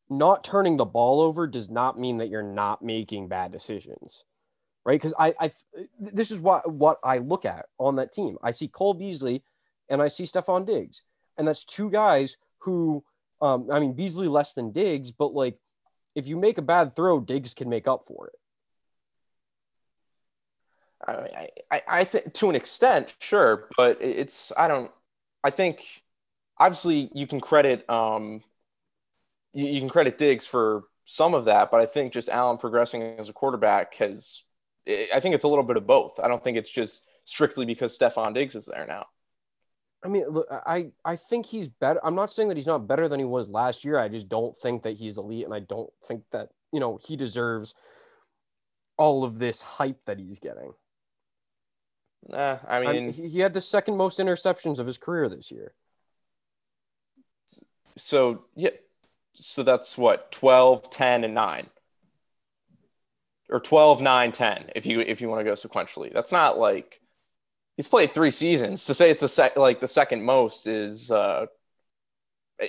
not 0.09 0.43
turning 0.43 0.77
the 0.77 0.85
ball 0.85 1.21
over 1.21 1.47
does 1.47 1.69
not 1.69 1.99
mean 1.99 2.17
that 2.17 2.29
you're 2.29 2.43
not 2.43 2.81
making 2.81 3.27
bad 3.27 3.51
decisions. 3.51 4.23
Right? 4.85 4.99
Because 4.99 5.13
I 5.19 5.33
I 5.39 5.51
this 5.99 6.31
is 6.31 6.39
what 6.39 6.71
what 6.71 6.99
I 7.03 7.17
look 7.17 7.45
at 7.45 7.65
on 7.77 7.97
that 7.97 8.13
team. 8.13 8.37
I 8.41 8.51
see 8.51 8.67
Cole 8.67 8.93
Beasley 8.93 9.43
and 9.89 10.01
I 10.01 10.07
see 10.07 10.23
Stefon 10.23 10.65
Diggs. 10.65 11.03
And 11.37 11.47
that's 11.47 11.65
two 11.65 11.89
guys 11.89 12.37
who 12.59 13.03
um 13.41 13.69
I 13.71 13.79
mean 13.79 13.93
Beasley 13.93 14.27
less 14.27 14.53
than 14.53 14.71
Diggs, 14.71 15.11
but 15.11 15.33
like 15.33 15.57
if 16.15 16.27
you 16.27 16.37
make 16.37 16.57
a 16.57 16.61
bad 16.63 16.95
throw, 16.95 17.19
Diggs 17.19 17.53
can 17.53 17.69
make 17.69 17.87
up 17.87 18.05
for 18.07 18.27
it. 18.27 18.39
I 21.05 21.49
I, 21.69 21.81
I 21.87 22.03
think 22.03 22.33
to 22.33 22.49
an 22.49 22.55
extent, 22.55 23.15
sure, 23.19 23.67
but 23.77 23.97
it's 24.01 24.51
I 24.57 24.67
don't. 24.67 24.91
I 25.43 25.49
think 25.49 25.83
obviously 26.57 27.09
you 27.13 27.27
can 27.27 27.39
credit 27.39 27.87
um 27.89 28.43
you, 29.53 29.65
you 29.67 29.79
can 29.79 29.89
credit 29.89 30.17
Diggs 30.17 30.45
for 30.45 30.83
some 31.05 31.33
of 31.33 31.45
that, 31.45 31.71
but 31.71 31.79
I 31.79 31.85
think 31.85 32.13
just 32.13 32.29
Allen 32.29 32.57
progressing 32.57 33.01
as 33.01 33.29
a 33.29 33.33
quarterback 33.33 33.95
has. 33.95 34.43
I 35.13 35.19
think 35.19 35.35
it's 35.35 35.43
a 35.43 35.47
little 35.49 35.65
bit 35.65 35.77
of 35.77 35.85
both. 35.85 36.19
I 36.19 36.27
don't 36.29 36.43
think 36.43 36.57
it's 36.57 36.71
just 36.71 37.05
strictly 37.25 37.65
because 37.65 37.97
Stefon 37.97 38.33
Diggs 38.33 38.55
is 38.55 38.65
there 38.65 38.85
now. 38.87 39.07
I 40.03 40.07
mean, 40.09 40.25
look, 40.29 40.47
I 40.51 40.91
I 41.03 41.15
think 41.15 41.45
he's 41.45 41.67
better. 41.67 41.99
I'm 42.05 42.15
not 42.15 42.31
saying 42.31 42.49
that 42.49 42.57
he's 42.57 42.67
not 42.67 42.87
better 42.87 43.07
than 43.09 43.19
he 43.19 43.25
was 43.25 43.49
last 43.49 43.83
year. 43.83 43.99
I 43.99 44.07
just 44.07 44.29
don't 44.29 44.57
think 44.59 44.83
that 44.83 44.95
he's 44.97 45.17
elite, 45.17 45.45
and 45.45 45.53
I 45.53 45.59
don't 45.59 45.91
think 46.05 46.23
that 46.31 46.49
you 46.71 46.79
know 46.79 46.99
he 47.03 47.15
deserves 47.17 47.73
all 48.97 49.23
of 49.23 49.39
this 49.39 49.61
hype 49.61 50.05
that 50.05 50.19
he's 50.19 50.39
getting. 50.39 50.73
Nah, 52.27 52.59
I 52.67 52.79
I 52.83 52.93
mean, 52.93 53.05
mean, 53.05 53.13
he, 53.13 53.27
he 53.29 53.39
had 53.39 53.53
the 53.53 53.61
second 53.61 53.97
most 53.97 54.19
interceptions 54.19 54.79
of 54.79 54.85
his 54.87 54.97
career 54.97 55.29
this 55.29 55.51
year. 55.51 55.73
so 57.97 58.45
yeah, 58.55 58.69
so 59.39 59.63
that's 59.63 59.97
what 59.97 60.31
12, 60.31 60.89
10, 60.89 61.23
and 61.23 61.33
9. 61.33 61.69
Or 63.49 63.59
12, 63.59 64.01
9, 64.01 64.31
10, 64.33 64.71
if 64.75 64.85
you 64.85 64.99
if 64.99 65.21
you 65.21 65.29
want 65.29 65.39
to 65.39 65.45
go 65.45 65.53
sequentially. 65.53 66.11
That's 66.11 66.31
not 66.33 66.59
like 66.59 66.99
he's 67.77 67.87
played 67.87 68.11
three 68.11 68.31
seasons. 68.31 68.85
To 68.85 68.93
say 68.93 69.09
it's 69.09 69.21
the 69.21 69.29
sec, 69.29 69.55
like 69.55 69.79
the 69.79 69.87
second 69.87 70.23
most 70.23 70.67
is 70.67 71.09
uh 71.11 71.45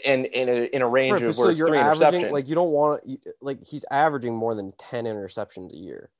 in 0.04 0.26
in 0.26 0.48
a 0.48 0.64
in 0.66 0.82
a 0.82 0.88
range 0.88 1.22
Right, 1.22 1.28
of 1.30 1.34
so 1.34 1.42
where 1.42 1.50
it's 1.50 1.58
you're 1.58 1.68
three 1.68 1.78
averaging 1.78 2.22
interceptions. 2.22 2.30
like 2.30 2.48
you 2.48 2.54
don't 2.54 2.70
want 2.70 3.02
like 3.40 3.64
he's 3.64 3.84
averaging 3.90 4.34
more 4.36 4.54
than 4.54 4.72
ten 4.78 5.04
interceptions 5.06 5.72
a 5.72 5.76
year. 5.76 6.10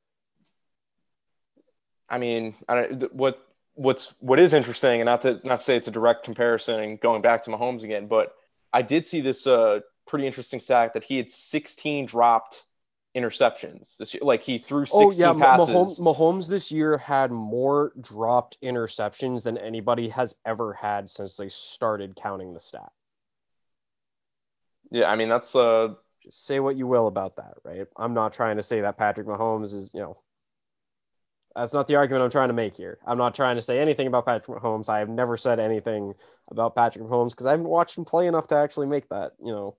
I 2.11 2.19
mean, 2.19 2.55
I 2.69 2.75
don't, 2.75 3.15
what 3.15 3.39
what's 3.75 4.17
what 4.21 4.41
is 4.41 4.55
interesting, 4.55 5.01
and 5.01 5.07
not 5.07 5.21
to 5.21 5.41
not 5.45 5.59
to 5.59 5.65
say 5.65 5.77
it's 5.77 5.87
a 5.87 5.93
direct 5.93 6.25
comparison, 6.25 6.81
and 6.81 6.99
going 6.99 7.23
back 7.23 7.45
to 7.45 7.51
Mahomes 7.51 7.85
again, 7.85 8.09
but 8.09 8.35
I 8.73 8.83
did 8.83 9.07
see 9.07 9.21
this 9.21 9.47
uh, 9.47 9.81
pretty 10.09 10.27
interesting 10.27 10.59
stat 10.59 10.95
that 10.95 11.05
he 11.05 11.19
had 11.19 11.31
16 11.31 12.07
dropped 12.07 12.65
interceptions 13.17 13.97
this 13.97 14.15
year. 14.15 14.23
Like 14.25 14.43
he 14.43 14.59
threw 14.59 14.85
16 14.87 15.07
Oh 15.07 15.11
yeah, 15.13 15.33
passes. 15.39 15.69
Mahomes, 15.69 16.01
Mahomes 16.01 16.49
this 16.49 16.73
year 16.73 16.99
had 16.99 17.31
more 17.31 17.93
dropped 18.01 18.61
interceptions 18.63 19.43
than 19.45 19.57
anybody 19.59 20.09
has 20.09 20.37
ever 20.45 20.75
had 20.75 21.11
since 21.11 21.37
they 21.37 21.49
started 21.49 22.17
counting 22.17 22.55
the 22.55 22.61
stat. 22.61 22.91
Yeah, 24.91 25.11
I 25.11 25.17
mean 25.17 25.29
that's 25.29 25.55
uh 25.55 25.95
Just 26.23 26.47
say 26.47 26.61
what 26.61 26.77
you 26.77 26.87
will 26.87 27.07
about 27.07 27.37
that, 27.37 27.55
right? 27.65 27.87
I'm 27.97 28.15
not 28.15 28.33
trying 28.33 28.57
to 28.57 28.63
say 28.63 28.81
that 28.81 28.97
Patrick 28.97 29.27
Mahomes 29.27 29.75
is, 29.75 29.91
you 29.95 30.01
know, 30.01 30.19
that's 31.55 31.73
not 31.73 31.89
the 31.89 31.97
argument 31.97 32.25
I'm 32.25 32.31
trying 32.31 32.49
to 32.49 32.55
make 32.55 32.77
here. 32.77 32.99
I'm 33.07 33.19
not 33.19 33.35
trying 33.35 33.57
to 33.57 33.63
say 33.63 33.81
anything 33.81 34.07
about 34.07 34.27
Patrick 34.27 34.63
Mahomes. 34.63 34.89
I 34.89 35.01
have 35.01 35.09
never 35.09 35.37
said 35.37 35.59
anything 35.59 36.15
about 36.51 36.77
Patrick 36.77 37.05
Mahomes 37.05 37.31
because 37.31 37.47
I 37.47 37.51
haven't 37.51 37.69
watched 37.69 37.99
him 37.99 38.05
play 38.05 38.27
enough 38.27 38.47
to 38.49 38.55
actually 38.55 38.87
make 38.87 39.09
that, 39.09 39.33
you 39.43 39.53
know. 39.53 39.77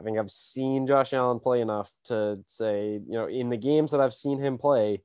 I 0.00 0.02
think 0.02 0.18
I've 0.18 0.30
seen 0.30 0.86
Josh 0.86 1.12
Allen 1.12 1.40
play 1.40 1.60
enough 1.60 1.92
to 2.06 2.40
say, 2.46 2.92
you 2.92 3.12
know, 3.12 3.26
in 3.26 3.50
the 3.50 3.58
games 3.58 3.90
that 3.90 4.00
I've 4.00 4.14
seen 4.14 4.40
him 4.40 4.56
play, 4.56 5.02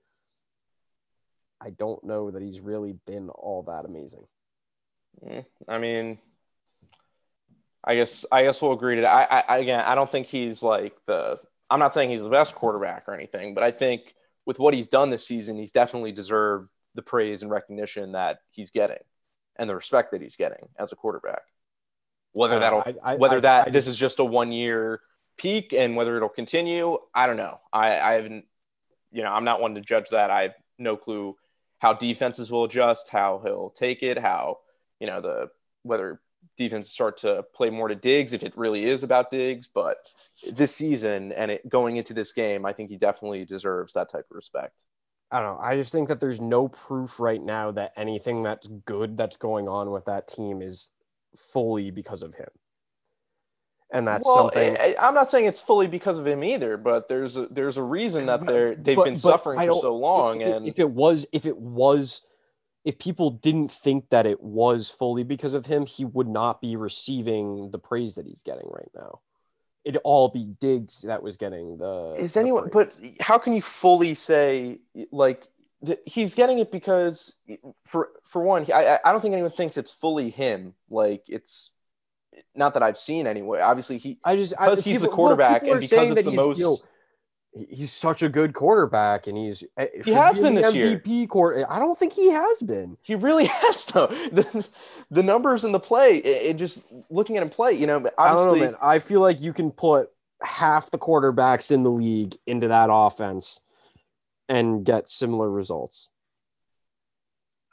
I 1.60 1.72
don't 1.72 2.02
know 2.06 2.32
that 2.32 2.42
he's 2.42 2.62
really 2.62 2.96
been 3.06 3.30
all 3.30 3.64
that 3.64 3.84
amazing. 3.84 4.26
mm, 5.26 5.46
I 5.68 5.80
mean 5.80 6.18
I 7.84 7.96
guess 7.96 8.26
I 8.32 8.44
guess 8.44 8.62
we'll 8.62 8.72
agree 8.72 8.96
to 8.96 9.02
that. 9.02 9.32
I, 9.32 9.56
I 9.56 9.58
again 9.58 9.82
I 9.82 9.96
don't 9.96 10.10
think 10.10 10.28
he's 10.28 10.64
like 10.64 10.96
the 11.06 11.40
I'm 11.70 11.80
not 11.80 11.94
saying 11.94 12.10
he's 12.10 12.24
the 12.24 12.30
best 12.30 12.56
quarterback 12.56 13.04
or 13.08 13.14
anything, 13.14 13.54
but 13.54 13.64
I 13.64 13.72
think 13.72 14.16
with 14.46 14.60
what 14.60 14.74
he's 14.74 14.90
done 14.90 15.10
this 15.10 15.26
season, 15.26 15.58
he's 15.58 15.72
definitely 15.74 16.14
deserved 16.14 16.70
the 16.94 17.02
praise 17.02 17.42
and 17.42 17.52
recognition 17.52 18.14
that 18.14 18.40
he's 18.52 18.72
getting 18.72 19.04
and 19.58 19.70
the 19.70 19.76
respect 19.76 20.12
that 20.12 20.22
he's 20.22 20.38
getting 20.38 20.70
as 20.80 20.94
a 20.94 20.96
quarterback. 20.96 21.42
Whether 22.36 22.58
Uh, 22.58 22.60
that'll 22.60 22.80
I- 22.86 23.14
I- 23.14 23.16
whether 23.16 23.38
I- 23.38 23.42
that 23.42 23.72
this 23.72 23.88
is 23.88 23.98
just 23.98 24.20
a 24.20 24.26
one 24.26 24.52
year 24.52 25.02
peak 25.38 25.74
and 25.74 25.96
whether 25.96 26.18
it'll 26.18 26.28
continue, 26.30 26.98
I 27.14 27.28
don't 27.28 27.38
know. 27.38 27.60
I, 27.72 28.00
I 28.00 28.14
haven't 28.14 28.46
you 29.12 29.24
know, 29.24 29.32
I'm 29.32 29.46
not 29.46 29.62
one 29.62 29.76
to 29.76 29.82
judge 29.82 30.10
that. 30.10 30.30
I 30.30 30.42
have 30.42 30.56
no 30.78 30.98
clue 30.98 31.38
how 31.80 31.94
defenses 31.94 32.52
will 32.52 32.66
adjust, 32.66 33.10
how 33.10 33.40
he'll 33.46 33.70
take 33.70 34.04
it, 34.04 34.18
how, 34.18 34.58
you 35.00 35.08
know, 35.08 35.22
the 35.22 35.50
whether 35.84 36.20
defenses 36.58 36.92
start 36.92 37.18
to 37.20 37.44
play 37.54 37.70
more 37.70 37.88
to 37.88 37.96
Diggs 37.96 38.34
if 38.34 38.44
it 38.44 38.58
really 38.58 38.84
is 38.84 39.04
about 39.04 39.32
Diggs 39.32 39.68
But 39.74 39.98
this 40.52 40.76
season 40.76 41.32
and 41.32 41.52
it 41.52 41.70
going 41.70 41.96
into 41.96 42.14
this 42.14 42.34
game, 42.34 42.66
I 42.66 42.74
think 42.74 42.90
he 42.90 42.98
definitely 42.98 43.46
deserves 43.46 43.94
that 43.94 44.12
type 44.12 44.26
of 44.30 44.36
respect. 44.36 44.84
I 45.32 45.40
don't 45.40 45.56
know. 45.56 45.64
I 45.64 45.76
just 45.76 45.94
think 45.94 46.10
that 46.10 46.20
there's 46.20 46.42
no 46.42 46.68
proof 46.68 47.20
right 47.20 47.42
now 47.42 47.72
that 47.72 47.94
anything 47.96 48.44
that's 48.44 48.68
good 48.86 49.16
that's 49.18 49.38
going 49.38 49.68
on 49.70 49.92
with 49.92 50.06
that 50.06 50.28
team 50.28 50.62
is 50.62 50.90
fully 51.36 51.92
because 51.92 52.24
of 52.24 52.36
him. 52.36 52.50
And 53.92 54.08
that's 54.08 54.26
well, 54.26 54.36
something. 54.36 54.76
I, 54.80 54.96
I'm 55.00 55.14
not 55.14 55.30
saying 55.30 55.46
it's 55.46 55.62
fully 55.62 55.88
because 55.88 56.18
of 56.18 56.26
him 56.26 56.44
either, 56.44 56.76
but 56.76 57.08
there's 57.08 57.38
a, 57.38 57.48
there's 57.48 57.78
a 57.78 57.84
reason 57.84 58.26
that 58.26 58.46
they're 58.46 58.76
they've 58.76 58.96
But- 58.96 59.06
been 59.06 59.14
but 59.14 59.20
suffering 59.20 59.60
for 59.60 59.80
so 59.80 59.96
long. 59.96 60.42
if, 60.42 60.56
and 60.56 60.68
if 60.68 60.80
it 60.80 60.90
was, 60.90 61.28
if 61.32 61.46
it 61.46 61.58
was, 61.58 62.22
if 62.84 62.98
people 62.98 63.30
didn't 63.30 63.72
think 63.72 64.10
that 64.10 64.26
it 64.26 64.42
was 64.42 64.90
fully 64.90 65.24
because 65.24 65.54
of 65.54 65.68
him, 65.68 65.86
he 65.86 66.04
would 66.04 66.28
not 66.28 66.62
be 66.62 66.76
receiving 66.76 67.72
the 67.72 67.80
praise 67.80 68.16
that 68.16 68.26
he's 68.26 68.42
getting 68.42 68.68
right 68.68 68.90
now. 68.96 69.22
It'd 69.86 70.02
all 70.04 70.30
be 70.30 70.56
Diggs 70.60 71.04
that 71.04 71.22
was 71.22 71.38
getting 71.38 71.78
the. 71.78 72.16
is 72.18 72.36
anyone 72.36 72.70
but 72.74 72.98
how 73.20 73.38
can 73.38 73.54
you 73.54 73.62
fully 73.62 74.16
say 74.16 74.80
like 75.12 75.46
that 75.86 76.00
he's 76.06 76.36
getting 76.36 76.60
it 76.60 76.72
because 76.72 77.34
for 77.86 78.10
for 78.24 78.42
one 78.42 78.66
I, 78.74 79.00
I 79.04 79.12
don't 79.12 79.22
think 79.22 79.34
anyone 79.34 79.52
thinks 79.52 79.78
it's 79.78 79.92
fully 79.92 80.30
him 80.30 80.74
like 80.90 81.24
it's 81.30 81.72
not 82.56 82.74
that 82.74 82.84
i've 82.84 82.98
seen 82.98 83.28
anyway 83.28 83.62
obviously 83.62 83.98
he 83.98 84.20
I 84.24 84.36
just 84.36 84.54
I- 84.60 84.66
because 84.66 84.84
he's 84.84 85.02
the 85.02 85.08
people- 85.08 85.24
well, 85.24 85.36
quarterback 85.36 85.62
people 85.62 85.74
and 85.78 85.82
because 85.82 86.12
it's 86.12 86.24
the 86.26 86.32
he's, 86.32 86.38
most 86.38 86.60
you 86.60 86.66
know, 86.66 86.78
he's 87.70 87.94
such 87.94 88.22
a 88.22 88.28
good 88.28 88.54
quarterback, 88.54 89.28
and 89.28 89.38
he's 89.38 89.64
eh, 89.78 89.88
He 90.04 90.12
has 90.12 90.36
be 90.38 90.44
been 90.44 90.56
the 90.56 90.62
this 90.62 90.76
year. 90.76 91.00
MVP 91.00 91.30
quarter. 91.30 91.66
I 91.72 91.80
don't 91.80 91.98
think 91.98 92.12
he 92.12 92.30
has 92.30 92.62
been. 92.62 92.98
he 93.02 93.16
really 93.16 93.46
has 93.62 93.86
though 93.86 94.08
the, 94.08 94.68
the 95.10 95.24
numbers 95.24 95.64
in 95.64 95.72
the 95.72 95.80
play 95.80 96.18
it, 96.18 96.50
it 96.52 96.54
just 96.56 96.84
looking 97.10 97.38
at 97.38 97.44
him 97.44 97.50
play 97.50 97.72
you 97.72 97.88
know 97.88 98.06
I 98.18 98.34
don't 98.34 98.48
know, 98.48 98.60
man. 98.60 98.76
I 98.82 99.00
feel 99.00 99.22
like 99.22 99.40
you 99.40 99.54
can 99.54 99.72
put 99.72 100.10
half 100.42 100.92
the 100.92 100.98
quarterbacks 100.98 101.72
in 101.72 101.84
the 101.84 101.90
league 101.92 102.36
into 102.46 102.68
that 102.68 102.90
offense 102.92 103.62
and 104.48 104.86
get 104.86 105.10
similar 105.10 105.50
results. 105.50 106.10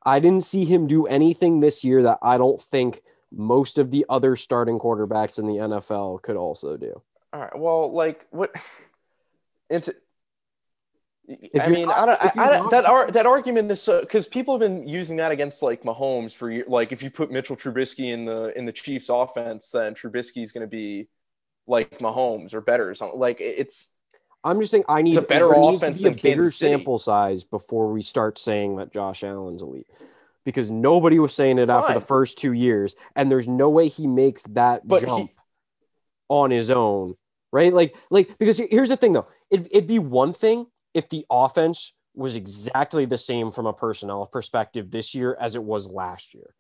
I 0.05 0.19
didn't 0.19 0.45
see 0.45 0.65
him 0.65 0.87
do 0.87 1.07
anything 1.07 1.61
this 1.61 1.85
year 1.85 2.03
that 2.03 2.19
I 2.23 2.37
don't 2.39 2.61
think 2.61 3.03
most 3.31 3.79
of 3.79 3.91
the 3.91 4.05
other 4.09 4.37
starting 4.37 4.79
quarterbacks 4.79 5.39
in 5.39 5.47
the 5.47 5.55
NFL 5.55 6.23
could 6.23 6.37
also 6.37 6.77
do. 6.77 7.01
all 7.33 7.41
right 7.41 7.59
well 7.59 7.93
like 7.93 8.27
what 8.31 8.51
it's 9.71 9.89
If 11.27 11.63
I 11.63 11.69
mean, 11.69 11.87
not- 11.87 11.99
I 11.99 12.07
don't, 12.07 12.39
I, 12.39 12.45
I 12.45 12.59
don't, 12.59 12.71
that 12.73 12.85
ar- 12.85 13.11
that 13.13 13.27
argument 13.27 13.71
is 13.71 13.89
because 14.01 14.27
people 14.27 14.53
have 14.55 14.61
been 14.61 14.87
using 14.87 15.17
that 15.19 15.31
against 15.33 15.63
like 15.63 15.83
Mahomes 15.83 16.35
for 16.35 16.53
like 16.69 16.91
if 16.93 17.03
you 17.03 17.11
put 17.11 17.31
Mitchell 17.31 17.57
Trubisky 17.57 18.13
in 18.13 18.25
the 18.25 18.53
in 18.59 18.65
the 18.67 18.73
Chiefs 18.73 19.09
offense, 19.09 19.71
then 19.71 19.95
Trubisky 19.95 20.43
is 20.43 20.53
going 20.53 20.67
to 20.67 20.71
be 20.71 21.09
like 21.67 22.01
Mahomes 22.01 22.53
or 22.55 22.61
better 22.61 22.91
or 22.91 22.95
something. 22.95 23.19
Like 23.21 23.41
it's 23.41 23.95
I'm 24.45 24.61
just 24.61 24.71
saying 24.73 24.85
I 24.89 25.03
need 25.03 25.17
It's 25.17 25.25
a 25.25 25.29
better 25.29 25.53
offense 25.53 26.03
be 26.03 26.09
a 26.09 26.11
bigger 26.13 26.43
Kansas 26.43 26.57
City. 26.57 26.73
sample 26.73 26.99
size 26.99 27.45
before 27.45 27.93
we 27.93 28.03
start 28.03 28.39
saying 28.39 28.77
that 28.77 28.93
Josh 28.93 29.23
Allen's 29.23 29.63
elite. 29.63 29.87
Because 30.45 30.71
nobody 30.71 31.21
was 31.21 31.33
saying 31.33 31.59
it 31.59 31.71
after 31.71 31.95
the 31.95 32.01
first 32.01 32.37
two 32.39 32.53
years, 32.53 32.97
and 33.15 33.31
there's 33.31 33.47
no 33.47 33.71
way 33.71 33.87
he 33.87 34.09
makes 34.09 34.43
that 34.51 34.87
But 34.87 35.01
he- 35.03 35.07
jump 35.07 35.31
on 36.29 36.51
his 36.51 36.69
own, 36.71 37.15
right? 37.53 37.73
Like, 37.73 37.95
like 38.11 38.37
because 38.39 38.59
here's 38.59 38.89
the 38.89 38.97
thing 38.97 39.13
though, 39.13 39.27
it, 39.51 39.69
it'd 39.71 39.87
be 39.87 40.01
one 40.01 40.33
thing 40.33 40.67
if 40.95 41.09
the 41.09 41.25
offense 41.31 41.95
was 42.15 42.35
exactly 42.37 43.05
the 43.05 43.19
same 43.19 43.53
from 43.53 43.67
a 43.67 43.73
personnel 43.73 44.27
perspective 44.27 44.91
this 44.91 45.15
year 45.15 45.37
as 45.41 45.55
it 45.55 45.63
was 45.63 45.89
last 45.89 46.35
year, 46.35 46.55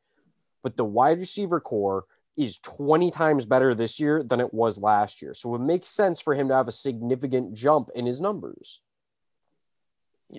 but 0.62 0.76
the 0.76 0.84
wide 0.84 1.18
receiver 1.18 1.58
core 1.58 2.04
is 2.36 2.58
20 2.58 3.10
times 3.10 3.44
better 3.44 3.74
this 3.74 4.00
year 4.00 4.22
than 4.22 4.40
it 4.40 4.52
was 4.54 4.78
last 4.78 5.22
year. 5.22 5.34
So 5.34 5.54
it 5.54 5.60
makes 5.60 5.88
sense 5.88 6.20
for 6.20 6.34
him 6.34 6.48
to 6.48 6.54
have 6.54 6.68
a 6.68 6.72
significant 6.72 7.54
jump 7.54 7.90
in 7.94 8.06
his 8.06 8.20
numbers. 8.20 8.80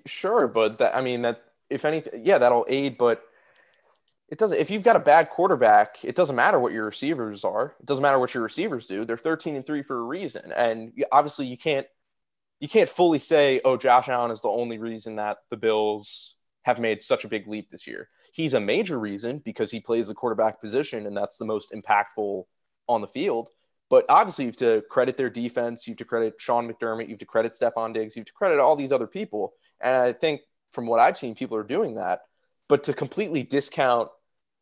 Sure, 0.05 0.47
but 0.47 0.79
that 0.79 0.95
I 0.95 1.01
mean 1.01 1.21
that 1.21 1.43
if 1.69 1.85
anything, 1.85 2.25
yeah, 2.25 2.39
that'll 2.39 2.65
aid, 2.67 2.97
but 2.97 3.23
it 4.27 4.39
doesn't. 4.39 4.57
If 4.57 4.71
you've 4.71 4.83
got 4.83 4.95
a 4.95 4.99
bad 4.99 5.29
quarterback, 5.29 5.97
it 6.03 6.15
doesn't 6.15 6.35
matter 6.35 6.59
what 6.59 6.73
your 6.73 6.85
receivers 6.85 7.43
are. 7.43 7.75
It 7.79 7.85
doesn't 7.85 8.01
matter 8.01 8.17
what 8.17 8.33
your 8.33 8.41
receivers 8.41 8.87
do. 8.87 9.05
They're 9.05 9.17
thirteen 9.17 9.55
and 9.55 9.65
three 9.65 9.83
for 9.83 9.97
a 9.97 10.03
reason, 10.03 10.51
and 10.55 10.93
obviously 11.11 11.45
you 11.45 11.57
can't 11.57 11.85
you 12.59 12.67
can't 12.69 12.89
fully 12.89 13.19
say, 13.19 13.59
oh, 13.65 13.77
Josh 13.77 14.07
Allen 14.07 14.31
is 14.31 14.41
the 14.41 14.47
only 14.47 14.77
reason 14.77 15.17
that 15.17 15.39
the 15.49 15.57
Bills 15.57 16.32
have 16.63 16.79
made 16.79 17.01
such 17.01 17.25
a 17.25 17.27
big 17.27 17.47
leap 17.47 17.69
this 17.69 17.87
year. 17.87 18.09
He's 18.33 18.53
a 18.53 18.59
major 18.59 18.99
reason 18.99 19.39
because 19.39 19.71
he 19.71 19.79
plays 19.79 20.07
the 20.07 20.15
quarterback 20.15 20.61
position, 20.61 21.05
and 21.05 21.15
that's 21.15 21.37
the 21.37 21.45
most 21.45 21.73
impactful 21.73 22.45
on 22.87 23.01
the 23.01 23.07
field. 23.07 23.49
But 23.89 24.05
obviously, 24.09 24.45
you 24.45 24.49
have 24.49 24.57
to 24.57 24.83
credit 24.89 25.17
their 25.17 25.29
defense. 25.29 25.85
You 25.85 25.91
have 25.91 25.99
to 25.99 26.05
credit 26.05 26.35
Sean 26.39 26.67
McDermott. 26.67 27.03
You 27.03 27.11
have 27.11 27.19
to 27.19 27.25
credit 27.25 27.51
Stefon 27.51 27.93
Diggs. 27.93 28.15
You 28.15 28.21
have 28.21 28.27
to 28.27 28.33
credit 28.33 28.59
all 28.59 28.75
these 28.75 28.91
other 28.91 29.07
people. 29.07 29.53
And 29.81 30.01
I 30.01 30.13
think 30.13 30.41
from 30.71 30.87
what 30.87 30.99
I've 30.99 31.17
seen, 31.17 31.35
people 31.35 31.57
are 31.57 31.63
doing 31.63 31.95
that. 31.95 32.21
But 32.69 32.85
to 32.85 32.93
completely 32.93 33.43
discount 33.43 34.09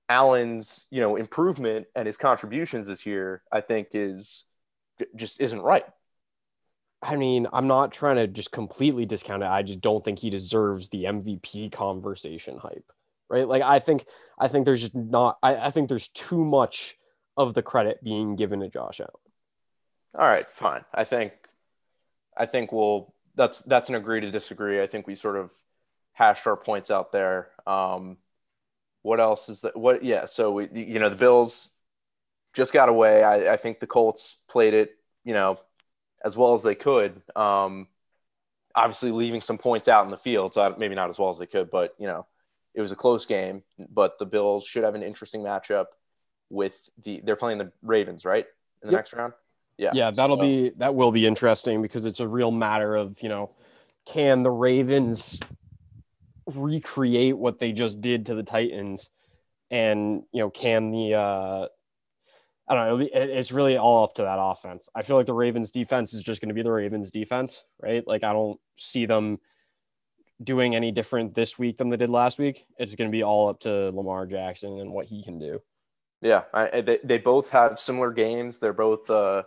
Allen's, 0.10 0.86
you 0.92 1.00
know, 1.00 1.16
improvement 1.16 1.88
and 1.96 2.08
his 2.08 2.18
contributions 2.18 2.88
this 2.88 3.06
year, 3.06 3.44
I 3.52 3.62
think 3.62 3.90
is 3.94 4.46
just 5.16 5.40
isn't 5.40 5.62
right. 5.62 5.86
I 7.02 7.16
mean, 7.16 7.48
I'm 7.52 7.68
not 7.68 7.92
trying 7.92 8.18
to 8.18 8.28
just 8.28 8.52
completely 8.52 9.06
discount 9.06 9.44
it. 9.44 9.48
I 9.48 9.64
just 9.64 9.82
don't 9.82 10.04
think 10.04 10.20
he 10.20 10.30
deserves 10.30 10.90
the 10.90 11.06
MVP 11.06 11.72
conversation 11.72 12.58
hype, 12.58 12.92
right? 13.30 13.48
Like, 13.48 13.64
I 13.64 13.80
think, 13.80 14.06
I 14.38 14.48
think 14.48 14.66
there's 14.66 14.82
just 14.82 14.96
not, 14.96 15.40
I, 15.42 15.56
I 15.56 15.70
think 15.72 15.90
there's 15.90 16.10
too 16.10 16.46
much 16.46 16.98
of 17.38 17.54
the 17.54 17.64
credit 17.64 18.04
being 18.04 18.36
given 18.36 18.60
to 18.60 18.70
Josh 18.70 19.00
Allen. 19.00 19.12
All 20.14 20.28
right, 20.28 20.46
fine. 20.54 20.84
I 20.94 21.06
think, 21.06 21.34
I 22.36 22.46
think 22.46 22.72
we'll. 22.72 23.14
That's 23.36 23.62
that's 23.62 23.88
an 23.88 23.96
agree 23.96 24.20
to 24.20 24.30
disagree. 24.30 24.82
I 24.82 24.88
think 24.88 25.08
we 25.08 25.16
sort 25.16 25.38
of 25.38 25.52
hashed 26.14 26.46
our 26.48 26.58
points 26.58 26.92
out 26.92 27.14
there. 27.14 27.50
Um, 27.66 28.18
what 29.04 29.20
else 29.20 29.48
is 29.48 29.62
that? 29.62 29.78
What? 29.78 30.04
Yeah. 30.04 30.26
So 30.26 30.52
we, 30.52 30.68
you 30.74 31.00
know, 31.00 31.10
the 31.10 31.16
Bills 31.16 31.70
just 32.54 32.74
got 32.74 32.90
away. 32.90 33.24
I, 33.24 33.54
I 33.54 33.58
think 33.58 33.80
the 33.80 33.88
Colts 33.88 34.38
played 34.50 34.74
it, 34.74 34.92
you 35.24 35.34
know, 35.34 35.58
as 36.24 36.38
well 36.38 36.54
as 36.54 36.64
they 36.64 36.76
could. 36.76 37.22
Um, 37.36 37.88
obviously, 38.76 39.12
leaving 39.12 39.42
some 39.42 39.58
points 39.58 39.88
out 39.88 40.06
in 40.06 40.12
the 40.12 40.18
field, 40.18 40.54
so 40.54 40.76
maybe 40.78 40.96
not 40.96 41.10
as 41.10 41.20
well 41.20 41.30
as 41.30 41.40
they 41.40 41.46
could, 41.48 41.70
but 41.70 41.94
you 41.98 42.08
know, 42.08 42.26
it 42.74 42.82
was 42.82 42.92
a 42.92 42.96
close 42.96 43.26
game. 43.26 43.64
But 43.90 44.18
the 44.20 44.26
Bills 44.26 44.66
should 44.66 44.84
have 44.84 44.96
an 44.96 45.04
interesting 45.04 45.42
matchup 45.42 45.86
with 46.50 46.90
the. 47.04 47.22
They're 47.24 47.36
playing 47.36 47.58
the 47.58 47.72
Ravens, 47.82 48.26
right, 48.26 48.46
in 48.82 48.88
the 48.88 48.94
Yep. 48.94 49.00
next 49.00 49.14
round. 49.14 49.34
Yeah. 49.78 49.92
Yeah, 49.94 50.12
that'll 50.12 50.38
so- 50.38 50.42
be, 50.44 50.70
that 50.78 50.94
will 50.94 51.12
be 51.12 51.26
interesting 51.26 51.82
because 51.82 52.06
it's 52.06 52.20
a 52.20 52.28
real 52.28 52.52
matter 52.52 52.96
of, 52.96 53.22
you 53.24 53.30
know, 53.30 53.50
can 54.06 54.44
the 54.44 54.52
Ravens 54.52 55.40
recreate 56.46 57.38
what 57.38 57.60
they 57.60 57.72
just 57.72 58.00
did 58.02 58.28
to 58.28 58.36
the 58.36 58.44
Titans? 58.44 59.10
And, 59.72 60.24
you 60.32 60.42
know, 60.42 60.50
can 60.52 60.92
the, 60.92 61.16
uh, 61.16 61.68
I 62.72 62.76
don't 62.76 63.00
know. 63.00 63.08
It's 63.14 63.52
really 63.52 63.76
all 63.78 64.06
up 64.06 64.14
to 64.16 64.22
that 64.22 64.38
offense. 64.40 64.88
I 64.96 65.02
feel 65.02 65.18
like 65.18 65.26
the 65.26 65.34
Ravens 65.34 65.72
defense 65.72 66.14
is 66.14 66.24
just 66.24 66.40
going 66.42 66.48
to 66.48 66.56
be 66.56 66.62
the 66.62 66.72
Ravens 66.72 67.12
defense, 67.12 67.66
right? 67.82 68.02
Like 68.08 68.24
I 68.24 68.32
don't 68.32 68.62
see 68.78 69.06
them 69.06 69.40
doing 70.42 70.74
any 70.74 70.90
different 70.90 71.36
this 71.36 71.60
week 71.60 71.78
than 71.78 71.90
they 71.90 71.98
did 71.98 72.10
last 72.10 72.40
week. 72.40 72.66
It's 72.78 72.96
going 72.96 73.10
to 73.10 73.12
be 73.12 73.24
all 73.24 73.50
up 73.50 73.60
to 73.62 73.92
Lamar 73.92 74.26
Jackson 74.26 74.80
and 74.80 74.94
what 74.94 75.08
he 75.08 75.22
can 75.22 75.38
do. 75.38 75.60
Yeah, 76.22 76.44
I- 76.54 76.80
they, 76.80 77.00
they 77.04 77.18
both 77.18 77.50
have 77.50 77.78
similar 77.78 78.10
games. 78.14 78.60
They're 78.60 78.72
both 78.72 79.10
uh, 79.10 79.44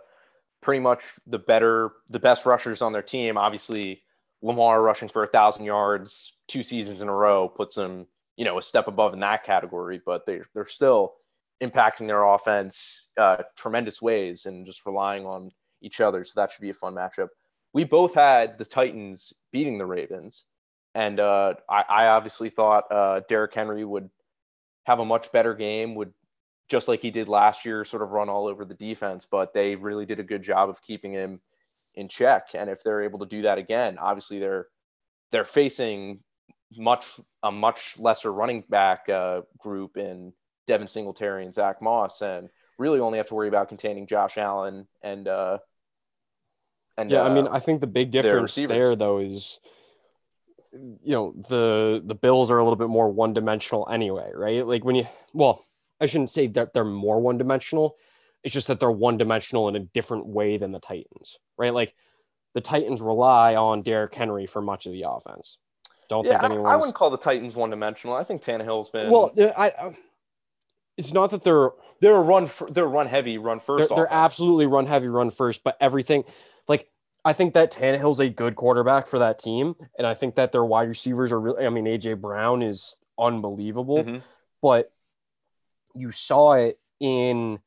pretty 0.61 0.81
much 0.81 1.13
the 1.25 1.39
better, 1.39 1.93
the 2.11 2.19
best 2.19 2.45
rushers 2.45 2.83
on 2.83 2.93
their 2.93 3.01
team. 3.01 3.39
Obviously, 3.39 4.03
Lamar 4.43 4.83
rushing 4.83 5.09
for 5.09 5.23
a 5.23 5.27
thousand 5.27 5.65
yards 5.65 6.37
two 6.47 6.61
seasons 6.61 7.01
in 7.01 7.09
a 7.09 7.15
row 7.15 7.49
puts 7.49 7.75
him, 7.75 8.05
you 8.37 8.45
know, 8.45 8.59
a 8.59 8.61
step 8.61 8.87
above 8.87 9.13
in 9.13 9.21
that 9.21 9.43
category. 9.43 9.99
But 10.05 10.27
they 10.27 10.41
they're 10.53 10.67
still 10.67 11.15
impacting 11.61 12.07
their 12.07 12.23
offense 12.23 13.07
uh, 13.17 13.37
tremendous 13.57 14.01
ways 14.01 14.45
and 14.45 14.65
just 14.65 14.85
relying 14.85 15.25
on 15.25 15.51
each 15.81 16.01
other. 16.01 16.23
So 16.23 16.39
that 16.39 16.51
should 16.51 16.61
be 16.61 16.69
a 16.69 16.73
fun 16.73 16.95
matchup. 16.95 17.29
We 17.73 17.83
both 17.83 18.13
had 18.13 18.57
the 18.57 18.65
Titans 18.65 19.33
beating 19.51 19.77
the 19.77 19.85
Ravens, 19.85 20.45
and 20.93 21.19
uh, 21.19 21.55
I, 21.69 21.83
I 21.89 22.07
obviously 22.07 22.49
thought 22.49 22.85
uh, 22.91 23.21
Derrick 23.27 23.53
Henry 23.53 23.83
would 23.83 24.09
have 24.85 24.99
a 24.99 25.05
much 25.05 25.31
better 25.31 25.53
game, 25.53 25.95
would 25.95 26.13
just 26.69 26.87
like 26.87 27.01
he 27.01 27.11
did 27.11 27.27
last 27.27 27.65
year, 27.65 27.83
sort 27.83 28.01
of 28.01 28.11
run 28.11 28.29
all 28.29 28.47
over 28.47 28.65
the 28.65 28.73
defense, 28.73 29.27
but 29.29 29.53
they 29.53 29.75
really 29.75 30.05
did 30.05 30.19
a 30.19 30.23
good 30.23 30.41
job 30.41 30.69
of 30.69 30.81
keeping 30.81 31.11
him 31.11 31.41
in 31.95 32.07
check. 32.07 32.49
And 32.53 32.69
if 32.69 32.83
they're 32.83 33.03
able 33.03 33.19
to 33.19 33.25
do 33.25 33.41
that 33.43 33.57
again, 33.57 33.97
obviously 33.99 34.39
they're 34.39 34.67
they're 35.31 35.45
facing 35.45 36.19
much 36.77 37.19
a 37.43 37.51
much 37.51 37.99
lesser 37.99 38.31
running 38.31 38.63
back 38.69 39.07
uh, 39.09 39.41
group 39.59 39.97
in 39.97 40.33
Devin 40.67 40.87
Singletary 40.87 41.43
and 41.43 41.53
Zach 41.53 41.81
Moss, 41.81 42.21
and 42.21 42.49
really 42.77 42.99
only 42.99 43.17
have 43.17 43.27
to 43.27 43.35
worry 43.35 43.47
about 43.47 43.69
containing 43.69 44.07
Josh 44.07 44.37
Allen 44.37 44.87
and 45.01 45.27
uh, 45.27 45.59
and 46.97 47.11
Yeah, 47.11 47.23
I 47.23 47.33
mean, 47.33 47.47
uh, 47.47 47.51
I 47.51 47.59
think 47.59 47.81
the 47.81 47.87
big 47.87 48.11
difference 48.11 48.55
there 48.55 48.95
though 48.95 49.19
is 49.19 49.59
you 51.03 51.13
know, 51.13 51.33
the 51.49 52.01
the 52.03 52.15
Bills 52.15 52.51
are 52.51 52.57
a 52.57 52.63
little 52.63 52.75
bit 52.75 52.89
more 52.89 53.09
one-dimensional 53.09 53.87
anyway, 53.89 54.31
right? 54.33 54.65
Like 54.65 54.83
when 54.83 54.95
you 54.95 55.07
well, 55.33 55.65
I 55.99 56.05
shouldn't 56.05 56.29
say 56.29 56.47
that 56.47 56.73
they're 56.73 56.83
more 56.83 57.19
one-dimensional. 57.19 57.95
It's 58.43 58.53
just 58.53 58.67
that 58.67 58.79
they're 58.79 58.91
one-dimensional 58.91 59.67
in 59.69 59.75
a 59.75 59.79
different 59.79 60.27
way 60.27 60.57
than 60.57 60.71
the 60.71 60.79
Titans, 60.79 61.37
right? 61.57 61.73
Like 61.73 61.95
the 62.53 62.61
Titans 62.61 63.01
rely 63.01 63.55
on 63.55 63.81
Derrick 63.81 64.13
Henry 64.13 64.45
for 64.45 64.61
much 64.61 64.85
of 64.85 64.91
the 64.91 65.05
offense. 65.07 65.57
Don't 66.07 66.25
yeah, 66.25 66.39
think 66.39 66.53
I, 66.53 66.73
I 66.73 66.75
wouldn't 66.75 66.93
call 66.93 67.09
the 67.09 67.17
Titans 67.17 67.55
one 67.55 67.71
dimensional. 67.71 68.15
I 68.15 68.23
think 68.23 68.43
Tannehill's 68.43 68.89
been 68.89 69.11
Well, 69.11 69.33
I, 69.57 69.69
I 69.69 69.97
it's 70.97 71.13
not 71.13 71.31
that 71.31 71.43
they're 71.43 71.71
they're 72.01 72.15
a 72.15 72.21
run 72.21 72.49
they're 72.69 72.87
run 72.87 73.07
heavy, 73.07 73.37
run 73.37 73.57
they're, 73.57 73.77
first. 73.79 73.95
they're 73.95 74.11
absolutely 74.11 74.67
run 74.67 74.85
heavy, 74.85 75.07
run 75.07 75.29
first, 75.29 75.63
but 75.63 75.77
everything 75.79 76.23
like 76.67 76.89
I 77.23 77.33
think 77.33 77.55
that 77.55 77.71
Tannehill's 77.71 78.19
a 78.19 78.29
good 78.29 78.55
quarterback 78.55 79.07
for 79.07 79.19
that 79.19 79.39
team, 79.39 79.75
and 79.97 80.05
I 80.05 80.13
think 80.13 80.35
that 80.35 80.51
their 80.51 80.63
wide 80.63 80.87
receivers 80.89 81.31
are 81.31 81.39
really. 81.39 81.65
I 81.65 81.69
mean, 81.69 81.85
AJ 81.85 82.21
Brown 82.21 82.61
is 82.61 82.97
unbelievable, 83.17 84.03
Mhm. 84.03 84.21
but 84.61 84.91
you 85.95 86.11
saw 86.11 86.53
it 86.53 86.79
in 86.99 87.59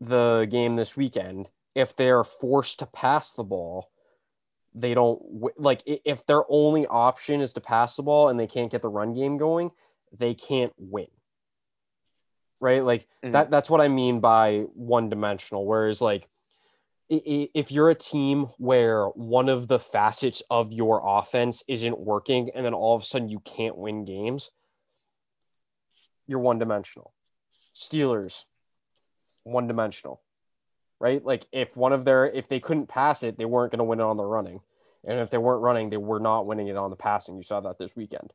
the 0.00 0.46
game 0.50 0.76
this 0.76 0.96
weekend. 0.96 1.48
If 1.74 1.96
they're 1.96 2.24
forced 2.24 2.80
to 2.80 2.86
pass 2.86 3.32
the 3.32 3.44
ball, 3.44 3.90
they 4.74 4.94
don't 4.94 5.20
like 5.58 5.82
if 5.86 6.26
their 6.26 6.42
only 6.48 6.86
option 6.86 7.40
is 7.40 7.52
to 7.54 7.60
pass 7.60 7.96
the 7.96 8.02
ball 8.02 8.28
and 8.28 8.38
they 8.38 8.46
can't 8.46 8.70
get 8.70 8.82
the 8.82 8.88
run 8.88 9.14
game 9.14 9.38
going, 9.38 9.70
they 10.12 10.34
can't 10.34 10.72
win. 10.76 11.08
Right? 12.60 12.82
Like 12.84 13.06
Mhm. 13.24 13.32
that 13.32 13.50
that's 13.50 13.70
what 13.70 13.80
I 13.80 13.88
mean 13.88 14.20
by 14.20 14.60
one 14.74 15.08
dimensional 15.08 15.64
whereas 15.64 16.00
like 16.00 16.28
if 17.10 17.72
you're 17.72 17.88
a 17.88 17.94
team 17.94 18.48
where 18.58 19.06
one 19.06 19.48
of 19.48 19.66
the 19.68 19.78
facets 19.78 20.42
of 20.50 20.72
your 20.74 21.00
offense 21.02 21.62
isn't 21.66 21.98
working 21.98 22.50
and 22.54 22.66
then 22.66 22.74
all 22.74 22.94
of 22.94 23.02
a 23.02 23.04
sudden 23.06 23.30
you 23.30 23.40
can't 23.40 23.78
win 23.78 24.04
games, 24.04 24.50
you're 26.26 26.38
one 26.38 26.58
dimensional. 26.58 27.14
Steelers, 27.74 28.44
one 29.44 29.66
dimensional, 29.66 30.20
right? 31.00 31.24
Like 31.24 31.46
if 31.50 31.76
one 31.78 31.94
of 31.94 32.04
their, 32.04 32.26
if 32.26 32.48
they 32.48 32.60
couldn't 32.60 32.88
pass 32.88 33.22
it, 33.22 33.38
they 33.38 33.46
weren't 33.46 33.72
going 33.72 33.78
to 33.78 33.84
win 33.84 34.00
it 34.00 34.04
on 34.04 34.18
the 34.18 34.26
running. 34.26 34.60
And 35.04 35.18
if 35.18 35.30
they 35.30 35.38
weren't 35.38 35.62
running, 35.62 35.88
they 35.88 35.96
were 35.96 36.20
not 36.20 36.44
winning 36.44 36.68
it 36.68 36.76
on 36.76 36.90
the 36.90 36.96
passing. 36.96 37.36
You 37.36 37.42
saw 37.42 37.60
that 37.60 37.78
this 37.78 37.96
weekend. 37.96 38.34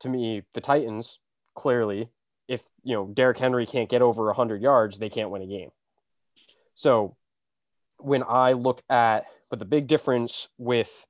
To 0.00 0.10
me, 0.10 0.42
the 0.52 0.60
Titans, 0.60 1.20
clearly, 1.54 2.10
if, 2.52 2.62
you 2.84 2.94
know, 2.94 3.06
Derrick 3.06 3.38
Henry 3.38 3.64
can't 3.64 3.88
get 3.88 4.02
over 4.02 4.26
100 4.26 4.60
yards, 4.60 4.98
they 4.98 5.08
can't 5.08 5.30
win 5.30 5.40
a 5.40 5.46
game. 5.46 5.70
So 6.74 7.16
when 7.96 8.22
I 8.22 8.52
look 8.52 8.82
at, 8.90 9.24
but 9.48 9.58
the 9.58 9.64
big 9.64 9.86
difference 9.86 10.48
with 10.58 11.06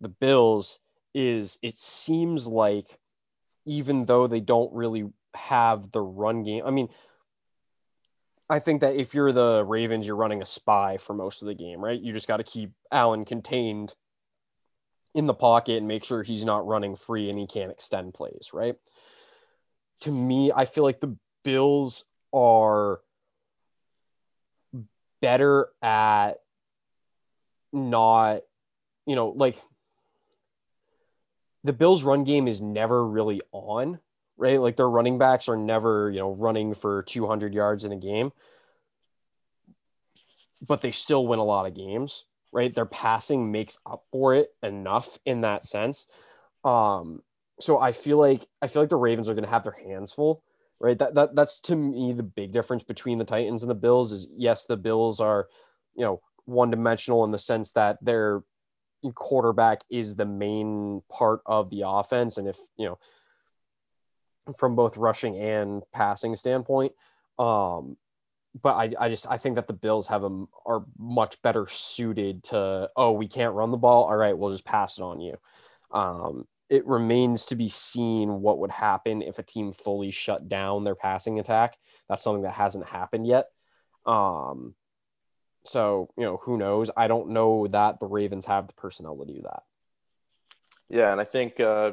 the 0.00 0.08
Bills 0.08 0.80
is 1.14 1.58
it 1.62 1.74
seems 1.74 2.48
like 2.48 2.98
even 3.66 4.06
though 4.06 4.26
they 4.26 4.40
don't 4.40 4.72
really 4.74 5.04
have 5.34 5.92
the 5.92 6.00
run 6.00 6.42
game, 6.42 6.64
I 6.66 6.70
mean, 6.70 6.88
I 8.50 8.58
think 8.58 8.80
that 8.80 8.96
if 8.96 9.14
you're 9.14 9.30
the 9.30 9.64
Ravens, 9.64 10.08
you're 10.08 10.16
running 10.16 10.42
a 10.42 10.46
spy 10.46 10.96
for 10.96 11.14
most 11.14 11.40
of 11.40 11.46
the 11.46 11.54
game, 11.54 11.84
right? 11.84 12.00
You 12.00 12.12
just 12.12 12.26
got 12.26 12.38
to 12.38 12.44
keep 12.44 12.72
Allen 12.90 13.24
contained 13.24 13.94
in 15.14 15.26
the 15.26 15.34
pocket 15.34 15.76
and 15.76 15.86
make 15.86 16.02
sure 16.02 16.24
he's 16.24 16.44
not 16.44 16.66
running 16.66 16.96
free 16.96 17.30
and 17.30 17.38
he 17.38 17.46
can't 17.46 17.70
extend 17.70 18.14
plays, 18.14 18.50
right? 18.52 18.74
To 20.02 20.12
me, 20.12 20.52
I 20.54 20.64
feel 20.64 20.84
like 20.84 21.00
the 21.00 21.16
Bills 21.42 22.04
are 22.32 23.00
better 25.20 25.68
at 25.82 26.34
not, 27.72 28.42
you 29.06 29.16
know, 29.16 29.28
like 29.28 29.60
the 31.64 31.72
Bills' 31.72 32.02
run 32.02 32.24
game 32.24 32.48
is 32.48 32.60
never 32.60 33.06
really 33.06 33.40
on, 33.52 33.98
right? 34.36 34.60
Like 34.60 34.76
their 34.76 34.88
running 34.88 35.18
backs 35.18 35.48
are 35.48 35.56
never, 35.56 36.10
you 36.10 36.20
know, 36.20 36.34
running 36.34 36.74
for 36.74 37.02
200 37.02 37.52
yards 37.54 37.84
in 37.84 37.92
a 37.92 37.96
game, 37.96 38.32
but 40.66 40.80
they 40.80 40.90
still 40.90 41.26
win 41.26 41.38
a 41.38 41.44
lot 41.44 41.66
of 41.66 41.74
games, 41.74 42.24
right? 42.52 42.74
Their 42.74 42.86
passing 42.86 43.50
makes 43.50 43.78
up 43.84 44.04
for 44.12 44.34
it 44.34 44.54
enough 44.62 45.18
in 45.24 45.42
that 45.42 45.64
sense. 45.64 46.06
Um, 46.64 47.22
so 47.60 47.78
I 47.78 47.92
feel 47.92 48.18
like 48.18 48.46
I 48.62 48.68
feel 48.68 48.82
like 48.82 48.90
the 48.90 48.96
Ravens 48.96 49.28
are 49.28 49.34
going 49.34 49.44
to 49.44 49.50
have 49.50 49.64
their 49.64 49.72
hands 49.72 50.12
full, 50.12 50.42
right? 50.80 50.98
That 50.98 51.14
that 51.14 51.34
that's 51.34 51.60
to 51.62 51.76
me 51.76 52.12
the 52.12 52.22
big 52.22 52.52
difference 52.52 52.82
between 52.82 53.18
the 53.18 53.24
Titans 53.24 53.62
and 53.62 53.70
the 53.70 53.74
Bills 53.74 54.12
is 54.12 54.28
yes, 54.36 54.64
the 54.64 54.76
Bills 54.76 55.20
are, 55.20 55.48
you 55.94 56.04
know, 56.04 56.20
one 56.44 56.70
dimensional 56.70 57.24
in 57.24 57.30
the 57.30 57.38
sense 57.38 57.72
that 57.72 57.98
their 58.02 58.42
quarterback 59.14 59.80
is 59.90 60.16
the 60.16 60.24
main 60.26 61.02
part 61.10 61.40
of 61.46 61.70
the 61.70 61.82
offense, 61.84 62.38
and 62.38 62.48
if 62.48 62.58
you 62.76 62.86
know 62.86 62.98
from 64.56 64.76
both 64.76 64.96
rushing 64.96 65.36
and 65.36 65.82
passing 65.92 66.34
standpoint. 66.34 66.92
Um, 67.38 67.96
but 68.60 68.74
I, 68.74 68.92
I 68.98 69.08
just 69.08 69.26
I 69.28 69.36
think 69.36 69.56
that 69.56 69.66
the 69.66 69.72
Bills 69.72 70.08
have 70.08 70.22
them 70.22 70.48
are 70.64 70.84
much 70.96 71.40
better 71.42 71.66
suited 71.66 72.44
to 72.44 72.90
oh 72.96 73.12
we 73.12 73.28
can't 73.28 73.54
run 73.54 73.70
the 73.70 73.76
ball 73.76 74.04
all 74.04 74.16
right 74.16 74.36
we'll 74.36 74.52
just 74.52 74.64
pass 74.64 74.98
it 74.98 75.02
on 75.02 75.20
you. 75.20 75.36
Um, 75.90 76.46
it 76.70 76.86
remains 76.86 77.46
to 77.46 77.56
be 77.56 77.68
seen 77.68 78.42
what 78.42 78.58
would 78.58 78.70
happen 78.70 79.22
if 79.22 79.38
a 79.38 79.42
team 79.42 79.72
fully 79.72 80.10
shut 80.10 80.48
down 80.48 80.84
their 80.84 80.94
passing 80.94 81.38
attack. 81.38 81.78
That's 82.08 82.22
something 82.22 82.42
that 82.42 82.54
hasn't 82.54 82.86
happened 82.86 83.26
yet. 83.26 83.46
Um, 84.04 84.74
so 85.64 86.10
you 86.16 86.24
know 86.24 86.38
who 86.42 86.56
knows? 86.56 86.90
I 86.96 87.08
don't 87.08 87.30
know 87.30 87.66
that 87.68 88.00
the 88.00 88.06
Ravens 88.06 88.46
have 88.46 88.66
the 88.66 88.74
personnel 88.74 89.16
to 89.16 89.32
do 89.32 89.42
that. 89.42 89.62
Yeah, 90.88 91.12
and 91.12 91.20
I 91.20 91.24
think 91.24 91.60
uh, 91.60 91.92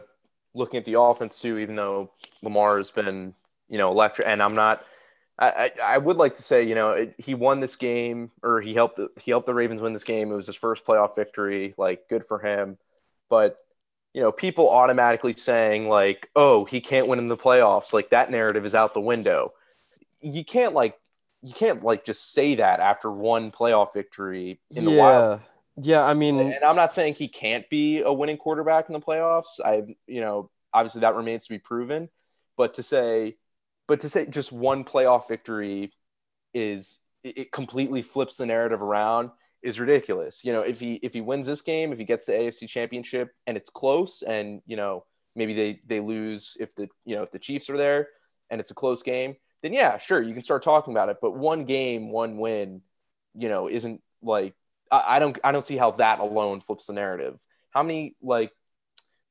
looking 0.53 0.77
at 0.77 0.85
the 0.85 0.99
offense 0.99 1.41
too, 1.41 1.57
even 1.57 1.75
though 1.75 2.11
Lamar 2.41 2.77
has 2.77 2.91
been, 2.91 3.33
you 3.69 3.77
know, 3.77 3.91
electric, 3.91 4.27
and 4.27 4.41
I'm 4.41 4.55
not. 4.55 4.83
I, 5.37 5.73
I, 5.83 5.97
would 5.97 6.15
like 6.15 6.35
to 6.35 6.41
say, 6.41 6.63
you 6.63 6.75
know, 6.75 6.91
it, 6.91 7.15
he 7.17 7.33
won 7.33 7.59
this 7.59 7.75
game, 7.75 8.31
or 8.41 8.61
he 8.61 8.73
helped 8.73 8.95
the, 8.95 9.09
he 9.19 9.31
helped 9.31 9.47
the 9.47 9.53
Ravens 9.53 9.81
win 9.81 9.91
this 9.91 10.05
game. 10.05 10.31
It 10.31 10.35
was 10.35 10.47
his 10.47 10.55
first 10.55 10.85
playoff 10.85 11.13
victory. 11.13 11.73
Like, 11.77 12.07
good 12.07 12.23
for 12.23 12.39
him. 12.39 12.77
But 13.29 13.57
you 14.15 14.21
know, 14.21 14.31
people 14.31 14.69
automatically 14.69 15.33
saying 15.33 15.89
like, 15.89 16.29
"Oh, 16.37 16.63
he 16.63 16.79
can't 16.79 17.07
win 17.07 17.19
in 17.19 17.27
the 17.27 17.35
playoffs." 17.35 17.91
Like 17.91 18.11
that 18.11 18.31
narrative 18.31 18.65
is 18.65 18.73
out 18.73 18.93
the 18.93 19.01
window. 19.01 19.51
You 20.21 20.45
can't 20.45 20.73
like 20.73 20.97
you 21.43 21.53
can't 21.53 21.83
like 21.83 22.05
just 22.05 22.31
say 22.31 22.55
that 22.55 22.79
after 22.79 23.11
one 23.11 23.51
playoff 23.51 23.93
victory 23.93 24.61
in 24.71 24.85
the 24.85 24.91
wild. 24.91 25.41
Yeah, 25.75 26.01
I 26.01 26.13
mean, 26.13 26.39
and 26.39 26.63
I'm 26.63 26.77
not 26.77 26.93
saying 26.93 27.15
he 27.15 27.27
can't 27.27 27.69
be 27.69 28.03
a 28.03 28.13
winning 28.13 28.37
quarterback 28.37 28.87
in 28.87 28.93
the 28.93 29.01
playoffs. 29.01 29.59
I, 29.63 29.83
you 30.07 30.21
know, 30.21 30.49
obviously 30.73 31.01
that 31.01 31.15
remains 31.15 31.47
to 31.47 31.53
be 31.53 31.59
proven. 31.59 32.07
But 32.55 32.75
to 32.75 32.83
say, 32.83 33.35
but 33.85 33.99
to 33.99 34.09
say 34.09 34.27
just 34.27 34.53
one 34.53 34.85
playoff 34.85 35.27
victory 35.27 35.91
is 36.53 37.01
it 37.21 37.51
completely 37.51 38.01
flips 38.01 38.37
the 38.37 38.45
narrative 38.45 38.81
around 38.81 39.31
is 39.65 39.79
ridiculous. 39.79 40.45
You 40.45 40.53
know, 40.53 40.61
if 40.61 40.79
he 40.79 40.93
if 41.01 41.11
he 41.11 41.21
wins 41.21 41.47
this 41.47 41.63
game, 41.63 41.91
if 41.91 41.97
he 41.97 42.05
gets 42.05 42.27
the 42.27 42.33
AFC 42.33 42.69
Championship 42.69 43.31
and 43.47 43.57
it's 43.57 43.71
close, 43.71 44.21
and 44.21 44.61
you 44.67 44.77
know 44.77 45.05
maybe 45.35 45.53
they 45.53 45.81
they 45.87 45.99
lose 45.99 46.55
if 46.59 46.75
the 46.75 46.87
you 47.03 47.15
know 47.15 47.23
if 47.23 47.31
the 47.31 47.39
Chiefs 47.39 47.69
are 47.71 47.77
there 47.77 48.09
and 48.51 48.61
it's 48.61 48.69
a 48.69 48.75
close 48.75 49.01
game, 49.01 49.35
then 49.63 49.73
yeah, 49.73 49.97
sure 49.97 50.21
you 50.21 50.33
can 50.35 50.43
start 50.43 50.61
talking 50.61 50.93
about 50.93 51.09
it. 51.09 51.17
But 51.19 51.35
one 51.35 51.65
game, 51.65 52.11
one 52.11 52.37
win, 52.37 52.83
you 53.33 53.49
know, 53.49 53.67
isn't 53.67 54.01
like 54.21 54.55
I, 54.91 55.15
I 55.15 55.19
don't 55.19 55.37
I 55.43 55.51
don't 55.51 55.65
see 55.65 55.77
how 55.77 55.91
that 55.91 56.19
alone 56.19 56.61
flips 56.61 56.85
the 56.85 56.93
narrative. 56.93 57.39
How 57.71 57.81
many 57.81 58.15
like 58.21 58.51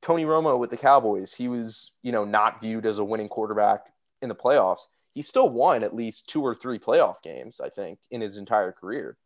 Tony 0.02 0.24
Romo 0.24 0.58
with 0.58 0.70
the 0.70 0.76
Cowboys, 0.76 1.32
he 1.32 1.46
was 1.46 1.92
you 2.02 2.10
know 2.10 2.24
not 2.24 2.60
viewed 2.60 2.86
as 2.86 2.98
a 2.98 3.04
winning 3.04 3.28
quarterback 3.28 3.82
in 4.20 4.28
the 4.28 4.34
playoffs. 4.34 4.82
He 5.12 5.22
still 5.22 5.48
won 5.48 5.84
at 5.84 5.94
least 5.94 6.28
two 6.28 6.42
or 6.42 6.56
three 6.56 6.80
playoff 6.80 7.22
games, 7.22 7.60
I 7.60 7.68
think, 7.68 8.00
in 8.10 8.20
his 8.20 8.36
entire 8.36 8.72
career 8.72 9.16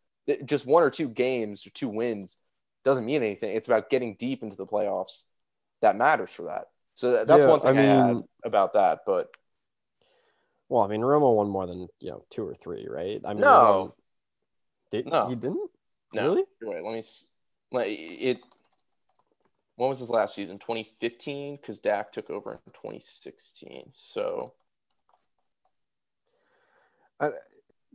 just 0.45 0.65
one 0.65 0.83
or 0.83 0.89
two 0.89 1.09
games 1.09 1.65
or 1.65 1.71
two 1.71 1.89
wins 1.89 2.37
doesn't 2.83 3.05
mean 3.05 3.23
anything. 3.23 3.55
It's 3.55 3.67
about 3.67 3.89
getting 3.89 4.15
deep 4.15 4.43
into 4.43 4.55
the 4.55 4.65
playoffs 4.65 5.23
that 5.81 5.95
matters 5.95 6.29
for 6.29 6.43
that. 6.43 6.65
So 6.93 7.23
that's 7.25 7.43
yeah, 7.43 7.49
one 7.49 7.59
thing 7.61 7.77
I, 7.77 7.81
mean, 8.11 8.23
I 8.43 8.47
about 8.47 8.73
that. 8.73 8.99
But 9.05 9.29
well, 10.67 10.83
I 10.83 10.87
mean, 10.87 11.01
Romo 11.01 11.35
won 11.35 11.49
more 11.49 11.65
than 11.65 11.87
you 11.99 12.11
know 12.11 12.25
two 12.29 12.47
or 12.47 12.55
three, 12.55 12.87
right? 12.89 13.21
I 13.25 13.33
mean, 13.33 13.41
no, 13.41 13.95
did, 14.91 15.07
no, 15.07 15.29
he 15.29 15.35
didn't. 15.35 15.69
No. 16.13 16.23
Really? 16.23 16.43
Wait, 16.61 16.83
let 16.83 16.93
me. 16.93 17.03
Like 17.71 17.87
it. 17.89 18.39
When 19.75 19.89
was 19.89 19.99
his 19.99 20.09
last 20.09 20.35
season? 20.35 20.57
2015, 20.59 21.55
because 21.55 21.79
Dak 21.79 22.11
took 22.11 22.29
over 22.29 22.51
in 22.51 22.59
2016. 22.73 23.91
So. 23.93 24.53
I, 27.21 27.31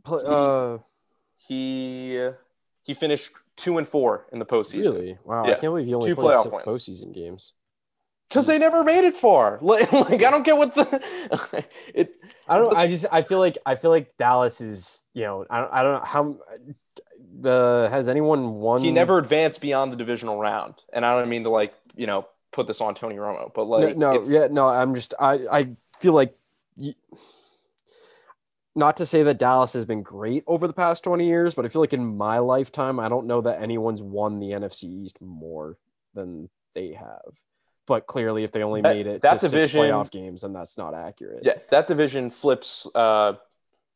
uh, 0.07 0.77
he 1.47 2.29
he 2.83 2.93
finished 2.93 3.33
two 3.55 3.77
and 3.77 3.87
four 3.87 4.25
in 4.31 4.39
the 4.39 4.45
postseason. 4.45 4.81
Really? 4.81 5.17
Wow! 5.23 5.45
Yeah. 5.45 5.51
I 5.51 5.53
can't 5.53 5.63
believe 5.63 5.85
he 5.85 5.93
only 5.93 6.07
two 6.07 6.15
played 6.15 6.41
six 6.43 6.55
postseason 6.63 7.13
games. 7.13 7.53
Because 8.29 8.47
they 8.47 8.57
never 8.57 8.83
made 8.83 9.05
it 9.05 9.13
far. 9.13 9.59
Like, 9.61 9.91
like 9.91 10.23
I 10.23 10.31
don't 10.31 10.43
get 10.43 10.57
what 10.57 10.73
the 10.73 11.65
it. 11.93 12.11
I 12.47 12.57
don't. 12.57 12.75
I 12.75 12.87
just. 12.87 13.05
I 13.11 13.21
feel 13.21 13.39
like. 13.39 13.57
I 13.65 13.75
feel 13.75 13.91
like 13.91 14.17
Dallas 14.17 14.61
is. 14.61 15.03
You 15.13 15.23
know. 15.23 15.45
I 15.49 15.59
don't. 15.59 15.73
I 15.73 15.83
don't 15.83 15.93
know 15.93 16.05
how. 16.05 16.37
The 17.41 17.87
has 17.91 18.07
anyone 18.07 18.55
won? 18.55 18.81
He 18.81 18.91
never 18.91 19.17
advanced 19.17 19.61
beyond 19.61 19.91
the 19.91 19.97
divisional 19.97 20.39
round, 20.39 20.75
and 20.93 21.05
I 21.05 21.19
don't 21.19 21.29
mean 21.29 21.43
to 21.43 21.49
like 21.49 21.73
you 21.95 22.07
know 22.07 22.27
put 22.51 22.67
this 22.67 22.81
on 22.81 22.95
Tony 22.95 23.15
Romo, 23.15 23.51
but 23.53 23.65
like 23.65 23.97
no, 23.97 24.13
no 24.13 24.23
yeah, 24.23 24.47
no. 24.49 24.67
I'm 24.67 24.95
just. 24.95 25.13
I 25.19 25.33
I 25.51 25.75
feel 25.99 26.13
like 26.13 26.35
not 28.75 28.97
to 28.97 29.05
say 29.05 29.23
that 29.23 29.39
Dallas 29.39 29.73
has 29.73 29.85
been 29.85 30.03
great 30.03 30.43
over 30.47 30.67
the 30.67 30.73
past 30.73 31.03
20 31.03 31.25
years, 31.25 31.55
but 31.55 31.65
I 31.65 31.69
feel 31.69 31.81
like 31.81 31.93
in 31.93 32.17
my 32.17 32.39
lifetime, 32.39 32.99
I 32.99 33.07
don't 33.07 33.25
know 33.25 33.41
that 33.41 33.61
anyone's 33.61 34.03
won 34.03 34.39
the 34.39 34.47
NFC 34.47 34.83
East 34.83 35.21
more 35.21 35.77
than 36.13 36.49
they 36.73 36.93
have. 36.93 37.21
But 37.87 38.07
clearly, 38.07 38.43
if 38.43 38.51
they 38.51 38.63
only 38.63 38.81
that, 38.81 38.95
made 38.95 39.07
it 39.07 39.21
that 39.21 39.39
to 39.39 39.47
division, 39.47 39.81
playoff 39.81 40.11
games, 40.11 40.41
then 40.41 40.53
that's 40.53 40.77
not 40.77 40.93
accurate. 40.93 41.41
Yeah, 41.43 41.53
that 41.69 41.87
division 41.87 42.31
flips. 42.31 42.87
Uh, 42.95 43.33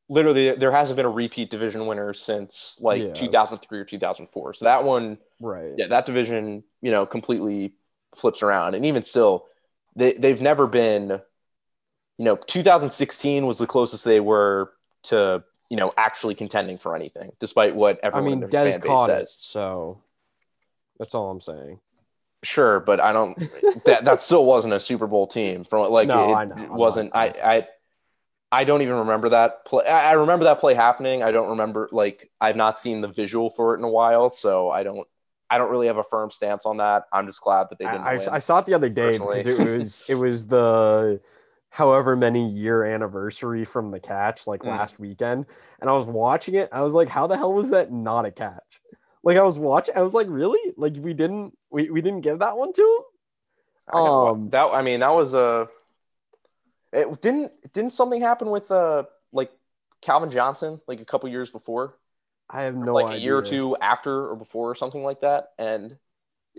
literally, 0.10 0.54
there 0.54 0.72
hasn't 0.72 0.96
been 0.96 1.08
a 1.08 1.12
repeat 1.12 1.50
division 1.50 1.88
winner 1.88 2.14
since 2.14 2.78
like 2.82 3.02
yeah. 3.02 3.14
2003 3.14 3.80
or 3.80 3.86
2004. 3.86 4.54
So 4.54 4.66
that 4.66 4.84
one, 4.84 5.18
right? 5.42 5.74
Yeah, 5.76 5.88
that 5.88 6.06
division, 6.06 6.64
you 6.82 6.92
know, 6.92 7.08
completely 7.08 7.74
flips 8.16 8.44
around. 8.44 8.76
And 8.76 8.86
even 8.86 9.02
still, 9.02 9.48
they 9.96 10.14
they've 10.14 10.42
never 10.42 10.68
been 10.68 11.20
you 12.20 12.26
know, 12.26 12.36
2016 12.36 13.48
was 13.48 13.58
the 13.58 13.66
closest 13.66 14.04
they 14.04 14.20
were 14.20 14.74
to, 15.04 15.42
you 15.70 15.78
know, 15.78 15.94
actually 15.96 16.36
contending 16.36 16.78
for 16.78 16.94
anything, 16.94 17.32
despite 17.40 17.76
what 17.76 17.98
everyone 18.04 18.24
I 18.24 18.36
mean, 18.36 18.44
in 18.44 18.50
their 18.50 18.72
fan 18.72 18.82
base 18.82 19.06
says. 19.06 19.30
It, 19.30 19.42
so 19.42 20.02
that's 21.00 21.16
all 21.16 21.32
I'm 21.32 21.40
saying. 21.40 21.80
Sure, 22.44 22.82
but 22.82 23.00
I 23.00 23.14
don't. 23.14 23.38
that 23.86 24.04
that 24.04 24.22
still 24.22 24.46
wasn't 24.46 24.74
a 24.74 24.82
Super 24.82 25.08
Bowl 25.08 25.28
team. 25.28 25.64
From 25.64 25.90
like 25.92 26.10
no, 26.10 26.32
it, 26.32 26.36
I 26.36 26.46
know, 26.46 26.74
wasn't. 26.74 27.16
I 27.16 27.34
I 27.44 27.68
I 28.52 28.64
don't 28.66 28.82
even 28.82 28.98
remember 28.98 29.30
that 29.30 29.64
play. 29.64 29.86
I 29.86 30.12
remember 30.14 30.44
that 30.44 30.60
play 30.60 30.74
happening. 30.74 31.24
I 31.24 31.32
don't 31.32 31.52
remember 31.52 31.88
like 31.94 32.30
I've 32.42 32.58
not 32.58 32.80
seen 32.80 33.00
the 33.00 33.08
visual 33.08 33.50
for 33.50 33.76
it 33.76 33.78
in 33.78 33.86
a 33.86 33.90
while, 33.90 34.30
so 34.30 34.70
I 34.70 34.84
don't. 34.84 35.08
I 35.50 35.58
don't 35.58 35.72
really 35.72 35.88
have 35.88 35.98
a 35.98 36.04
firm 36.04 36.30
stance 36.32 36.66
on 36.66 36.78
that. 36.78 37.06
I'm 37.12 37.26
just 37.26 37.42
glad 37.42 37.70
that 37.70 37.80
they 37.80 37.86
didn't. 37.86 38.02
I, 38.02 38.20
I 38.30 38.40
saw 38.40 38.60
it 38.60 38.68
the 38.68 38.76
other 38.76 38.90
day 38.90 39.18
personally. 39.18 39.42
because 39.42 39.60
it 39.60 39.78
was 39.78 40.10
it 40.10 40.16
was 40.16 40.48
the 40.48 41.20
however 41.70 42.16
many 42.16 42.50
year 42.50 42.84
anniversary 42.84 43.64
from 43.64 43.92
the 43.92 44.00
catch 44.00 44.48
like 44.48 44.62
mm. 44.62 44.68
last 44.68 45.00
weekend 45.00 45.46
and 45.80 45.90
I 45.90 45.94
was 45.94 46.06
watching 46.06 46.56
it 46.56 46.70
I 46.72 46.82
was 46.82 46.94
like 46.94 47.10
how 47.10 47.28
the 47.28 47.38
hell 47.38 47.54
was 47.54 47.70
that 47.72 47.92
not 47.92 48.26
a 48.26 48.32
catch 48.32 48.82
like 49.24 49.38
I 49.38 49.44
was 49.44 49.60
watching 49.60 49.96
I 49.96 50.02
was 50.02 50.14
like 50.14 50.28
really 50.30 50.74
like 50.78 50.96
we 50.98 51.14
didn't 51.14 51.58
we, 51.70 51.90
we 51.90 52.02
didn't 52.02 52.22
give 52.22 52.40
that 52.40 52.58
one 52.58 52.74
to 52.74 53.04
him 53.94 54.00
um 54.00 54.50
that 54.50 54.70
I 54.74 54.82
mean 54.82 55.02
that 55.02 55.14
was 55.14 55.34
a 55.34 55.68
it 56.92 57.22
didn't 57.22 57.52
didn't 57.74 57.92
something 57.92 58.22
happen 58.22 58.50
with 58.50 58.72
uh 58.72 59.04
like 59.32 59.52
Calvin 60.02 60.32
Johnson 60.32 60.82
like 60.88 61.02
a 61.02 61.06
couple 61.06 61.30
years 61.30 61.50
before 61.50 61.98
I 62.50 62.64
have 62.64 62.76
no 62.76 62.94
like 62.96 63.08
idea. 63.08 63.18
a 63.18 63.22
year 63.22 63.38
or 63.38 63.42
two 63.44 63.78
after 63.80 64.32
or 64.32 64.36
before 64.36 64.72
or 64.72 64.76
something 64.76 65.04
like 65.04 65.22
that 65.22 65.50
and 65.60 65.98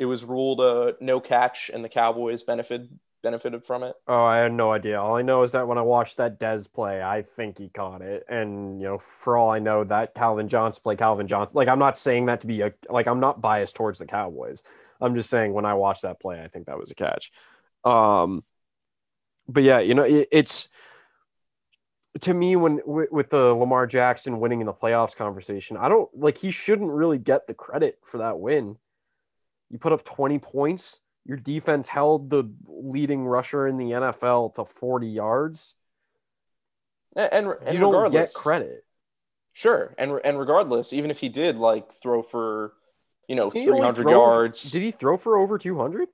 it 0.00 0.06
was 0.06 0.24
ruled 0.24 0.60
a 0.60 0.96
no 1.00 1.20
catch, 1.20 1.70
and 1.72 1.84
the 1.84 1.88
Cowboys 1.88 2.42
benefited 2.42 2.88
benefited 3.22 3.64
from 3.64 3.82
it. 3.82 3.94
Oh, 4.06 4.24
I 4.24 4.38
had 4.38 4.52
no 4.52 4.72
idea. 4.72 5.00
All 5.00 5.16
I 5.16 5.22
know 5.22 5.42
is 5.42 5.52
that 5.52 5.66
when 5.66 5.78
I 5.78 5.82
watched 5.82 6.16
that 6.16 6.38
Dez 6.38 6.70
play, 6.72 7.02
I 7.02 7.22
think 7.22 7.58
he 7.58 7.68
caught 7.68 8.02
it. 8.02 8.24
And 8.28 8.80
you 8.80 8.86
know, 8.86 8.98
for 8.98 9.36
all 9.36 9.50
I 9.50 9.58
know, 9.58 9.84
that 9.84 10.14
Calvin 10.14 10.48
Johnson 10.48 10.82
play 10.82 10.96
Calvin 10.96 11.26
Johnson. 11.28 11.56
Like 11.56 11.68
I'm 11.68 11.78
not 11.78 11.98
saying 11.98 12.26
that 12.26 12.40
to 12.42 12.46
be 12.46 12.60
a 12.62 12.72
like 12.88 13.06
I'm 13.06 13.20
not 13.20 13.40
biased 13.40 13.74
towards 13.74 13.98
the 13.98 14.06
Cowboys. 14.06 14.62
I'm 15.00 15.14
just 15.14 15.30
saying 15.30 15.52
when 15.52 15.64
I 15.64 15.74
watched 15.74 16.02
that 16.02 16.20
play, 16.20 16.42
I 16.42 16.48
think 16.48 16.66
that 16.66 16.78
was 16.78 16.90
a 16.90 16.94
catch. 16.94 17.30
Um, 17.84 18.44
but 19.48 19.62
yeah, 19.62 19.80
you 19.80 19.94
know, 19.94 20.02
it, 20.02 20.28
it's 20.30 20.68
to 22.20 22.34
me 22.34 22.56
when 22.56 22.80
with, 22.84 23.10
with 23.10 23.30
the 23.30 23.54
Lamar 23.54 23.86
Jackson 23.86 24.40
winning 24.40 24.60
in 24.60 24.66
the 24.66 24.72
playoffs 24.72 25.14
conversation, 25.14 25.76
I 25.76 25.88
don't 25.88 26.08
like 26.14 26.38
he 26.38 26.50
shouldn't 26.50 26.90
really 26.90 27.18
get 27.18 27.46
the 27.46 27.54
credit 27.54 27.98
for 28.04 28.18
that 28.18 28.38
win. 28.38 28.76
You 29.70 29.78
put 29.78 29.92
up 29.92 30.04
20 30.04 30.38
points. 30.40 31.00
Your 31.26 31.36
defense 31.36 31.88
held 31.88 32.30
the 32.30 32.50
leading 32.66 33.24
rusher 33.26 33.66
in 33.66 33.76
the 33.76 33.90
NFL 33.90 34.54
to 34.54 34.64
40 34.64 35.06
yards. 35.06 35.74
And, 37.16 37.32
and, 37.32 37.54
and 37.66 37.74
you 37.74 37.80
don't 37.80 37.92
regardless, 37.94 38.32
get 38.34 38.42
credit. 38.42 38.84
Sure, 39.52 39.94
and 39.98 40.18
and 40.24 40.38
regardless, 40.38 40.92
even 40.92 41.10
if 41.10 41.18
he 41.18 41.28
did 41.28 41.56
like 41.56 41.92
throw 41.92 42.22
for, 42.22 42.72
you 43.28 43.34
know, 43.34 43.50
300 43.50 44.02
throw- 44.02 44.10
yards, 44.12 44.70
Did 44.70 44.82
he 44.82 44.92
throw 44.92 45.16
for 45.16 45.36
over 45.36 45.58
200? 45.58 46.08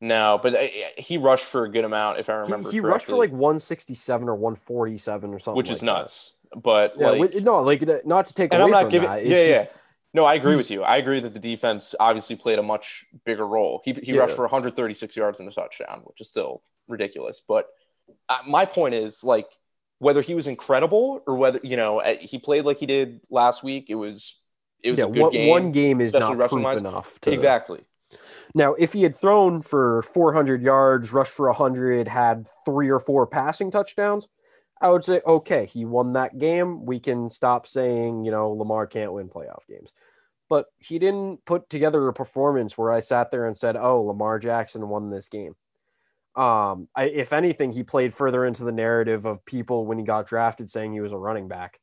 no, 0.00 0.38
but 0.42 0.54
uh, 0.54 0.66
he 0.96 1.18
rushed 1.18 1.44
for 1.44 1.64
a 1.64 1.68
good 1.68 1.84
amount, 1.84 2.18
if 2.20 2.30
I 2.30 2.34
He, 2.34 2.38
remember. 2.42 2.70
he 2.70 2.80
rushed 2.80 3.06
for 3.06 3.16
like 3.16 3.32
167 3.32 4.28
or 4.28 4.34
147 4.36 5.34
or 5.34 5.38
something. 5.40 5.56
which 5.56 5.68
is 5.70 5.82
like 5.82 5.94
that. 5.94 6.00
nuts. 6.02 6.32
But 6.56 6.94
Yeah, 6.98 7.10
like, 7.10 7.34
no, 7.34 7.60
like 7.62 8.06
not 8.06 8.26
to 8.26 8.34
take 8.34 8.52
and 8.54 8.62
away 8.62 8.66
I'm 8.68 8.70
not 8.72 8.80
from 8.84 8.90
giving. 8.90 9.08
that. 9.08 9.26
Yeah, 9.26 9.36
It's 9.36 9.48
yeah. 9.48 9.62
just- 9.64 9.74
No, 10.12 10.24
I 10.24 10.34
agree 10.34 10.56
with 10.56 10.70
you. 10.70 10.82
I 10.82 10.96
agree 10.96 11.20
that 11.20 11.34
the 11.34 11.40
defense 11.40 11.94
obviously 12.00 12.34
played 12.34 12.58
a 12.58 12.62
much 12.62 13.04
bigger 13.24 13.46
role. 13.46 13.80
He, 13.84 13.92
he 13.92 14.12
Yeah. 14.12 14.20
rushed 14.22 14.34
for 14.34 14.42
136 14.42 15.16
yards 15.16 15.38
and 15.38 15.48
a 15.48 15.52
touchdown, 15.52 16.00
which 16.04 16.20
is 16.20 16.28
still 16.28 16.62
ridiculous. 16.88 17.40
But 17.46 17.66
uh, 18.28 18.38
my 18.48 18.64
point 18.64 18.94
is 18.94 19.22
like 19.22 19.46
whether 19.98 20.20
he 20.20 20.34
was 20.34 20.48
incredible 20.48 21.22
or 21.26 21.36
whether 21.36 21.60
you 21.62 21.76
know 21.76 22.00
he 22.20 22.38
played 22.38 22.64
like 22.64 22.78
he 22.78 22.86
did 22.86 23.20
last 23.30 23.62
week. 23.62 23.86
It 23.88 23.94
was 23.94 24.40
it 24.82 24.90
was 24.90 24.98
yeah, 24.98 25.06
a 25.06 25.10
good 25.10 25.20
one, 25.20 25.30
game. 25.30 25.48
one 25.48 25.72
game 25.72 26.00
is 26.00 26.14
not 26.14 26.36
proof 26.48 26.76
enough. 26.78 27.20
To, 27.20 27.32
Exactly. 27.32 27.80
Now, 28.54 28.74
if 28.74 28.92
he 28.92 29.02
had 29.04 29.14
thrown 29.14 29.62
for 29.62 30.02
400 30.02 30.62
yards, 30.62 31.12
rushed 31.12 31.34
for 31.34 31.46
100, 31.46 32.08
had 32.08 32.48
three 32.64 32.90
or 32.90 32.98
four 32.98 33.26
passing 33.26 33.70
touchdowns, 33.70 34.26
I 34.80 34.88
would 34.88 35.04
say, 35.04 35.20
okay, 35.26 35.66
he 35.66 35.84
won 35.84 36.14
that 36.14 36.38
game. 36.38 36.86
We 36.86 37.00
can 37.00 37.28
stop 37.28 37.66
saying, 37.66 38.24
you 38.24 38.30
know, 38.30 38.50
Lamar 38.52 38.86
can't 38.86 39.12
win 39.12 39.28
playoff 39.28 39.66
games. 39.68 39.92
But 40.48 40.66
he 40.78 40.98
didn't 40.98 41.44
put 41.44 41.68
together 41.70 42.08
a 42.08 42.12
performance 42.12 42.76
where 42.76 42.90
I 42.90 43.00
sat 43.00 43.30
there 43.30 43.46
and 43.46 43.56
said, 43.56 43.76
oh, 43.76 44.02
Lamar 44.02 44.38
Jackson 44.38 44.88
won 44.88 45.10
this 45.10 45.28
game. 45.28 45.54
Um, 46.34 46.88
I, 46.94 47.04
if 47.04 47.32
anything, 47.32 47.72
he 47.72 47.82
played 47.82 48.14
further 48.14 48.44
into 48.44 48.64
the 48.64 48.72
narrative 48.72 49.26
of 49.26 49.44
people 49.44 49.86
when 49.86 49.98
he 49.98 50.04
got 50.04 50.26
drafted 50.26 50.70
saying 50.70 50.92
he 50.92 51.00
was 51.00 51.12
a 51.12 51.18
running 51.18 51.48
back. 51.48 51.78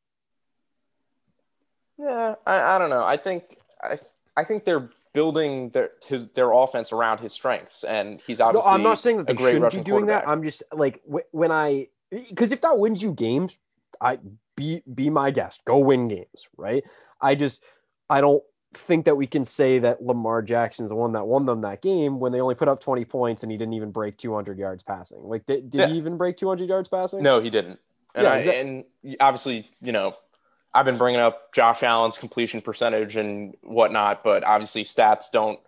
Yeah, 1.97 2.35
I, 2.45 2.75
I 2.75 2.79
don't 2.79 2.89
know. 2.89 3.03
I 3.03 3.17
think 3.17 3.57
I 3.81 3.99
I 4.35 4.43
think 4.43 4.65
they're 4.65 4.89
building 5.13 5.69
their 5.71 5.91
his 6.05 6.27
their 6.29 6.51
offense 6.51 6.93
around 6.93 7.19
his 7.19 7.33
strengths, 7.33 7.83
and 7.83 8.21
he's 8.21 8.39
obviously. 8.39 8.69
No, 8.69 8.75
I'm 8.75 8.83
not 8.83 8.99
saying 8.99 9.17
that 9.17 9.27
they 9.27 9.35
shouldn't 9.35 9.71
be 9.71 9.81
doing 9.81 10.05
that. 10.07 10.27
I'm 10.27 10.43
just 10.43 10.63
like 10.71 11.01
wh- 11.11 11.33
when 11.33 11.51
I 11.51 11.87
because 12.11 12.51
if 12.51 12.61
that 12.61 12.77
wins 12.79 13.01
you 13.01 13.13
games, 13.13 13.57
I 14.01 14.19
be 14.55 14.81
be 14.93 15.09
my 15.09 15.31
guest. 15.31 15.65
Go 15.65 15.79
win 15.79 16.07
games, 16.07 16.47
right? 16.57 16.83
I 17.21 17.35
just 17.35 17.63
I 18.09 18.21
don't 18.21 18.43
think 18.73 19.05
that 19.05 19.15
we 19.15 19.25
can 19.27 19.45
say 19.45 19.79
that 19.79 20.03
Lamar 20.03 20.41
Jackson's 20.41 20.89
the 20.89 20.95
one 20.95 21.13
that 21.13 21.25
won 21.25 21.45
them 21.45 21.61
that 21.61 21.81
game 21.81 22.19
when 22.19 22.31
they 22.31 22.41
only 22.41 22.53
put 22.55 22.67
up 22.67 22.79
20 22.81 23.05
points 23.05 23.41
and 23.43 23.51
he 23.51 23.57
didn't 23.57 23.73
even 23.73 23.91
break 23.91 24.17
200 24.17 24.59
yards 24.59 24.83
passing. 24.83 25.23
Like 25.23 25.45
did, 25.45 25.69
did 25.69 25.81
Yeah. 25.81 25.87
he 25.87 25.97
even 25.97 26.17
break 26.17 26.37
200 26.37 26.67
yards 26.69 26.89
passing? 26.89 27.23
No, 27.23 27.39
he 27.39 27.49
didn't. 27.49 27.79
And, 28.13 28.23
Yeah, 28.25 28.31
I, 28.33 28.41
that- 28.43 28.55
and 28.55 28.85
obviously, 29.19 29.69
you 29.81 29.91
know, 29.91 30.15
I've 30.73 30.85
been 30.85 30.97
bringing 30.97 31.21
up 31.21 31.53
Josh 31.53 31.81
Allen's 31.81 32.17
completion 32.17 32.61
percentage 32.61 33.15
and 33.15 33.55
whatnot, 33.63 34.23
but 34.23 34.43
obviously, 34.43 34.83
stats 34.83 35.31
don't 35.31 35.59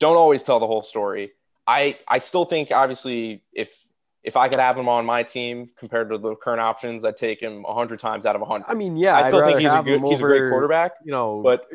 don't 0.00 0.16
always 0.16 0.42
tell 0.42 0.58
the 0.58 0.66
whole 0.66 0.82
story. 0.82 1.32
I 1.66 1.98
I 2.08 2.18
still 2.18 2.44
think 2.44 2.72
obviously 2.72 3.42
if 3.52 3.85
if 4.26 4.36
I 4.36 4.48
could 4.48 4.58
have 4.58 4.76
him 4.76 4.88
on 4.88 5.06
my 5.06 5.22
team 5.22 5.70
compared 5.78 6.10
to 6.10 6.18
the 6.18 6.34
current 6.34 6.60
options, 6.60 7.04
I'd 7.04 7.16
take 7.16 7.40
him 7.40 7.64
hundred 7.66 8.00
times 8.00 8.26
out 8.26 8.34
of 8.34 8.42
hundred. 8.42 8.66
I 8.68 8.74
mean, 8.74 8.96
yeah, 8.96 9.16
I 9.16 9.28
still 9.28 9.44
think 9.44 9.60
he's 9.60 9.72
a 9.72 9.82
good 9.82 10.00
him 10.00 10.04
he's 10.04 10.20
a 10.20 10.24
great 10.24 10.50
quarterback, 10.50 10.92
You 11.04 11.12
know, 11.12 11.42
but 11.42 11.66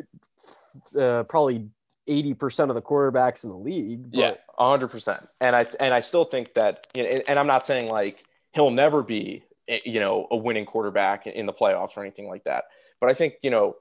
uh, 0.96 1.22
probably 1.24 1.70
80% 2.06 2.68
of 2.68 2.74
the 2.74 2.82
quarterbacks 2.82 3.44
in 3.44 3.50
the 3.50 3.56
league. 3.56 4.10
But 4.10 4.18
Yeah, 4.18 4.34
hundred 4.58 4.88
percent. 4.88 5.26
And 5.40 5.56
I 5.56 5.64
and 5.80 5.94
I 5.94 6.00
still 6.00 6.24
think 6.24 6.52
that 6.54 6.88
you 6.94 7.02
know, 7.02 7.08
and, 7.08 7.22
and 7.26 7.38
I'm 7.38 7.46
not 7.46 7.64
saying 7.64 7.90
like 7.90 8.22
he'll 8.52 8.70
never 8.70 9.02
be 9.02 9.44
eh, 9.66 9.80
you 9.86 9.98
know 9.98 10.26
a 10.30 10.36
winning 10.36 10.66
quarterback 10.66 11.26
in 11.26 11.46
the 11.46 11.54
playoffs 11.54 11.96
or 11.96 12.02
anything 12.02 12.28
like 12.28 12.44
that. 12.44 12.64
But 13.00 13.08
I 13.08 13.14
think 13.14 13.34
you 13.42 13.50
know 13.50 13.76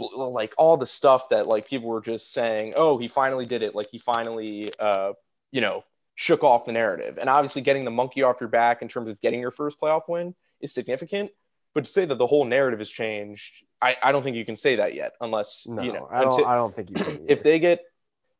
like 0.00 0.54
all 0.58 0.76
the 0.76 0.86
stuff 0.86 1.28
that 1.28 1.46
like 1.46 1.68
people 1.68 1.88
were 1.88 2.00
just 2.00 2.32
saying, 2.32 2.74
oh, 2.76 2.98
he 2.98 3.06
finally 3.06 3.46
did 3.46 3.62
it. 3.62 3.76
Like 3.76 3.90
he 3.92 3.98
finally 3.98 4.72
uh 4.80 5.12
you 5.52 5.60
know 5.60 5.84
shook 6.18 6.42
off 6.42 6.66
the 6.66 6.72
narrative. 6.72 7.16
And 7.16 7.30
obviously, 7.30 7.62
getting 7.62 7.84
the 7.84 7.92
monkey 7.92 8.24
off 8.24 8.40
your 8.40 8.48
back 8.48 8.82
in 8.82 8.88
terms 8.88 9.08
of 9.08 9.20
getting 9.20 9.40
your 9.40 9.52
first 9.52 9.80
playoff 9.80 10.08
win 10.08 10.34
is 10.60 10.74
significant. 10.74 11.30
But 11.74 11.84
to 11.84 11.90
say 11.90 12.06
that 12.06 12.18
the 12.18 12.26
whole 12.26 12.44
narrative 12.44 12.80
has 12.80 12.90
changed, 12.90 13.64
I, 13.80 13.96
I 14.02 14.10
don't 14.10 14.24
think 14.24 14.34
you 14.34 14.44
can 14.44 14.56
say 14.56 14.76
that 14.76 14.94
yet, 14.94 15.12
unless 15.20 15.64
no, 15.68 15.80
you 15.80 15.92
know 15.92 16.08
I, 16.10 16.22
don't, 16.22 16.32
until- 16.32 16.46
I 16.46 16.56
don't 16.56 16.74
think 16.74 16.90
you 16.90 16.96
can. 16.96 17.24
if 17.28 17.44
they 17.44 17.60
get 17.60 17.84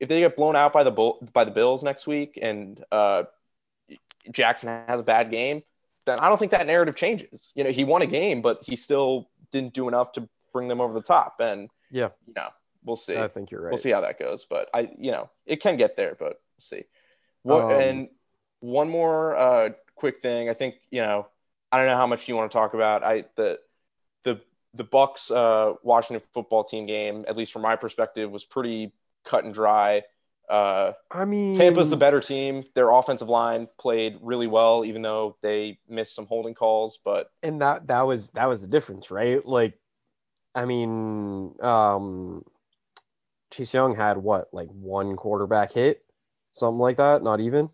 if 0.01 0.09
they 0.09 0.18
get 0.18 0.37
blown 0.37 0.57
out 0.57 0.72
by 0.72 0.83
the 0.83 0.91
Bull, 0.91 1.24
by 1.33 1.45
the 1.45 1.53
Bills 1.53 1.85
next 1.85 2.09
week 2.09 2.37
and 2.43 2.85
uh, 2.91 3.24
Jackson 4.33 4.68
has 4.89 4.99
a 4.99 5.05
bad 5.05 5.31
game, 5.31 5.62
then 6.05 6.18
I 6.18 6.29
don't 6.29 6.39
think 6.39 6.51
that 6.51 6.66
narrative 6.66 6.97
changes. 6.97 7.53
You 7.55 7.62
know, 7.62 7.70
he 7.70 7.85
won 7.85 8.03
a 8.03 8.07
game, 8.07 8.43
but 8.43 8.59
he 8.64 8.74
still 8.74 9.31
didn't 9.53 9.72
do 9.72 9.87
enough 9.87 10.11
to 10.12 10.29
bring 10.53 10.66
them 10.66 10.81
over 10.81 10.95
the 10.95 11.03
top. 11.03 11.37
And 11.39 11.70
Yeah. 11.93 12.09
you 12.26 12.35
know, 12.35 12.49
we'll 12.85 12.97
see. 12.97 13.16
I 13.16 13.29
think 13.29 13.53
you're 13.53 13.62
right. 13.62 13.70
We'll 13.70 13.79
see 13.79 13.91
how 13.91 14.01
that 14.01 14.18
goes. 14.18 14.47
But 14.47 14.68
I, 14.74 14.91
you 14.99 15.12
know, 15.12 15.31
it 15.47 15.61
can 15.61 15.76
get 15.76 15.97
there, 15.97 16.16
but 16.18 16.29
we'll 16.29 16.61
see. 16.61 16.85
What, 17.49 17.65
Um, 17.65 17.71
and 17.73 18.09
one 18.61 18.89
more 18.89 19.37
uh, 19.37 19.71
quick 19.95 20.19
thing, 20.19 20.49
I 20.49 20.55
think 20.55 20.77
you 20.91 21.03
know, 21.03 21.27
I 21.73 21.79
don't 21.79 21.87
know 21.87 21.97
how 21.97 22.07
much 22.07 22.29
you 22.29 22.37
want 22.37 22.51
to 22.51 22.57
talk 22.57 22.75
about. 22.75 23.03
I 23.03 23.25
the 23.37 23.59
the 24.25 24.41
the 24.75 24.85
Bucks 24.85 25.31
uh, 25.31 25.75
Washington 25.83 26.27
football 26.33 26.65
team 26.65 26.87
game, 26.87 27.25
at 27.29 27.37
least 27.37 27.53
from 27.53 27.63
my 27.63 27.77
perspective, 27.77 28.31
was 28.31 28.45
pretty 28.45 28.93
cut 29.25 29.45
and 29.45 29.55
dry. 29.55 30.03
Uh, 30.49 30.93
I 31.11 31.27
mean, 31.27 31.55
Tampa's 31.55 31.91
the 31.91 31.97
better 31.97 32.21
team. 32.21 32.65
Their 32.75 32.91
offensive 32.91 33.29
line 33.29 33.69
played 33.79 34.19
really 34.23 34.47
well, 34.47 34.85
even 34.85 35.03
though 35.03 35.37
they 35.43 35.79
missed 35.89 36.15
some 36.15 36.27
holding 36.27 36.55
calls. 36.55 36.99
But 37.05 37.31
and 37.43 37.61
that 37.61 37.87
that 37.89 38.03
was 38.03 38.31
that 38.31 38.47
was 38.47 38.63
the 38.63 38.69
difference, 38.69 39.11
right? 39.11 39.45
Like, 39.45 39.79
I 40.55 40.65
mean, 40.65 41.55
um, 41.61 42.45
Chase 43.51 43.75
Young 43.75 43.95
had 43.95 44.17
what, 44.17 44.49
like 44.53 44.69
one 44.69 45.17
quarterback 45.17 45.73
hit, 45.73 46.03
something 46.53 46.79
like 46.79 46.97
that, 46.99 47.23
not 47.23 47.41
even. 47.41 47.71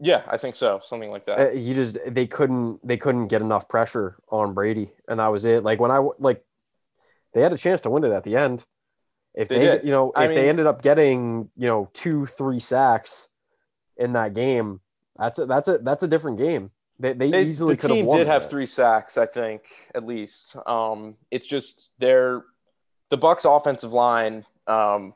yeah, 0.00 0.22
I 0.28 0.36
think 0.36 0.54
so, 0.54 0.80
something 0.82 1.10
like 1.10 1.24
that. 1.26 1.38
Uh, 1.38 1.50
he 1.56 1.72
just 1.74 1.98
they 2.06 2.26
couldn't 2.26 2.86
they 2.86 2.96
couldn't 2.96 3.28
get 3.28 3.42
enough 3.42 3.68
pressure 3.68 4.16
on 4.28 4.54
Brady, 4.54 4.90
and 5.08 5.20
that 5.20 5.28
was 5.28 5.44
it. 5.44 5.62
Like 5.62 5.80
when 5.80 5.90
I 5.90 5.98
like, 6.18 6.44
they 7.32 7.40
had 7.42 7.52
a 7.52 7.58
chance 7.58 7.80
to 7.82 7.90
win 7.90 8.04
it 8.04 8.12
at 8.12 8.24
the 8.24 8.36
end. 8.36 8.64
If 9.34 9.48
They 9.48 9.58
they, 9.58 9.80
you 9.84 9.90
know, 9.90 10.10
if 10.10 10.16
I 10.16 10.26
they 10.28 10.48
ended 10.48 10.66
up 10.66 10.82
getting 10.82 11.50
you 11.56 11.68
know 11.68 11.88
two 11.92 12.26
three 12.26 12.60
sacks 12.60 13.28
in 13.96 14.12
that 14.14 14.34
game, 14.34 14.80
that's 15.16 15.38
a, 15.38 15.46
that's 15.46 15.68
a 15.68 15.78
that's 15.78 16.02
a 16.02 16.08
different 16.08 16.38
game. 16.38 16.70
They 16.98 17.12
they, 17.12 17.30
They- 17.30 17.42
easily 17.42 17.74
the 17.74 17.80
could 17.80 17.90
have 17.90 17.96
team 17.98 18.06
won. 18.06 18.18
did 18.18 18.26
have 18.28 18.42
that. 18.42 18.50
three 18.50 18.66
sacks, 18.66 19.16
I 19.18 19.26
think, 19.26 19.62
at 19.94 20.04
least. 20.04 20.56
Um, 20.66 21.16
it's 21.30 21.46
just 21.46 21.90
their 21.98 22.44
the 23.10 23.16
Bucks 23.16 23.44
offensive 23.44 23.92
line 23.92 24.44
um, 24.68 25.14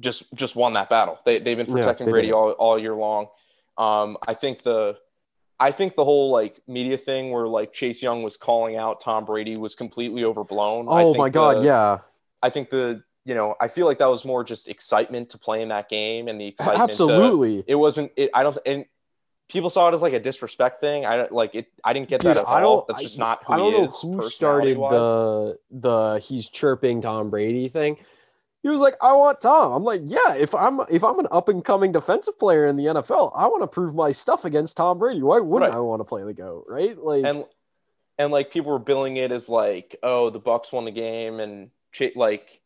just 0.00 0.32
just 0.34 0.56
won 0.56 0.72
that 0.74 0.88
battle. 0.90 1.18
They 1.24 1.38
they've 1.38 1.56
been 1.56 1.66
Yeah, 1.66 1.74
protecting 1.74 2.06
they 2.06 2.12
Brady 2.12 2.28
did. 2.28 2.34
all, 2.34 2.50
all 2.52 2.78
year 2.78 2.94
long. 2.94 3.26
Um, 3.78 4.16
I 4.26 4.34
think 4.34 4.62
the 4.62 4.98
I 5.60 5.70
think 5.70 5.94
the 5.94 6.04
whole 6.04 6.30
like 6.30 6.60
media 6.66 6.96
thing 6.96 7.30
where 7.30 7.46
like 7.46 7.72
Chase 7.72 8.02
Young 8.02 8.22
was 8.22 8.36
calling 8.36 8.76
out 8.76 9.00
Tom 9.00 9.24
Brady 9.24 9.56
was 9.56 9.74
completely 9.74 10.24
overblown. 10.24 10.88
I 10.88 11.02
Oh 11.02 11.14
my 11.14 11.28
god, 11.28 11.58
the- 11.58 11.64
yeah. 11.64 11.98
I 12.42 12.50
think 12.50 12.70
the 12.70 13.02
you 13.24 13.34
know 13.34 13.54
I 13.60 13.68
feel 13.68 13.86
like 13.86 13.98
that 13.98 14.10
was 14.10 14.24
more 14.24 14.42
just 14.44 14.68
excitement 14.68 15.30
to 15.30 15.38
play 15.38 15.62
in 15.62 15.68
that 15.68 15.88
game 15.88 16.28
and 16.28 16.40
the 16.40 16.46
excitement. 16.48 16.78
to- 16.78 16.82
Absolutely. 17.04 17.64
it 17.66 17.76
wasn't. 17.76 18.12
It, 18.16 18.30
I 18.34 18.42
don't. 18.42 18.58
And 18.66 18.84
people 19.48 19.68
saw 19.70 19.88
it 19.88 19.94
as 19.94 20.02
like 20.02 20.14
a 20.14 20.18
disrespect 20.20 20.80
thing. 20.80 21.04
I 21.06 21.16
don't 21.18 21.32
like 21.32 21.54
it. 21.54 21.66
I 21.84 21.92
didn't 21.92 22.08
get 22.08 22.22
Dude, 22.22 22.34
that 22.34 22.38
at 22.38 22.48
I 22.48 22.62
all. 22.64 22.86
That's 22.88 23.02
just 23.02 23.18
not 23.18 23.44
who 23.46 23.52
I 23.52 23.56
don't 23.58 23.72
he 23.72 23.78
know 23.78 23.84
is. 23.86 24.00
who 24.00 24.28
started 24.28 24.76
the 24.78 25.58
the 25.70 26.18
he's 26.24 26.48
chirping 26.50 27.00
Tom 27.02 27.30
Brady 27.30 27.68
thing. 27.68 27.98
He 28.62 28.68
was 28.68 28.80
like, 28.80 28.94
"I 29.00 29.12
want 29.14 29.40
Tom." 29.40 29.72
I'm 29.72 29.84
like, 29.84 30.02
"Yeah, 30.04 30.34
if 30.34 30.54
I'm 30.54 30.80
if 30.88 31.02
I'm 31.02 31.18
an 31.18 31.26
up 31.30 31.48
and 31.48 31.64
coming 31.64 31.90
defensive 31.92 32.38
player 32.38 32.66
in 32.66 32.76
the 32.76 32.86
NFL, 32.86 33.32
I 33.34 33.46
want 33.48 33.62
to 33.62 33.66
prove 33.66 33.94
my 33.94 34.12
stuff 34.12 34.44
against 34.44 34.76
Tom 34.76 34.98
Brady. 34.98 35.22
Why 35.22 35.40
wouldn't 35.40 35.70
Right. 35.70 35.76
I 35.76 35.80
want 35.80 36.00
to 36.00 36.04
play 36.04 36.22
the 36.22 36.32
goat, 36.32 36.66
right?" 36.68 36.96
Like, 36.96 37.24
and 37.24 37.44
and 38.18 38.30
like 38.30 38.52
people 38.52 38.70
were 38.72 38.78
billing 38.78 39.16
it 39.16 39.32
as 39.32 39.48
like, 39.48 39.96
oh, 40.02 40.30
the 40.30 40.38
Bucks 40.38 40.72
won 40.72 40.84
the 40.84 40.90
game, 40.92 41.40
and 41.40 41.70
Ch- 41.92 42.14
like 42.14 42.60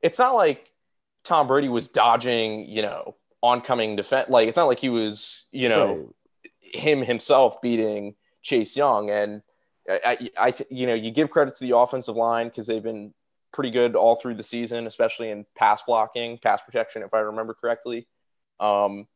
it's 0.00 0.18
not 0.18 0.34
like 0.34 0.70
Tom 1.24 1.46
Brady 1.48 1.68
was 1.68 1.88
dodging, 1.88 2.66
you 2.68 2.82
know, 2.82 3.16
oncoming 3.42 3.96
defense. 3.96 4.28
Like 4.30 4.48
it's 4.48 4.56
not 4.56 4.66
like 4.66 4.78
he 4.78 4.88
was, 4.88 5.46
you 5.50 5.68
know, 5.68 5.94
Right. 5.94 6.82
him 6.82 7.02
himself 7.02 7.60
beating 7.60 8.14
Chase 8.42 8.76
Young. 8.76 9.10
And 9.10 9.42
I, 9.88 10.18
I, 10.38 10.48
I 10.48 10.54
you 10.70 10.86
know, 10.86 10.94
you 10.94 11.10
give 11.10 11.30
credit 11.30 11.54
to 11.56 11.64
the 11.64 11.76
offensive 11.76 12.16
line 12.16 12.48
because 12.48 12.66
they've 12.66 12.82
been 12.82 13.12
pretty 13.52 13.70
good 13.70 13.94
all 13.96 14.16
through 14.16 14.34
the 14.34 14.42
season, 14.42 14.86
especially 14.86 15.30
in 15.30 15.44
pass 15.56 15.82
blocking, 15.82 16.38
pass 16.38 16.62
protection, 16.62 17.02
if 17.02 17.12
I 17.14 17.18
remember 17.18 17.54
correctly. 17.54 18.06
Um, 18.60 19.06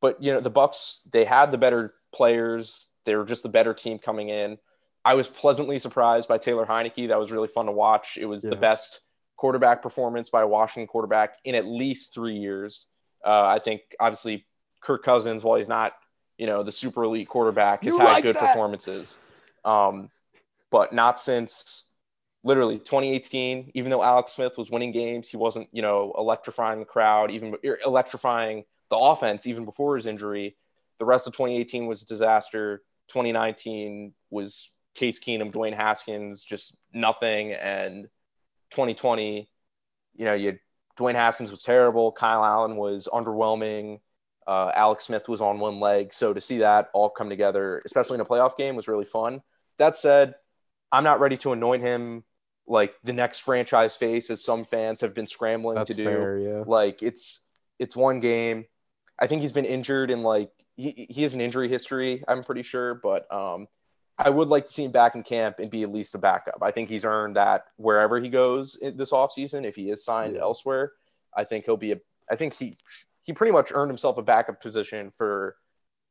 but 0.00 0.22
you 0.22 0.32
know, 0.32 0.40
the 0.40 0.50
Bucks 0.50 1.02
they 1.12 1.24
had 1.24 1.50
the 1.50 1.58
better 1.58 1.94
players. 2.14 2.90
They 3.04 3.16
were 3.16 3.24
just 3.24 3.42
the 3.42 3.48
better 3.48 3.74
team 3.74 3.98
coming 3.98 4.28
in. 4.28 4.58
I 5.04 5.14
was 5.14 5.26
pleasantly 5.28 5.78
surprised 5.80 6.28
by 6.28 6.38
Taylor 6.38 6.64
Heinicke. 6.66 7.08
That 7.08 7.18
was 7.18 7.32
really 7.32 7.48
fun 7.48 7.66
to 7.66 7.72
watch. 7.72 8.16
It 8.20 8.26
was 8.26 8.44
Yeah. 8.44 8.50
the 8.50 8.56
best 8.56 9.00
quarterback 9.36 9.82
performance 9.82 10.30
by 10.30 10.42
a 10.42 10.46
Washington 10.46 10.86
quarterback 10.86 11.38
in 11.44 11.54
at 11.56 11.66
least 11.66 12.14
three 12.14 12.36
years. 12.36 12.86
Uh, 13.24 13.44
I 13.46 13.58
think 13.58 13.80
obviously 13.98 14.46
Kirk 14.80 15.02
Cousins, 15.02 15.42
while 15.42 15.56
he's 15.56 15.68
not 15.68 15.94
you 16.38 16.46
know 16.46 16.62
the 16.62 16.72
super 16.72 17.02
elite 17.04 17.28
quarterback, 17.28 17.82
has 17.84 17.94
You 17.94 17.98
had 18.00 18.12
like 18.12 18.22
good 18.22 18.36
that? 18.36 18.40
performances, 18.48 19.18
um, 19.64 20.10
but 20.70 20.92
not 20.92 21.18
since 21.20 21.84
literally 22.44 22.78
2018. 22.78 23.72
Even 23.74 23.90
though 23.90 24.02
Alex 24.02 24.32
Smith 24.32 24.58
was 24.58 24.70
winning 24.70 24.92
games, 24.92 25.28
he 25.28 25.36
wasn't 25.36 25.68
you 25.72 25.82
know 25.82 26.14
electrifying 26.16 26.80
the 26.80 26.84
crowd, 26.84 27.30
even 27.30 27.56
er, 27.64 27.78
electrifying 27.84 28.64
the 28.90 28.96
offense 28.96 29.46
even 29.46 29.64
before 29.64 29.96
his 29.96 30.06
injury. 30.06 30.56
The 30.98 31.04
rest 31.04 31.26
of 31.26 31.32
2018 31.32 31.86
was 31.86 32.02
a 32.02 32.06
disaster. 32.06 32.82
2019 33.08 34.12
was 34.30 34.72
Case 34.94 35.18
Keenum, 35.18 35.52
Dwayne 35.52 35.74
Haskins, 35.74 36.44
just 36.44 36.76
nothing, 36.92 37.52
and 37.52 38.04
2020, 38.70 39.50
you 40.14 40.24
know, 40.24 40.34
you 40.34 40.46
had 40.46 40.58
Dwayne 40.98 41.14
Haskins 41.14 41.50
was 41.50 41.62
terrible. 41.62 42.12
Kyle 42.12 42.44
Allen 42.44 42.76
was 42.76 43.08
underwhelming. 43.12 44.00
Uh, 44.46 44.72
Alex 44.74 45.04
Smith 45.04 45.28
was 45.28 45.40
on 45.40 45.58
one 45.58 45.80
leg. 45.80 46.12
So 46.12 46.34
to 46.34 46.40
see 46.40 46.58
that 46.58 46.90
all 46.92 47.08
come 47.08 47.30
together, 47.30 47.80
especially 47.84 48.16
in 48.16 48.20
a 48.20 48.24
playoff 48.24 48.56
game, 48.56 48.76
was 48.76 48.88
really 48.88 49.04
fun. 49.04 49.42
That 49.78 49.96
said, 49.96 50.34
I'm 50.90 51.04
not 51.04 51.20
ready 51.20 51.36
to 51.38 51.52
anoint 51.52 51.82
him 51.82 52.24
like 52.66 52.94
the 53.02 53.12
next 53.12 53.40
franchise 53.40 53.96
face, 53.96 54.30
as 54.30 54.44
some 54.44 54.64
fans 54.64 55.00
have 55.00 55.14
been 55.14 55.26
scrambling 55.26 55.76
That's 55.76 55.90
to 55.90 55.96
do. 55.96 56.04
fair. 56.04 56.38
Yeah. 56.38 56.64
Like 56.66 57.02
it's 57.02 57.42
it's 57.78 57.96
one 57.96 58.20
game. 58.20 58.66
I 59.18 59.26
think 59.26 59.42
he's 59.42 59.52
been 59.52 59.64
injured 59.64 60.10
in 60.10 60.22
like 60.22 60.50
he, 60.76 61.06
he 61.10 61.22
has 61.22 61.34
an 61.34 61.40
injury 61.40 61.68
history, 61.68 62.24
I'm 62.26 62.42
pretty 62.44 62.62
sure, 62.62 62.94
but 62.94 63.32
um 63.32 63.66
I 64.18 64.30
would 64.30 64.48
like 64.48 64.66
to 64.66 64.70
see 64.72 64.84
him 64.84 64.92
back 64.92 65.14
in 65.14 65.22
camp 65.22 65.58
and 65.58 65.70
be 65.70 65.82
at 65.82 65.90
least 65.90 66.14
a 66.14 66.18
backup. 66.18 66.58
I 66.62 66.70
think 66.70 66.88
he's 66.88 67.04
earned 67.04 67.36
that 67.36 67.64
wherever 67.76 68.20
he 68.20 68.28
goes 68.28 68.76
in 68.76 68.96
this 68.96 69.10
offseason, 69.10 69.64
if 69.64 69.74
he 69.74 69.90
is 69.90 70.04
signed 70.04 70.36
Yeah. 70.36 70.42
elsewhere. 70.42 70.92
I 71.34 71.44
think 71.44 71.64
he'll 71.64 71.76
be 71.76 71.92
a 71.92 72.00
I 72.30 72.36
think 72.36 72.54
he 72.54 72.74
he 73.24 73.32
pretty 73.32 73.52
much 73.52 73.72
earned 73.74 73.90
himself 73.90 74.18
a 74.18 74.22
backup 74.22 74.60
position 74.60 75.10
for 75.10 75.56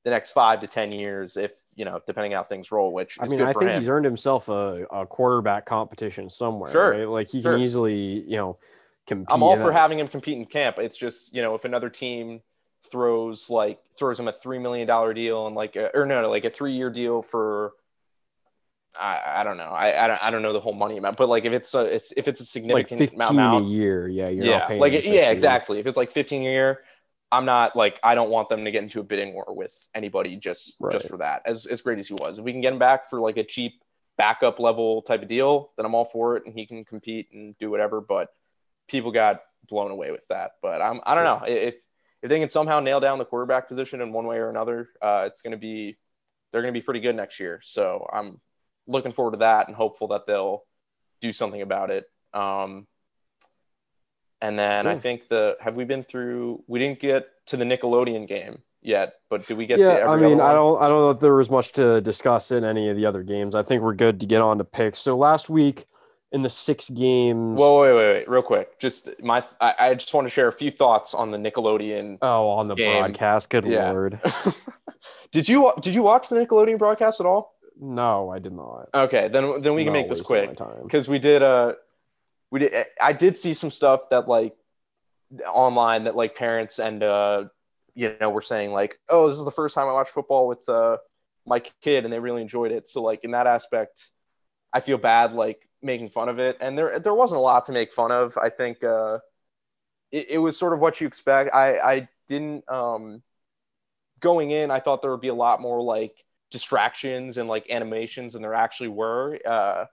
the 0.04 0.10
next 0.10 0.32
five 0.32 0.62
to 0.62 0.68
ten 0.68 0.92
years, 0.92 1.38
if 1.38 1.52
you 1.76 1.86
know, 1.86 2.00
depending 2.06 2.32
how 2.32 2.44
things 2.44 2.72
roll, 2.72 2.92
which 2.92 3.18
I 3.20 3.28
mean, 3.28 3.38
good 3.38 3.48
I 3.48 3.54
think 3.54 3.70
him. 3.72 3.80
he's 3.80 3.88
earned 3.90 4.06
himself 4.06 4.50
a, 4.50 4.86
a 4.92 5.06
quarterback 5.06 5.66
competition 5.66 6.30
somewhere. 6.30 6.72
Sure. 6.72 6.92
right? 6.92 7.08
Like 7.08 7.30
he 7.30 7.42
Sure. 7.42 7.54
can 7.54 7.62
easily, 7.62 8.22
you 8.28 8.38
know, 8.38 8.58
compete. 9.08 9.28
I'm 9.30 9.44
all 9.44 9.58
for 9.58 9.72
having 9.72 10.00
him 10.00 10.08
compete 10.08 10.38
in 10.38 10.46
camp. 10.46 10.78
It's 10.80 10.98
just 10.98 11.34
you 11.36 11.42
know 11.42 11.56
if 11.56 11.66
another 11.66 11.90
team 11.90 12.42
throws 12.92 13.50
like 13.50 13.80
throws 13.98 14.20
him 14.20 14.28
a 14.28 14.34
three 14.34 14.58
million 14.58 14.88
dollar 14.88 15.14
deal 15.14 15.46
and 15.46 15.56
like 15.56 15.76
a, 15.76 15.96
or 15.96 16.06
no, 16.06 16.28
like 16.30 16.46
a 16.46 16.50
three 16.50 16.74
year 16.74 16.90
deal 16.90 17.22
for 17.22 17.74
I, 19.00 19.22
I 19.38 19.44
don't 19.44 19.58
know 19.58 19.70
I, 19.70 20.04
I 20.04 20.08
don't 20.08 20.24
I 20.24 20.32
don't 20.32 20.42
know 20.42 20.52
the 20.52 20.60
whole 20.60 20.74
money 20.74 20.98
amount, 20.98 21.16
but 21.18 21.30
like 21.30 21.46
if 21.46 21.54
it's 21.54 21.74
a 21.76 21.82
it's, 21.86 22.12
if 22.18 22.28
it's 22.28 22.42
a 22.42 22.44
like 22.44 22.48
significant 22.48 23.00
15 23.00 23.22
amount, 23.22 23.66
a 23.66 23.70
year. 23.70 24.08
Yeah. 24.08 24.30
You're 24.30 24.46
yeah, 24.46 24.68
paying 24.68 24.82
like 24.82 24.94
it- 24.94 25.06
yeah, 25.06 25.30
exactly. 25.30 25.80
If 25.80 25.86
it's 25.88 25.96
like 25.96 26.12
15 26.12 26.42
a 26.42 26.44
year, 26.44 26.80
I'm 27.32 27.46
not 27.46 27.76
like 27.76 28.00
I 28.04 28.16
don't 28.16 28.30
want 28.30 28.50
them 28.50 28.66
to 28.66 28.72
get 28.72 28.84
into 28.84 29.00
a 29.00 29.04
bidding 29.04 29.34
war 29.34 29.46
with 29.50 29.74
anybody 29.96 30.36
just 30.36 30.78
Right. 30.80 30.92
just 30.92 31.08
for 31.08 31.18
that. 31.18 31.44
As 31.46 31.66
as 31.66 31.82
great 31.82 32.00
as 32.00 32.08
he 32.08 32.14
was, 32.16 32.40
if 32.40 32.46
we 32.46 32.52
can 32.52 32.62
get 32.62 32.74
him 32.74 32.80
back 32.80 33.10
for 33.10 33.20
like 33.20 33.38
a 33.38 33.44
cheap 33.44 33.82
backup 34.18 34.60
level 34.60 35.02
type 35.02 35.22
of 35.22 35.28
deal, 35.28 35.72
then 35.78 35.86
I'm 35.86 35.96
all 35.96 36.06
for 36.06 36.38
it, 36.38 36.46
and 36.46 36.54
he 36.54 36.66
can 36.66 36.84
compete 36.84 37.30
and 37.32 37.58
do 37.58 37.72
whatever. 37.72 38.02
But 38.02 38.30
people 38.88 39.12
got 39.12 39.42
blown 39.68 39.92
away 39.92 40.12
with 40.12 40.28
that. 40.28 40.52
But 40.62 40.82
I'm 40.82 41.00
I 41.06 41.16
don't 41.16 41.24
know 41.24 41.44
if 41.48 41.76
if 42.22 42.30
they 42.30 42.40
can 42.40 42.50
somehow 42.50 42.80
nail 42.80 43.00
down 43.00 43.18
the 43.18 43.26
quarterback 43.26 43.68
position 43.68 44.02
in 44.02 44.14
one 44.14 44.28
way 44.28 44.38
or 44.38 44.50
another, 44.50 44.90
uh, 45.02 45.24
it's 45.26 45.42
going 45.42 45.52
to 45.52 45.58
be 45.58 45.98
they're 46.52 46.62
going 46.62 46.74
to 46.74 46.80
be 46.80 46.84
pretty 46.84 47.00
good 47.00 47.16
next 47.16 47.40
year. 47.40 47.62
So 47.64 48.08
I'm 48.12 48.40
looking 48.88 49.12
forward 49.12 49.32
to 49.32 49.38
that 49.38 49.68
and 49.68 49.76
hopeful 49.76 50.10
that 50.10 50.28
they'll 50.28 50.64
do 51.22 51.32
something 51.32 51.62
about 51.62 51.92
it. 51.92 52.06
Um, 52.34 52.88
and 54.42 54.58
then 54.58 54.88
I 54.88 54.96
think 54.96 55.28
the 55.28 55.58
have 55.62 55.76
we 55.76 55.86
been 55.86 56.04
through? 56.04 56.64
We 56.68 56.80
didn't 56.80 57.00
get 57.00 57.28
to 57.48 57.58
the 57.58 57.66
Nickelodeon 57.66 58.28
game 58.28 58.60
yet, 58.82 59.16
but 59.30 59.46
do 59.46 59.56
we 59.56 59.66
get 59.66 59.80
yeah, 59.80 60.08
I 60.08 60.18
mean, 60.18 60.42
I 60.42 60.54
don't, 60.54 60.82
I 60.82 60.88
don't 60.88 61.00
know 61.00 61.12
if 61.12 61.20
there 61.20 61.36
was 61.36 61.50
much 61.50 61.72
to 61.74 62.02
discuss 62.02 62.52
in 62.52 62.64
any 62.64 62.90
of 62.90 62.96
the 62.98 63.06
other 63.06 63.24
games. 63.24 63.56
I 63.56 63.64
think 63.64 63.84
we're 63.84 63.94
good 63.94 64.20
to 64.22 64.26
get 64.26 64.42
on 64.42 64.58
to 64.58 64.64
picks. 64.64 65.00
So 65.00 65.18
last 65.18 65.50
week 65.50 65.86
in 66.32 66.42
the 66.42 66.50
six 66.50 66.90
games, 66.90 67.60
Whoa, 67.60 67.82
wait, 67.82 67.94
wait, 67.94 68.14
wait, 68.14 68.30
real 68.30 68.42
quick. 68.42 68.80
Just 68.80 69.10
my, 69.22 69.44
I, 69.60 69.76
I 69.80 69.94
just 69.94 70.14
want 70.14 70.26
to 70.26 70.32
share 70.32 70.48
a 70.48 70.54
few 70.54 70.72
thoughts 70.72 71.14
on 71.14 71.32
the 71.32 71.38
Nickelodeon. 71.38 72.18
oh, 72.22 72.50
on 72.50 72.68
the 72.68 72.76
game. 72.76 73.02
broadcast, 73.02 73.50
good 73.50 73.66
Yeah. 73.66 73.92
lord, 73.92 74.20
did 75.32 75.48
you 75.48 75.72
did 75.82 75.94
you 75.94 76.04
watch 76.04 76.30
the 76.30 76.38
Nickelodeon 76.38 76.78
broadcast 76.78 77.20
at 77.20 77.26
all? 77.26 77.56
no, 77.80 78.30
I 78.30 78.40
did 78.40 78.54
not. 78.54 78.90
Okay, 78.94 79.28
then 79.28 79.62
then 79.62 79.74
we 79.74 79.84
can 79.84 79.94
make 79.94 80.08
this 80.08 80.22
quick. 80.22 80.58
because 80.84 81.10
we 81.10 81.20
did 81.20 81.42
uh 81.44 81.74
we 82.52 82.60
did 82.60 82.86
i 83.02 83.14
did 83.14 83.38
see 83.38 83.54
some 83.54 83.72
stuff 83.72 84.10
that 84.10 84.28
like 84.28 84.56
online 85.48 86.04
that 86.04 86.16
like 86.16 86.36
parents 86.36 86.80
and 86.80 87.02
uh 87.02 87.46
you 87.96 88.16
know 88.20 88.30
were 88.30 88.42
saying 88.42 88.72
like 88.72 89.00
oh 89.10 89.28
this 89.28 89.38
is 89.38 89.46
the 89.46 89.52
first 89.52 89.74
time 89.74 89.88
i 89.88 89.94
watched 89.94 90.12
football 90.12 90.48
with 90.48 90.68
uh 90.70 90.98
my 91.46 91.60
kid 91.60 92.04
and 92.04 92.14
they 92.14 92.20
really 92.20 92.42
enjoyed 92.42 92.72
it. 92.72 92.88
So 92.88 93.02
like 93.02 93.24
in 93.24 93.32
that 93.32 93.48
aspect 93.48 94.10
i 94.74 94.80
feel 94.80 94.98
bad 94.98 95.34
like 95.34 95.68
making 95.82 96.10
fun 96.10 96.30
of 96.30 96.40
it. 96.40 96.58
And 96.62 96.78
there 96.78 97.00
there 97.00 97.14
wasn't 97.14 97.40
a 97.40 97.42
lot 97.42 97.66
to 97.66 97.72
make 97.72 97.92
fun 97.92 98.12
of. 98.12 98.38
I 98.38 98.50
think 98.50 98.84
uh 98.84 99.20
it, 100.12 100.32
it 100.32 100.38
was 100.38 100.58
sort 100.58 100.74
of 100.74 100.80
what 100.80 101.02
you 101.02 101.08
expect. 101.08 101.54
I 101.54 101.80
i 101.80 102.10
didn't 102.28 102.70
um 102.70 103.24
going 104.20 104.52
in 104.52 104.70
i 104.70 104.80
thought 104.80 105.02
there 105.02 105.12
would 105.12 105.20
be 105.20 105.30
a 105.30 105.34
lot 105.34 105.60
more 105.60 105.82
like 105.82 106.24
distractions 106.52 107.38
and 107.38 107.50
like 107.50 107.70
animations 107.72 108.34
than 108.34 108.42
there 108.42 108.54
actually 108.54 108.90
were. 108.90 109.40
Uh 109.46 109.86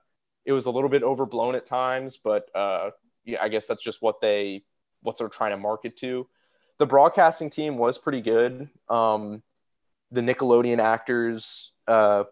it 0.49 0.53
was 0.53 0.65
a 0.65 0.71
little 0.71 0.89
bit 0.89 1.03
overblown 1.03 1.55
at 1.55 1.67
times, 1.67 2.17
but 2.17 2.49
uh, 2.57 2.91
yeah, 3.27 3.37
I 3.43 3.49
guess 3.49 3.67
that's 3.67 3.85
just 3.85 4.01
what 4.01 4.23
they 4.23 4.65
what 5.03 5.19
they're 5.19 5.29
trying 5.29 5.51
to 5.51 5.59
market 5.59 5.95
to. 5.99 6.27
The 6.79 6.87
broadcasting 6.87 7.51
team 7.51 7.77
was 7.77 7.99
pretty 7.99 8.23
good. 8.23 8.71
Um, 8.89 9.43
the 10.11 10.23
Nickelodeon 10.23 10.79
actors 10.79 11.73
uh, 11.87 12.25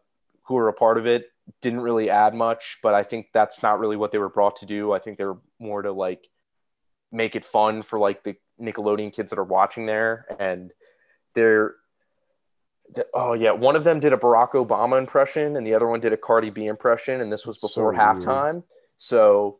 who 0.44 0.54
were 0.54 0.68
a 0.68 0.72
part 0.72 0.96
of 0.96 1.06
it 1.06 1.26
didn't 1.60 1.80
really 1.80 2.08
add 2.08 2.34
much, 2.34 2.78
but 2.82 2.94
I 2.94 3.02
think 3.02 3.26
that's 3.34 3.62
not 3.62 3.78
really 3.78 3.96
what 3.96 4.12
they 4.12 4.18
were 4.18 4.30
brought 4.30 4.56
to 4.56 4.66
do. 4.66 4.92
I 4.92 4.98
think 4.98 5.18
they 5.18 5.26
were 5.26 5.42
more 5.58 5.82
to 5.82 5.92
like 5.92 6.26
make 7.12 7.36
it 7.36 7.44
fun 7.44 7.82
for 7.82 7.98
like 7.98 8.24
the 8.24 8.36
Nickelodeon 8.58 9.12
kids 9.12 9.28
that 9.28 9.38
are 9.38 9.44
watching 9.44 9.84
there, 9.84 10.24
and 10.38 10.72
they're 11.34 11.74
the- 11.74 11.85
oh 13.14 13.32
yeah, 13.34 13.52
one 13.52 13.76
of 13.76 13.84
them 13.84 14.00
did 14.00 14.12
a 14.12 14.16
Barack 14.16 14.52
Obama 14.52 14.98
impression 14.98 15.56
and 15.56 15.66
the 15.66 15.74
other 15.74 15.86
one 15.86 16.00
did 16.00 16.12
a 16.12 16.16
Cardi 16.16 16.50
B 16.50 16.66
impression, 16.66 17.20
and 17.20 17.32
this 17.32 17.46
was 17.46 17.60
So 17.60 17.66
before 17.68 17.90
weird. 17.92 18.00
halftime. 18.00 18.62
So 18.96 19.58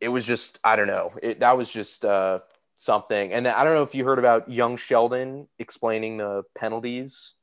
it 0.00 0.08
was 0.08 0.24
just 0.26 0.58
I 0.64 0.76
don't 0.76 0.86
know. 0.88 1.12
It, 1.22 1.40
that 1.40 1.56
was 1.56 1.70
just 1.70 2.04
uh, 2.04 2.40
something. 2.76 3.32
And 3.32 3.46
I 3.48 3.64
don't 3.64 3.74
know 3.74 3.82
if 3.82 3.94
you 3.94 4.04
heard 4.04 4.18
about 4.18 4.50
Young 4.50 4.76
Sheldon 4.76 5.48
explaining 5.58 6.18
the 6.18 6.42
penalties. 6.54 7.34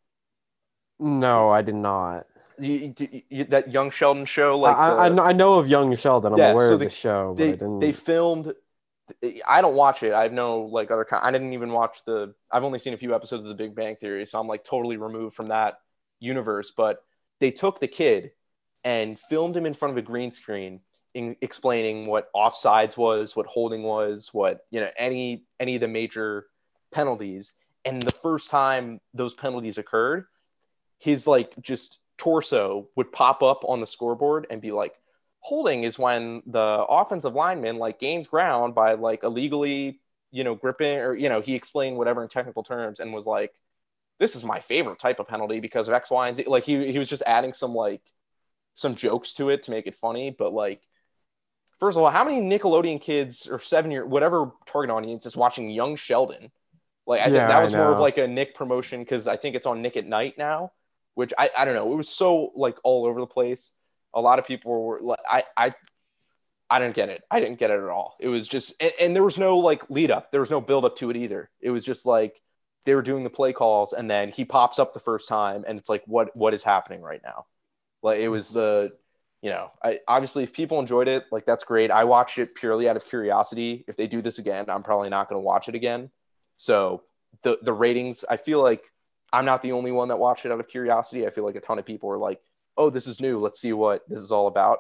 No, 1.00 1.50
I 1.50 1.62
did 1.64 1.76
not. 1.76 2.26
You, 2.60 2.94
you, 3.00 3.22
you- 3.30 3.44
that 3.46 3.72
Young 3.72 3.90
Sheldon 3.90 4.26
show, 4.26 4.60
like 4.60 4.78
I, 4.78 4.90
the- 4.92 5.00
I, 5.02 5.10
know- 5.10 5.24
I 5.24 5.32
know 5.34 5.54
of 5.60 5.68
Young 5.68 5.96
Sheldon. 5.96 6.34
I'm 6.34 6.40
Yeah, 6.40 6.52
aware 6.52 6.68
so 6.68 6.74
of 6.76 6.80
the 6.82 6.90
show, 6.90 7.34
but 7.36 7.44
I 7.44 7.52
they 7.56 7.88
they 7.88 7.92
filmed. 7.92 8.54
I 9.48 9.62
don't 9.62 9.76
watch 9.76 10.04
it. 10.04 10.14
I 10.14 10.24
have 10.24 10.34
no 10.34 10.62
like 10.62 10.92
other. 10.92 11.06
Kind, 11.06 11.24
I 11.26 11.32
didn't 11.32 11.54
even 11.54 11.72
watch 11.72 12.06
the. 12.06 12.34
I've 12.52 12.64
only 12.64 12.80
seen 12.80 12.94
a 12.94 12.98
few 12.98 13.16
episodes 13.16 13.44
of 13.44 13.50
The 13.50 13.56
Big 13.56 13.76
Bang 13.76 13.96
Theory, 13.96 14.26
so 14.26 14.40
I'm 14.40 14.48
like 14.48 14.64
totally 14.64 14.98
removed 14.98 15.36
from 15.36 15.50
that 15.50 15.80
universe. 16.20 16.72
But 16.76 17.04
they 17.40 17.52
took 17.52 17.80
the 17.80 17.88
kid 17.88 18.32
and 18.84 19.20
filmed 19.20 19.56
him 19.56 19.66
in 19.66 19.74
front 19.74 19.92
of 19.92 19.98
a 19.98 20.02
green 20.02 20.32
screen, 20.32 20.82
in 21.14 21.36
explaining 21.42 22.08
what 22.08 22.32
offsides 22.34 22.98
was, 22.98 23.36
what 23.36 23.46
holding 23.46 23.84
was, 23.84 24.30
what 24.34 24.62
you 24.72 24.80
know, 24.80 24.90
any 24.98 25.46
any 25.60 25.76
of 25.76 25.82
the 25.82 25.88
major 25.88 26.48
penalties. 26.92 27.54
And 27.86 28.02
the 28.02 28.12
first 28.12 28.50
time 28.50 29.02
those 29.14 29.34
penalties 29.34 29.78
occurred, 29.78 30.26
his 31.00 31.28
like 31.28 31.54
just 31.62 32.00
torso 32.18 32.88
would 32.96 33.12
pop 33.12 33.44
up 33.44 33.64
on 33.68 33.82
the 33.82 33.88
scoreboard 33.88 34.48
and 34.50 34.62
be 34.62 34.72
like 34.72 34.96
holding 35.44 35.84
is 35.84 36.00
when 36.00 36.44
the 36.48 36.86
offensive 36.90 37.36
lineman 37.36 37.78
like 37.78 38.00
gains 38.00 38.28
ground 38.28 38.76
by 38.76 38.94
like 38.96 39.24
illegally 39.24 40.02
you 40.32 40.44
know 40.44 40.56
gripping 40.56 41.00
or 41.00 41.16
you 41.16 41.30
know 41.30 41.42
he 41.42 41.56
explained 41.56 41.98
whatever 41.98 42.24
in 42.24 42.30
technical 42.30 42.64
terms 42.64 43.00
and 43.02 43.14
was 43.14 43.28
like 43.28 43.54
this 44.20 44.36
is 44.36 44.44
my 44.46 44.60
favorite 44.60 45.00
type 45.00 45.20
of 45.20 45.28
penalty 45.28 45.60
because 45.62 45.88
of 45.88 45.96
x 45.96 46.12
y 46.12 46.28
and 46.30 46.38
z 46.38 46.46
like 46.48 46.66
he, 46.66 46.92
he 46.92 47.00
was 47.00 47.10
just 47.10 47.24
adding 47.28 47.54
some 47.54 47.76
like 47.76 48.02
some 48.74 48.96
jokes 48.96 49.34
to 49.36 49.50
it 49.50 49.64
to 49.64 49.72
make 49.72 49.88
it 49.88 49.96
funny 49.96 50.32
but 50.32 50.54
like 50.54 50.82
First 51.80 51.98
of 51.98 52.04
all, 52.04 52.10
how 52.12 52.24
many 52.24 52.42
Nickelodeon 52.42 53.02
kids 53.02 53.48
or 53.48 53.60
seven 53.60 53.92
year 53.92 54.06
whatever 54.06 54.52
target 54.66 54.92
audience 54.92 55.26
is 55.26 55.36
watching 55.36 55.70
Young 55.70 55.96
Sheldon? 55.96 56.52
Like 57.08 57.22
I 57.22 57.30
Yeah, 57.30 57.32
think 57.32 57.48
that 57.48 57.62
was 57.62 57.76
more 57.76 57.92
of 57.92 58.00
like 58.00 58.18
a 58.18 58.28
Nick 58.28 58.56
promotion 58.56 59.02
because 59.02 59.28
I 59.28 59.38
think 59.38 59.56
it's 59.56 59.66
on 59.66 59.82
Nick 59.82 59.98
at 59.98 60.06
Night 60.06 60.38
now, 60.38 60.72
which 61.16 61.34
I, 61.38 61.50
I 61.58 61.66
don't 61.66 61.76
know. 61.76 61.92
It 61.92 61.98
was 61.98 62.10
so 62.10 62.52
like 62.56 62.78
all 62.84 63.06
over 63.06 63.20
the 63.20 63.28
place. 63.28 63.74
A 64.14 64.22
lot 64.22 64.40
of 64.40 64.48
people 64.48 64.84
were 64.84 65.00
like 65.02 65.20
I 65.28 65.44
I 65.56 65.74
I 66.70 66.80
didn't 66.80 66.96
get 66.96 67.10
it. 67.10 67.24
I 67.30 67.40
didn't 67.40 67.60
get 67.60 67.72
it 67.72 67.80
at 67.80 67.90
all. 67.90 68.16
It 68.20 68.30
was 68.30 68.48
just 68.48 68.74
and, 68.82 68.92
and 69.00 69.16
there 69.16 69.24
was 69.24 69.38
no 69.38 69.58
like 69.60 69.90
lead 69.90 70.12
up. 70.12 70.32
There 70.32 70.42
was 70.42 70.50
no 70.50 70.62
build 70.62 70.86
up 70.86 70.96
to 70.98 71.10
it 71.10 71.18
either. 71.18 71.50
It 71.62 71.72
was 71.72 71.86
just 71.86 72.06
like 72.06 72.42
they 72.86 72.96
were 72.96 73.02
doing 73.02 73.24
the 73.24 73.30
play 73.30 73.54
calls 73.54 73.94
and 73.94 74.10
then 74.10 74.30
he 74.30 74.46
pops 74.46 74.80
up 74.80 74.94
the 74.94 75.00
first 75.00 75.30
time 75.30 75.64
and 75.68 75.80
it's 75.80 75.90
like 75.90 76.04
what 76.06 76.36
what 76.36 76.54
is 76.54 76.64
happening 76.64 77.02
right 77.02 77.22
now? 77.24 77.46
Like 78.02 78.20
it 78.20 78.30
was 78.30 78.50
the 78.50 78.94
you 79.42 79.50
know, 79.50 79.72
I 79.84 80.00
obviously 80.08 80.44
if 80.44 80.54
people 80.54 80.80
enjoyed 80.80 81.10
it, 81.10 81.26
like 81.32 81.46
that's 81.46 81.66
great. 81.66 81.92
I 81.92 82.06
watched 82.06 82.40
it 82.40 82.56
purely 82.56 82.88
out 82.88 82.96
of 82.96 83.06
curiosity. 83.06 83.84
If 83.88 83.98
they 83.98 84.08
do 84.08 84.22
this 84.22 84.40
again, 84.40 84.66
I'm 84.70 84.84
probably 84.84 85.10
not 85.10 85.28
going 85.28 85.42
to 85.42 85.46
watch 85.46 85.68
it 85.68 85.76
again. 85.76 86.10
So 86.56 87.04
the 87.42 87.60
the 87.62 87.74
ratings, 87.74 88.24
I 88.30 88.38
feel 88.38 88.62
like 88.62 88.86
I'm 89.34 89.46
not 89.46 89.62
the 89.62 89.74
only 89.74 89.92
one 89.92 90.08
that 90.08 90.20
watched 90.20 90.46
it 90.46 90.52
out 90.52 90.60
of 90.60 90.68
curiosity. 90.70 91.28
I 91.28 91.30
feel 91.30 91.44
like 91.44 91.56
a 91.56 91.60
ton 91.60 91.78
of 91.78 91.86
people 91.86 92.10
are 92.10 92.18
like, 92.18 92.40
"Oh, 92.78 92.90
this 92.90 93.08
is 93.08 93.22
new. 93.22 93.40
Let's 93.40 93.60
see 93.60 93.74
what 93.74 94.08
this 94.08 94.20
is 94.20 94.32
all 94.32 94.48
about." 94.48 94.80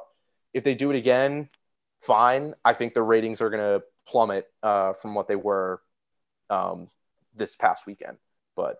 If 0.54 0.64
they 0.64 0.76
do 0.76 0.91
it 0.91 0.98
again, 0.98 1.50
fine. 2.02 2.54
I 2.64 2.74
think 2.74 2.94
the 2.94 3.04
ratings 3.04 3.41
are 3.41 3.50
going 3.50 3.64
to 3.64 3.84
plummet 4.08 4.48
uh, 4.62 4.94
from 4.94 5.16
what 5.16 5.28
they 5.28 5.36
were 5.36 5.82
um, 6.50 6.89
this 7.36 7.56
past 7.56 7.88
weekend. 7.88 8.18
But 8.56 8.78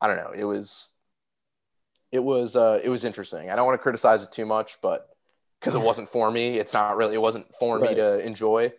I 0.00 0.08
don't 0.08 0.16
know. 0.16 0.32
It 0.34 0.44
was 0.44 0.88
it 2.12 2.22
was 2.22 2.56
uh, 2.56 2.80
it 2.82 2.88
was 2.88 3.04
interesting. 3.04 3.50
I 3.50 3.56
don't 3.56 3.66
want 3.66 3.78
to 3.78 3.82
criticize 3.82 4.22
it 4.22 4.32
too 4.32 4.46
much, 4.46 4.78
but 4.82 5.08
because 5.58 5.74
it 5.74 5.80
wasn't 5.82 6.08
for 6.08 6.30
me, 6.30 6.58
it's 6.58 6.72
not 6.72 6.96
really. 6.96 7.14
It 7.14 7.22
wasn't 7.22 7.52
for 7.58 7.78
me 7.78 7.94
to 7.94 8.18
enjoy. 8.24 8.72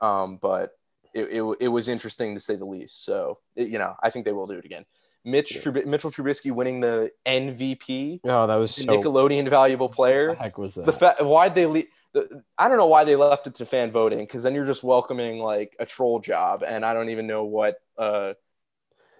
Um, 0.00 0.38
but 0.40 0.72
it, 1.14 1.24
it, 1.24 1.56
it 1.60 1.68
was 1.68 1.88
interesting 1.88 2.34
to 2.34 2.40
say 2.40 2.56
the 2.56 2.64
least. 2.64 3.04
So 3.04 3.38
it, 3.54 3.68
you 3.68 3.78
know, 3.78 3.94
I 4.02 4.10
think 4.10 4.24
they 4.24 4.32
will 4.32 4.46
do 4.46 4.54
it 4.54 4.64
again. 4.64 4.86
Mitch 5.24 5.56
Yeah. 5.56 5.62
Trub- 5.62 5.86
Mitchell 5.86 6.10
Trubisky 6.10 6.50
winning 6.50 6.80
the 6.80 7.10
MVP, 7.26 8.20
Oh, 8.24 8.46
that 8.46 8.56
was 8.56 8.74
so. 8.74 8.84
Nickelodeon 8.84 9.48
Valuable 9.48 9.88
What 9.88 9.96
Player. 9.96 10.28
the 10.28 10.34
heck 10.36 10.58
was 10.58 10.74
that? 10.74 10.86
The 10.86 10.92
fact 10.92 11.22
why 11.22 11.48
they 11.48 11.66
le- 11.66 11.82
the, 12.12 12.42
I 12.58 12.68
don't 12.68 12.78
know 12.78 12.86
why 12.86 13.04
they 13.04 13.16
left 13.16 13.46
it 13.46 13.54
to 13.56 13.66
fan 13.66 13.90
voting 13.90 14.20
because 14.20 14.42
then 14.42 14.54
you're 14.54 14.66
just 14.66 14.82
welcoming 14.82 15.38
like 15.38 15.76
a 15.78 15.86
troll 15.86 16.18
job, 16.20 16.64
and 16.66 16.84
I 16.84 16.94
don't 16.94 17.10
even 17.10 17.26
know 17.26 17.44
what 17.44 17.76
uh 17.98 18.32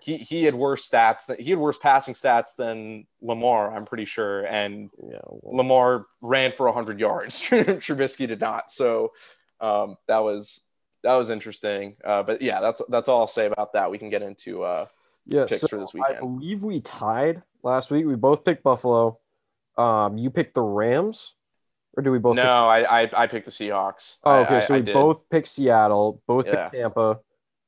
he 0.00 0.16
he 0.16 0.44
had 0.44 0.54
worse 0.54 0.88
stats. 0.88 1.38
He 1.38 1.50
had 1.50 1.58
worse 1.58 1.76
passing 1.78 2.14
stats 2.14 2.56
than 2.56 3.06
Lamar. 3.20 3.70
I'm 3.72 3.84
pretty 3.84 4.06
sure, 4.06 4.44
and 4.46 4.88
yeah, 5.06 5.18
well, 5.28 5.58
Lamar 5.58 6.06
ran 6.22 6.52
for 6.52 6.64
100 6.66 6.98
yards. 6.98 7.38
Trubisky 7.50 8.26
did 8.26 8.40
not. 8.40 8.70
So 8.70 9.12
um, 9.60 9.96
that 10.08 10.20
was 10.24 10.62
that 11.02 11.14
was 11.16 11.28
interesting. 11.30 11.96
Uh, 12.02 12.22
but 12.22 12.40
yeah, 12.40 12.60
that's 12.60 12.80
that's 12.88 13.08
all 13.10 13.20
I'll 13.20 13.26
say 13.26 13.44
about 13.46 13.74
that. 13.74 13.90
We 13.90 13.98
can 13.98 14.08
get 14.08 14.22
into 14.22 14.62
uh, 14.62 14.86
yeah. 15.26 15.44
picks 15.46 15.60
So 15.60 15.68
for 15.68 15.78
this 15.78 15.92
I 15.94 16.18
believe 16.20 16.62
we 16.62 16.80
tied 16.80 17.42
last 17.62 17.90
week. 17.90 18.06
We 18.06 18.14
both 18.16 18.44
picked 18.44 18.62
Buffalo. 18.62 19.18
Um, 19.78 20.18
you 20.18 20.30
picked 20.30 20.54
the 20.54 20.62
Rams, 20.62 21.34
or 21.96 22.02
do 22.02 22.10
we 22.10 22.18
both? 22.18 22.36
pick- 22.36 22.44
no, 22.44 22.68
I, 22.68 23.02
I 23.02 23.10
I 23.16 23.26
picked 23.26 23.46
the 23.46 23.52
Seahawks. 23.52 24.16
Oh, 24.24 24.40
okay. 24.40 24.56
I- 24.56 24.60
so 24.60 24.74
I 24.74 24.78
we 24.78 24.84
did. 24.84 24.92
both 24.94 25.28
picked 25.30 25.48
Seattle. 25.48 26.22
Both 26.26 26.46
Yeah. 26.46 26.68
picked 26.68 26.74
Tampa. 26.82 27.20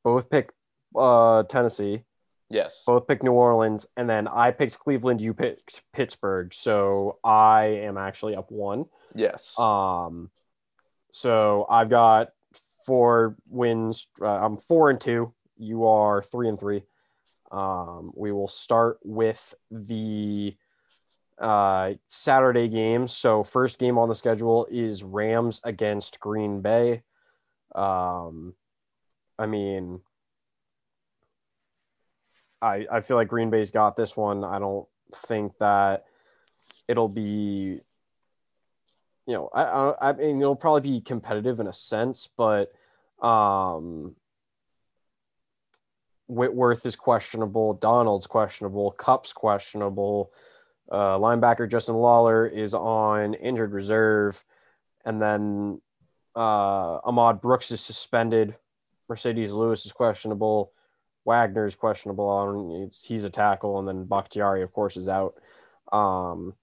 Both 0.04 0.28
picked 0.30 0.52
uh, 0.96 1.44
Tennessee. 1.44 2.02
yes. 2.50 2.82
Both 2.86 3.06
picked 3.06 3.22
New 3.22 3.32
Orleans, 3.32 3.86
and 3.96 4.10
then 4.10 4.28
I 4.28 4.50
picked 4.50 4.78
Cleveland. 4.78 5.20
You 5.22 5.32
picked 5.32 5.82
Pittsburgh. 5.92 6.52
So 6.52 7.18
I 7.24 7.64
am 7.66 7.96
actually 7.96 8.34
up 8.36 8.50
one. 8.50 8.86
Yes. 9.14 9.58
Um, 9.58 10.30
so 11.12 11.66
I've 11.70 11.88
got 11.88 12.28
four 12.84 13.36
wins. 13.48 14.06
Uh, 14.20 14.26
I'm 14.26 14.56
four 14.58 14.90
and 14.90 15.00
two. 15.00 15.32
You 15.56 15.86
are 15.86 16.22
three 16.22 16.48
and 16.48 16.58
three. 16.58 16.82
Um, 17.52 18.12
we 18.16 18.32
will 18.32 18.48
start 18.48 18.98
with 19.04 19.54
the 19.70 20.56
uh, 21.38 21.92
Saturday 22.08 22.68
games. 22.68 23.12
So 23.12 23.44
first 23.44 23.78
game 23.78 23.98
on 23.98 24.08
the 24.08 24.14
schedule 24.14 24.66
is 24.70 25.04
Rams 25.04 25.60
against 25.62 26.18
Green 26.18 26.62
Bay. 26.62 27.02
Um, 27.74 28.54
I 29.38 29.46
mean, 29.46 30.00
I 32.62 32.86
I 32.90 33.00
feel 33.00 33.16
like 33.16 33.28
Green 33.28 33.50
Bay's 33.50 33.70
got 33.70 33.96
this 33.96 34.16
one. 34.16 34.44
I 34.44 34.58
don't 34.58 34.86
think 35.14 35.58
that 35.58 36.04
it'll 36.88 37.08
be 37.08 37.80
you 39.26 39.34
know, 39.34 39.48
I, 39.52 39.62
I 39.62 40.10
I 40.10 40.12
mean 40.12 40.40
it'll 40.40 40.56
probably 40.56 40.80
be 40.80 41.00
competitive 41.00 41.60
in 41.60 41.66
a 41.66 41.72
sense, 41.72 42.28
but 42.36 42.72
um 43.20 44.16
Whitworth 46.32 46.86
is 46.86 46.96
questionable, 46.96 47.74
Donald's 47.74 48.26
questionable, 48.26 48.92
Kupp's 48.92 49.32
questionable, 49.32 50.32
uh, 50.90 51.18
linebacker 51.18 51.70
Justin 51.70 51.96
Lawler 51.96 52.46
is 52.46 52.74
on 52.74 53.34
injured 53.34 53.72
reserve, 53.72 54.42
and 55.04 55.20
then 55.20 55.80
uh, 56.34 56.98
Ahmad 57.04 57.40
Brooks 57.40 57.70
is 57.70 57.80
suspended. 57.80 58.56
Marcedes 59.10 59.50
Lewis 59.50 59.84
is 59.84 59.92
questionable. 59.92 60.72
Wagner 61.24 61.66
is 61.66 61.74
questionable. 61.74 62.28
On 62.28 62.90
he's 63.04 63.24
a 63.24 63.30
tackle, 63.30 63.78
and 63.78 63.86
then 63.86 64.04
Bakhtiari, 64.04 64.62
of 64.62 64.72
course, 64.72 64.96
is 64.96 65.08
out. 65.08 65.34
Um, 65.92 66.54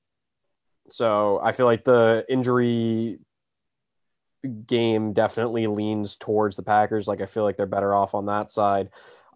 so 0.89 1.39
I 1.43 1.51
feel 1.51 1.67
like 1.67 1.83
the 1.83 2.25
injury 2.27 3.19
game 4.65 5.13
definitely 5.13 5.67
leans 5.67 6.15
towards 6.15 6.55
the 6.55 6.63
Packers. 6.63 7.07
Like 7.07 7.21
I 7.21 7.25
feel 7.25 7.43
like 7.43 7.57
they're 7.57 7.65
better 7.65 7.93
off 7.93 8.15
on 8.15 8.25
that 8.25 8.51
side. 8.51 8.89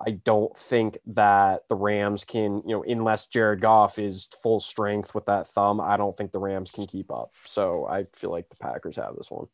I 0.05 0.11
don't 0.11 0.55
think 0.55 0.97
that 1.07 1.67
the 1.69 1.75
Rams 1.75 2.25
can, 2.25 2.63
you 2.65 2.75
know, 2.75 2.83
unless 2.83 3.27
Jared 3.27 3.61
Goff 3.61 3.99
is 3.99 4.27
full 4.41 4.59
strength 4.59 5.15
with 5.15 5.25
that 5.25 5.47
thumb, 5.47 5.79
I 5.79 5.97
don't 5.97 6.15
think 6.15 6.31
the 6.31 6.39
Rams 6.39 6.71
can 6.71 6.85
keep 6.87 7.11
up. 7.11 7.31
So 7.45 7.87
I 7.87 8.05
feel 8.13 8.31
like 8.31 8.49
the 8.49 8.55
Packers 8.57 8.95
have 8.97 9.15
this 9.15 9.31
one. 9.31 9.47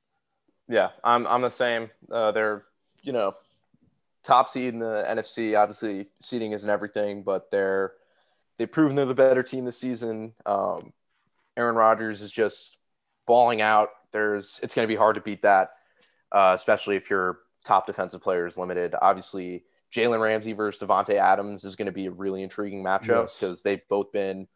Yeah, 0.67 0.89
I'm 1.03 1.25
I'm 1.27 1.41
the 1.41 1.49
same. 1.49 1.89
Uh, 2.11 2.31
they're 2.31 2.63
you 3.01 3.11
know 3.11 3.35
top 4.23 4.49
seed 4.49 4.73
in 4.73 4.79
the 4.79 5.03
NFC. 5.07 5.59
Obviously, 5.59 6.07
seeding 6.19 6.51
isn't 6.51 6.69
everything, 6.69 7.23
but 7.23 7.49
they're 7.49 7.93
they've 8.57 8.71
proven 8.71 8.95
they're 8.95 9.05
the 9.05 9.15
better 9.15 9.43
team 9.43 9.65
this 9.65 9.79
season. 9.79 10.33
Um, 10.45 10.93
Aaron 11.57 11.75
Rodgers 11.75 12.21
is 12.21 12.31
just 12.31 12.77
balling 13.25 13.61
out. 13.61 13.89
There's 14.11 14.59
it's 14.61 14.75
going 14.75 14.87
to 14.87 14.91
be 14.91 14.97
hard 14.97 15.15
to 15.15 15.21
beat 15.21 15.41
that, 15.41 15.71
uh, 16.31 16.53
especially 16.55 16.95
if 16.95 17.09
your 17.09 17.39
top 17.63 17.87
defensive 17.87 18.21
player 18.21 18.45
is 18.45 18.57
limited. 18.57 18.95
Obviously, 19.01 19.63
Jalen 19.93 20.21
Ramsey 20.21 20.53
versus 20.53 20.81
Davante 20.87 21.15
Adams 21.15 21.63
is 21.63 21.75
going 21.75 21.87
to 21.87 21.91
be 21.91 22.05
a 22.05 22.11
really 22.11 22.43
intriguing 22.43 22.83
matchup 22.83 23.07
Yes. 23.23 23.37
because 23.39 23.61
they've 23.61 23.81
both 23.89 24.11
been 24.11 24.47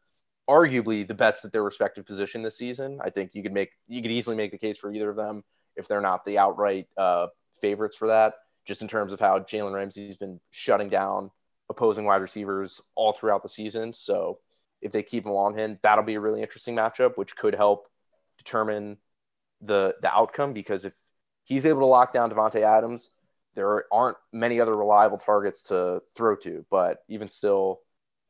arguably 0.49 1.07
the 1.07 1.13
best 1.13 1.45
at 1.45 1.51
their 1.51 1.63
respective 1.63 2.05
position 2.05 2.41
this 2.41 2.57
season. 2.57 2.99
I 3.01 3.09
think 3.09 3.33
you 3.33 3.41
could 3.43 3.53
make 3.53 3.71
you 3.87 4.01
could 4.01 4.11
easily 4.11 4.35
make 4.35 4.51
the 4.51 4.57
case 4.57 4.77
for 4.77 4.91
either 4.91 5.09
of 5.09 5.15
them 5.15 5.43
if 5.75 5.87
they're 5.87 6.01
not 6.01 6.25
the 6.25 6.37
outright 6.37 6.87
uh, 6.97 7.27
favorites 7.61 7.97
for 7.97 8.07
that. 8.09 8.35
Just 8.65 8.81
in 8.81 8.87
terms 8.87 9.11
of 9.11 9.19
how 9.19 9.39
Jalen 9.39 9.73
Ramsey's 9.73 10.17
been 10.17 10.39
shutting 10.51 10.87
down 10.89 11.31
opposing 11.69 12.05
wide 12.05 12.21
receivers 12.21 12.81
all 12.95 13.11
throughout 13.13 13.41
the 13.43 13.49
season. 13.49 13.91
So 13.93 14.39
if 14.81 14.91
they 14.91 15.01
keep 15.03 15.25
him 15.25 15.31
on 15.31 15.57
him, 15.57 15.79
that'll 15.81 16.03
be 16.03 16.13
a 16.15 16.19
really 16.19 16.41
interesting 16.41 16.75
matchup, 16.75 17.17
which 17.17 17.35
could 17.35 17.55
help 17.55 17.87
determine 18.37 18.97
the 19.61 19.95
the 20.01 20.13
outcome. 20.13 20.53
Because 20.53 20.85
if 20.85 20.95
he's 21.43 21.65
able 21.65 21.79
to 21.79 21.85
lock 21.87 22.11
down 22.11 22.29
Davante 22.29 22.61
Adams, 22.61 23.09
there 23.55 23.85
aren't 23.91 24.17
many 24.31 24.59
other 24.59 24.75
reliable 24.75 25.17
targets 25.17 25.63
to 25.63 26.01
throw 26.15 26.35
to. 26.37 26.65
But 26.69 27.03
even 27.07 27.29
still, 27.29 27.81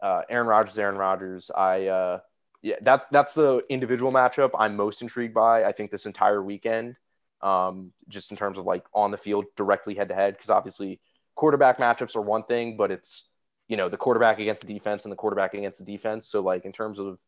uh, 0.02 0.24
Aaron 0.30 0.48
Rodgers, 0.48 0.78
Aaron 0.78 0.98
Rodgers, 0.98 1.50
I 1.56 1.88
uh, 1.88 2.20
yeah, 2.62 2.76
that's 2.82 3.06
that's 3.12 3.34
the 3.34 3.64
individual 3.70 4.12
matchup 4.12 4.52
I'm 4.58 4.76
most 4.76 5.02
intrigued 5.02 5.34
by. 5.34 5.64
I 5.66 5.72
think 5.72 5.92
this 5.92 6.06
entire 6.06 6.42
weekend, 6.42 6.96
um, 7.42 7.92
just 8.08 8.32
in 8.32 8.38
terms 8.38 8.58
of 8.58 8.66
like 8.66 8.86
on 8.94 9.12
the 9.12 9.18
field, 9.18 9.46
directly 9.56 9.96
head 9.96 10.10
to 10.10 10.16
head, 10.16 10.34
because 10.36 10.50
obviously 10.50 11.00
quarterback 11.36 11.78
matchups 11.78 12.16
are 12.16 12.22
one 12.22 12.44
thing, 12.44 12.78
but 12.78 12.92
it's 12.92 13.30
you 13.68 13.78
know 13.78 13.90
the 13.90 13.98
quarterback 13.98 14.40
against 14.40 14.66
the 14.66 14.74
defense 14.74 15.06
and 15.06 15.12
the 15.12 15.18
quarterback 15.18 15.54
against 15.54 15.80
the 15.80 15.86
defense. 15.86 16.28
So 16.28 16.42
like 16.42 16.66
in 16.66 16.72
terms 16.72 17.00
of 17.00 17.20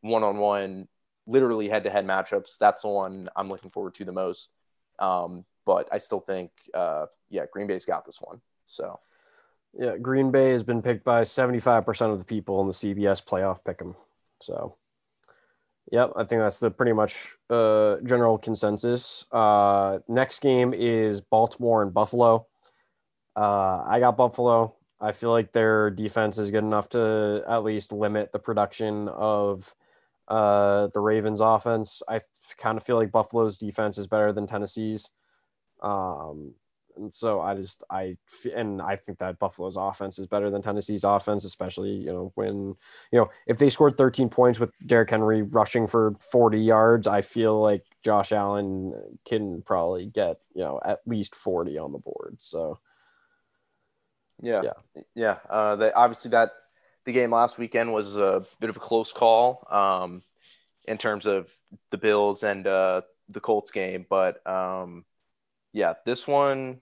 one 0.00 0.22
on 0.22 0.36
one, 0.36 0.88
literally 1.26 1.68
head 1.68 1.84
to 1.84 1.90
head 1.90 2.06
matchups, 2.06 2.58
that's 2.58 2.82
the 2.82 2.88
one 2.88 3.28
I'm 3.34 3.48
looking 3.48 3.70
forward 3.70 3.94
to 3.94 4.04
the 4.04 4.12
most. 4.12 4.50
Um, 4.98 5.44
but 5.66 5.88
I 5.92 5.98
still 5.98 6.20
think, 6.20 6.50
uh, 6.72 7.06
yeah, 7.28 7.44
Green 7.52 7.66
Bay's 7.66 7.84
got 7.84 8.06
this 8.06 8.20
one. 8.20 8.40
So 8.66 9.00
Yeah, 9.78 9.98
Green 9.98 10.30
Bay 10.30 10.52
has 10.52 10.62
been 10.62 10.80
picked 10.80 11.04
by 11.04 11.20
75% 11.22 12.10
of 12.10 12.18
the 12.18 12.24
people 12.24 12.62
in 12.62 12.66
the 12.66 12.72
CBS 12.72 13.20
playoff 13.20 13.62
pick 13.62 13.82
'em. 13.82 13.94
So, 14.40 14.76
yep, 15.92 16.12
I 16.16 16.24
think 16.24 16.40
that's 16.40 16.60
the 16.60 16.70
pretty 16.70 16.92
much 16.94 17.34
uh, 17.50 17.96
general 18.02 18.38
consensus. 18.38 19.26
Uh, 19.30 19.98
next 20.08 20.40
game 20.40 20.72
is 20.72 21.20
Baltimore 21.20 21.82
and 21.82 21.92
Buffalo. 21.92 22.46
Uh, 23.36 23.84
I 23.86 24.00
got 24.00 24.16
Buffalo. 24.16 24.74
I 24.98 25.12
feel 25.12 25.30
like 25.30 25.52
their 25.52 25.90
defense 25.90 26.38
is 26.38 26.50
good 26.50 26.64
enough 26.64 26.88
to 26.90 27.44
at 27.46 27.62
least 27.64 27.92
limit 27.92 28.32
the 28.32 28.38
production 28.38 29.08
of 29.08 29.74
uh, 30.28 30.88
the 30.94 31.00
Ravens 31.00 31.42
offense. 31.42 32.02
I 32.08 32.22
kind 32.56 32.78
of 32.78 32.84
feel 32.84 32.96
like 32.96 33.12
Buffalo's 33.12 33.58
defense 33.58 33.98
is 33.98 34.06
better 34.06 34.32
than 34.32 34.46
Tennessee's. 34.46 35.10
Um, 35.86 36.54
and 36.96 37.12
so 37.12 37.40
I 37.40 37.54
just 37.54 37.84
I 37.90 38.16
and 38.54 38.80
I 38.80 38.96
think 38.96 39.18
that 39.18 39.38
Buffalo's 39.38 39.76
offense 39.76 40.18
is 40.18 40.26
better 40.26 40.50
than 40.50 40.62
Tennessee's 40.62 41.04
offense, 41.04 41.44
especially 41.44 41.90
you 41.90 42.12
know 42.12 42.32
when 42.34 42.74
you 43.12 43.18
know 43.18 43.30
if 43.46 43.58
they 43.58 43.68
scored 43.68 43.96
13 43.96 44.28
points 44.28 44.58
with 44.58 44.72
Derrick 44.84 45.10
Henry 45.10 45.42
rushing 45.42 45.86
for 45.86 46.14
40 46.32 46.58
yards, 46.58 47.06
I 47.06 47.22
feel 47.22 47.60
like 47.60 47.84
Josh 48.02 48.32
Allen 48.32 48.94
can 49.24 49.62
probably 49.62 50.06
get 50.06 50.38
you 50.54 50.62
know 50.62 50.80
at 50.84 51.00
least 51.06 51.34
40 51.34 51.78
on 51.78 51.92
the 51.92 51.98
board. 51.98 52.36
So 52.38 52.78
yeah, 54.40 54.62
yeah, 54.64 55.02
yeah. 55.14 55.36
Uh, 55.48 55.76
they, 55.76 55.92
obviously 55.92 56.30
that 56.30 56.52
the 57.04 57.12
game 57.12 57.30
last 57.30 57.58
weekend 57.58 57.92
was 57.92 58.16
a 58.16 58.44
bit 58.60 58.70
of 58.70 58.76
a 58.76 58.80
close 58.80 59.12
call 59.12 59.66
um, 59.70 60.22
in 60.88 60.98
terms 60.98 61.26
of 61.26 61.50
the 61.90 61.98
Bills 61.98 62.42
and 62.42 62.66
uh, 62.66 63.02
the 63.28 63.40
Colts 63.40 63.70
game, 63.70 64.06
but 64.08 64.44
um, 64.46 65.04
yeah, 65.76 65.92
this 66.06 66.26
one 66.26 66.80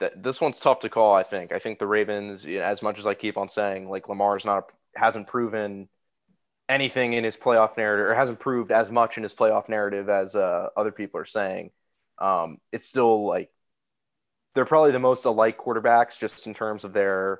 that 0.00 0.24
this 0.24 0.40
one's 0.40 0.58
tough 0.58 0.80
to 0.80 0.88
call. 0.88 1.14
I 1.14 1.22
think. 1.22 1.52
I 1.52 1.60
think 1.60 1.78
the 1.78 1.86
Ravens, 1.86 2.44
as 2.46 2.82
much 2.82 2.98
as 2.98 3.06
I 3.06 3.14
keep 3.14 3.38
on 3.38 3.48
saying, 3.48 3.88
like 3.88 4.08
Lamar's 4.08 4.44
not 4.44 4.72
hasn't 4.96 5.28
proven 5.28 5.88
anything 6.68 7.12
in 7.12 7.22
his 7.22 7.36
playoff 7.36 7.76
narrative, 7.76 8.06
or 8.06 8.14
hasn't 8.14 8.40
proved 8.40 8.72
as 8.72 8.90
much 8.90 9.16
in 9.16 9.22
his 9.22 9.34
playoff 9.34 9.68
narrative 9.68 10.08
as 10.08 10.34
uh, 10.34 10.68
other 10.76 10.90
people 10.90 11.20
are 11.20 11.24
saying. 11.24 11.70
Um, 12.18 12.58
it's 12.72 12.88
still 12.88 13.24
like 13.24 13.50
they're 14.56 14.64
probably 14.64 14.90
the 14.90 14.98
most 14.98 15.24
alike 15.24 15.56
quarterbacks, 15.56 16.18
just 16.18 16.48
in 16.48 16.54
terms 16.54 16.82
of 16.82 16.92
their 16.92 17.38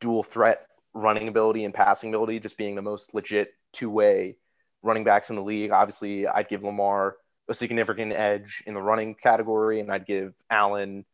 dual 0.00 0.24
threat 0.24 0.66
running 0.94 1.28
ability 1.28 1.64
and 1.64 1.72
passing 1.72 2.08
ability, 2.12 2.40
just 2.40 2.58
being 2.58 2.74
the 2.74 2.82
most 2.82 3.14
legit 3.14 3.50
two 3.72 3.90
way 3.90 4.36
running 4.82 5.04
backs 5.04 5.30
in 5.30 5.36
the 5.36 5.42
league. 5.42 5.70
Obviously, 5.70 6.26
I'd 6.26 6.48
give 6.48 6.64
Lamar 6.64 7.18
a 7.48 7.54
significant 7.54 8.12
edge 8.12 8.62
in 8.66 8.74
the 8.74 8.82
running 8.82 9.14
category, 9.14 9.80
and 9.80 9.90
I'd 9.92 10.06
give 10.06 10.34
Allen 10.50 11.04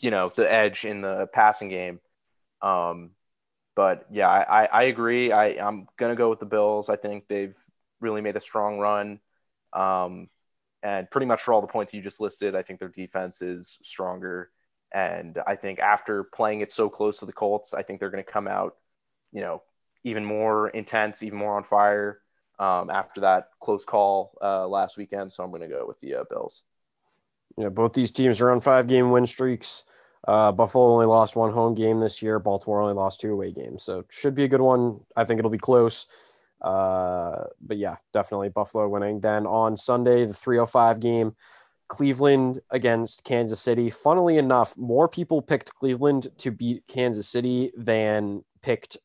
you 0.00 0.10
know 0.10 0.28
the 0.28 0.50
edge 0.50 0.84
in 0.84 1.00
the 1.00 1.28
passing 1.32 1.68
game. 1.68 2.00
Um, 2.62 3.10
but 3.76 4.06
yeah, 4.10 4.28
I, 4.28 4.66
I 4.66 4.82
agree. 4.84 5.32
I, 5.32 5.46
I'm 5.66 5.86
gonna 5.96 6.16
go 6.16 6.30
with 6.30 6.40
the 6.40 6.46
Bills. 6.46 6.88
I 6.88 6.96
think 6.96 7.28
they've 7.28 7.56
really 8.00 8.20
made 8.20 8.36
a 8.36 8.40
strong 8.40 8.78
run. 8.78 9.20
Um, 9.72 10.28
and 10.82 11.10
pretty 11.10 11.26
much 11.26 11.40
for 11.42 11.54
all 11.54 11.60
the 11.62 11.66
points 11.66 11.94
you 11.94 12.02
just 12.02 12.20
listed, 12.20 12.54
I 12.54 12.62
think 12.62 12.78
their 12.78 12.88
defense 12.88 13.42
is 13.42 13.78
stronger. 13.82 14.50
And 14.92 15.38
I 15.46 15.56
think 15.56 15.78
after 15.80 16.24
playing 16.24 16.60
it 16.60 16.70
so 16.70 16.88
close 16.88 17.18
to 17.18 17.26
the 17.26 17.32
Colts, 17.32 17.74
I 17.74 17.82
think 17.82 17.98
they're 17.98 18.10
going 18.10 18.22
to 18.22 18.30
come 18.30 18.46
out, 18.46 18.76
you 19.32 19.40
know, 19.40 19.62
even 20.04 20.24
more 20.24 20.68
intense, 20.68 21.22
even 21.22 21.38
more 21.38 21.56
on 21.56 21.64
fire 21.64 22.20
um, 22.58 22.90
after 22.90 23.20
that 23.22 23.48
close 23.60 23.84
call 23.84 24.36
uh, 24.42 24.66
last 24.66 24.96
weekend. 24.96 25.32
So 25.32 25.44
I'm 25.44 25.50
going 25.50 25.62
to 25.62 25.68
go 25.68 25.86
with 25.86 26.00
the 26.00 26.16
uh, 26.16 26.24
Bills. 26.28 26.62
Yeah, 27.56 27.68
both 27.68 27.92
these 27.92 28.10
teams 28.10 28.40
are 28.40 28.50
on 28.50 28.60
five 28.60 28.86
game 28.86 29.10
win 29.10 29.26
streaks. 29.26 29.84
Uh, 30.26 30.52
Buffalo 30.52 30.92
only 30.92 31.06
lost 31.06 31.36
one 31.36 31.52
home 31.52 31.74
game 31.74 32.00
this 32.00 32.22
year. 32.22 32.38
Baltimore 32.38 32.80
only 32.80 32.94
lost 32.94 33.20
two 33.20 33.32
away 33.32 33.52
games. 33.52 33.82
So 33.82 34.04
should 34.08 34.34
be 34.34 34.44
a 34.44 34.48
good 34.48 34.60
one. 34.60 35.00
I 35.16 35.24
think 35.24 35.38
it'll 35.38 35.50
be 35.50 35.58
close. 35.58 36.06
Uh, 36.60 37.44
but 37.60 37.76
yeah, 37.76 37.96
definitely 38.12 38.48
Buffalo 38.48 38.88
winning. 38.88 39.20
Then 39.20 39.46
on 39.46 39.76
Sunday, 39.76 40.24
the 40.24 40.32
305 40.32 40.98
game, 40.98 41.36
Cleveland 41.88 42.60
against 42.70 43.22
Kansas 43.24 43.60
City. 43.60 43.90
Funnily 43.90 44.38
enough, 44.38 44.76
more 44.78 45.06
people 45.06 45.42
picked 45.42 45.74
Cleveland 45.74 46.28
to 46.38 46.50
beat 46.50 46.86
Kansas 46.88 47.28
City 47.28 47.70
than 47.76 48.44
picked 48.62 48.96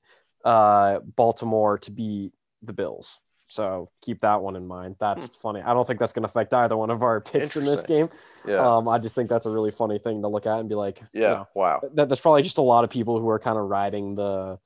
uh, 0.46 1.00
Baltimore 1.00 1.78
to 1.80 1.92
beat 1.92 2.32
the 2.62 2.74
Bills. 2.74 3.20
So 3.50 3.90
keep 4.02 4.22
that 4.22 4.42
one 4.42 4.56
in 4.56 4.68
mind. 4.68 4.96
That's 5.00 5.26
hmm. 5.26 5.34
funny. 5.42 5.62
I 5.62 5.74
don't 5.74 5.86
think 5.86 6.00
that's 6.00 6.14
going 6.14 6.24
to 6.24 6.30
affect 6.30 6.54
either 6.54 6.78
one 6.78 6.92
of 6.92 7.02
our 7.02 7.20
picks 7.22 7.58
in 7.58 7.66
this 7.66 7.84
game. 7.84 8.10
Yeah. 8.48 8.78
Um, 8.78 8.88
I 8.88 9.00
just 9.00 9.16
think 9.16 9.28
that's 9.28 9.46
a 9.46 9.50
really 9.50 9.72
funny 9.72 9.98
thing 10.00 10.22
to 10.22 10.28
look 10.28 10.46
at 10.46 10.60
and 10.60 10.70
be 10.70 10.76
like, 10.76 11.02
yeah, 11.12 11.22
you 11.22 11.28
know, 11.28 11.48
wow. 11.56 11.82
That, 11.96 12.10
that's 12.10 12.22
probably 12.22 12.44
just 12.44 12.60
a 12.60 12.64
lot 12.64 12.84
of 12.84 12.90
people 12.90 13.20
who 13.20 13.28
are 13.30 13.40
kind 13.40 13.58
of 13.58 13.68
riding 13.68 14.16
the, 14.16 14.60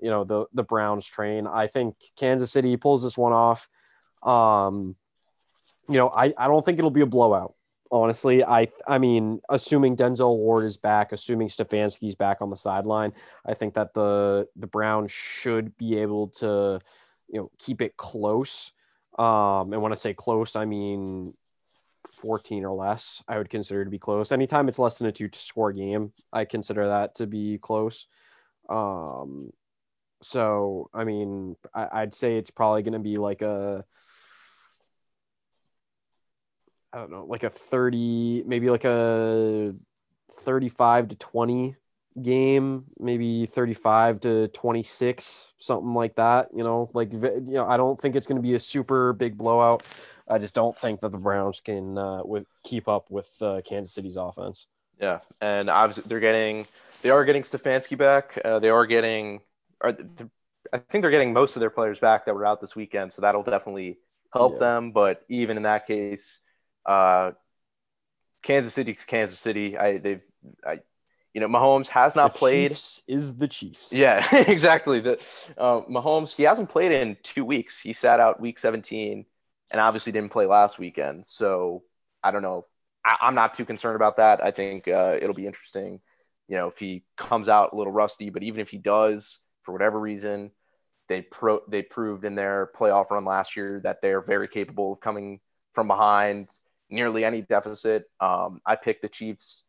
you 0.00 0.10
know, 0.10 0.24
the 0.24 0.46
the 0.54 0.62
Browns 0.62 1.06
train. 1.06 1.46
I 1.46 1.66
think 1.66 1.94
Kansas 2.16 2.50
City 2.50 2.76
pulls 2.76 3.02
this 3.02 3.16
one 3.16 3.32
off. 3.32 3.68
Um, 4.22 4.96
you 5.88 5.98
know, 5.98 6.08
I 6.08 6.32
I 6.36 6.46
don't 6.46 6.64
think 6.64 6.78
it'll 6.78 6.90
be 6.90 7.02
a 7.02 7.06
blowout. 7.06 7.54
Honestly, 7.90 8.42
I 8.42 8.68
I 8.88 8.96
mean, 8.96 9.42
assuming 9.50 9.96
Denzel 9.96 10.38
Ward 10.38 10.64
is 10.64 10.78
back, 10.78 11.12
assuming 11.12 11.48
Stefanski's 11.48 12.14
back 12.14 12.38
on 12.40 12.48
the 12.48 12.56
sideline, 12.56 13.12
I 13.44 13.52
think 13.52 13.74
that 13.74 13.92
the 13.92 14.48
the 14.56 14.66
Browns 14.66 15.12
should 15.12 15.76
be 15.76 15.98
able 15.98 16.28
to 16.28 16.80
you 17.32 17.40
know 17.40 17.50
keep 17.58 17.82
it 17.82 17.96
close. 17.96 18.72
Um, 19.18 19.72
and 19.72 19.82
when 19.82 19.92
I 19.92 19.96
say 19.96 20.14
close, 20.14 20.54
I 20.54 20.64
mean 20.64 21.34
14 22.08 22.64
or 22.64 22.74
less. 22.74 23.22
I 23.28 23.38
would 23.38 23.50
consider 23.50 23.84
to 23.84 23.90
be 23.90 23.98
close. 23.98 24.32
Anytime 24.32 24.68
it's 24.68 24.78
less 24.78 24.98
than 24.98 25.08
a 25.08 25.12
two 25.12 25.28
score 25.32 25.72
game, 25.72 26.12
I 26.32 26.44
consider 26.44 26.88
that 26.88 27.16
to 27.16 27.26
be 27.26 27.58
close. 27.58 28.06
Um, 28.68 29.50
so 30.22 30.88
I 30.94 31.04
mean, 31.04 31.56
I, 31.74 32.00
would 32.00 32.14
say 32.14 32.36
it's 32.36 32.50
probably 32.50 32.82
going 32.82 32.92
to 32.92 32.98
be 32.98 33.16
like 33.16 33.42
a 33.42 33.84
I 36.92 36.98
don't 36.98 37.10
know, 37.10 37.24
like 37.24 37.42
a 37.42 37.50
30, 37.50 38.44
maybe 38.46 38.68
like 38.68 38.84
a 38.84 39.74
35 40.40 41.08
to 41.08 41.16
20 41.16 41.76
game, 42.20 42.84
maybe 42.98 43.46
35 43.46 44.20
to 44.20 44.48
26, 44.48 45.52
something 45.58 45.94
like 45.94 46.16
that. 46.16 46.48
You 46.54 46.64
know, 46.64 46.90
like, 46.92 47.12
you 47.12 47.42
know, 47.46 47.66
I 47.66 47.76
don't 47.76 48.00
think 48.00 48.16
it's 48.16 48.26
going 48.26 48.36
to 48.36 48.42
be 48.42 48.54
a 48.54 48.58
super 48.58 49.12
big 49.12 49.36
blowout. 49.38 49.84
I 50.28 50.38
just 50.38 50.54
don't 50.54 50.76
think 50.76 51.00
that 51.00 51.10
the 51.10 51.18
Browns 51.18 51.60
can 51.60 51.98
uh, 51.98 52.22
with 52.24 52.46
keep 52.64 52.88
up 52.88 53.10
with 53.10 53.30
uh, 53.40 53.60
Kansas 53.64 53.94
City's 53.94 54.16
offense. 54.16 54.66
Yeah, 55.00 55.20
and 55.40 55.68
obviously 55.68 56.04
they're 56.06 56.20
getting 56.20 56.66
they 57.02 57.10
are 57.10 57.24
getting 57.24 57.42
Stefanski 57.42 57.98
back. 57.98 58.38
Uh, 58.44 58.58
they 58.60 58.68
are 58.68 58.86
getting, 58.86 59.40
are 59.80 59.96
I 60.72 60.78
think 60.78 61.02
they're 61.02 61.10
getting 61.10 61.32
most 61.32 61.56
of 61.56 61.60
their 61.60 61.70
players 61.70 61.98
back 61.98 62.26
that 62.26 62.34
were 62.34 62.46
out 62.46 62.60
this 62.60 62.76
weekend, 62.76 63.12
so 63.12 63.22
that'll 63.22 63.42
definitely 63.42 63.98
help 64.32 64.54
yeah. 64.54 64.60
them. 64.60 64.92
But 64.92 65.22
even 65.28 65.56
in 65.56 65.64
that 65.64 65.86
case, 65.86 66.40
uh, 66.86 67.32
Kansas 68.42 68.74
City's 68.74 69.04
Kansas 69.04 69.38
City. 69.38 69.76
I 69.76 69.98
they've 69.98 70.22
I 70.64 70.80
you 71.34 71.40
know, 71.40 71.48
Mahomes 71.48 71.88
has 71.88 72.14
not 72.14 72.34
the 72.34 72.38
played. 72.38 72.70
Chiefs 72.70 73.02
is 73.06 73.36
the 73.36 73.48
Chiefs. 73.48 73.92
Yeah, 73.92 74.26
exactly. 74.48 75.00
The 75.00 75.12
uh, 75.56 75.80
Mahomes 75.82 76.36
he 76.36 76.42
hasn't 76.42 76.68
played 76.68 76.92
in 76.92 77.16
two 77.22 77.44
weeks. 77.44 77.80
He 77.80 77.92
sat 77.92 78.20
out 78.20 78.40
week 78.40 78.58
17, 78.58 79.24
and 79.72 79.80
obviously 79.80 80.12
didn't 80.12 80.32
play 80.32 80.46
last 80.46 80.78
weekend. 80.78 81.24
So 81.24 81.82
I 82.22 82.30
don't 82.30 82.42
know. 82.42 82.58
If, 82.58 82.64
I, 83.04 83.28
am 83.28 83.34
not 83.34 83.54
too 83.54 83.64
concerned 83.64 83.96
about 83.96 84.16
that. 84.16 84.44
I 84.44 84.50
think 84.50 84.86
uh, 84.88 85.16
it'll 85.20 85.34
be 85.34 85.46
interesting. 85.46 86.00
You 86.48 86.56
know, 86.56 86.68
if 86.68 86.78
he 86.78 87.04
comes 87.16 87.48
out 87.48 87.72
a 87.72 87.76
little 87.76 87.92
rusty, 87.92 88.30
but 88.30 88.42
even 88.42 88.60
if 88.60 88.68
he 88.68 88.78
does, 88.78 89.40
for 89.62 89.72
whatever 89.72 89.98
reason, 89.98 90.50
they 91.08 91.22
pro 91.22 91.60
they 91.68 91.82
proved 91.82 92.24
in 92.24 92.34
their 92.34 92.70
playoff 92.76 93.10
run 93.10 93.24
last 93.24 93.56
year 93.56 93.80
that 93.84 94.02
they're 94.02 94.20
very 94.20 94.48
capable 94.48 94.92
of 94.92 95.00
coming 95.00 95.40
from 95.72 95.88
behind 95.88 96.50
nearly 96.90 97.24
any 97.24 97.40
deficit. 97.40 98.04
Um, 98.20 98.60
I 98.66 98.76
picked 98.76 99.02
the 99.02 99.08
Chiefs 99.08 99.64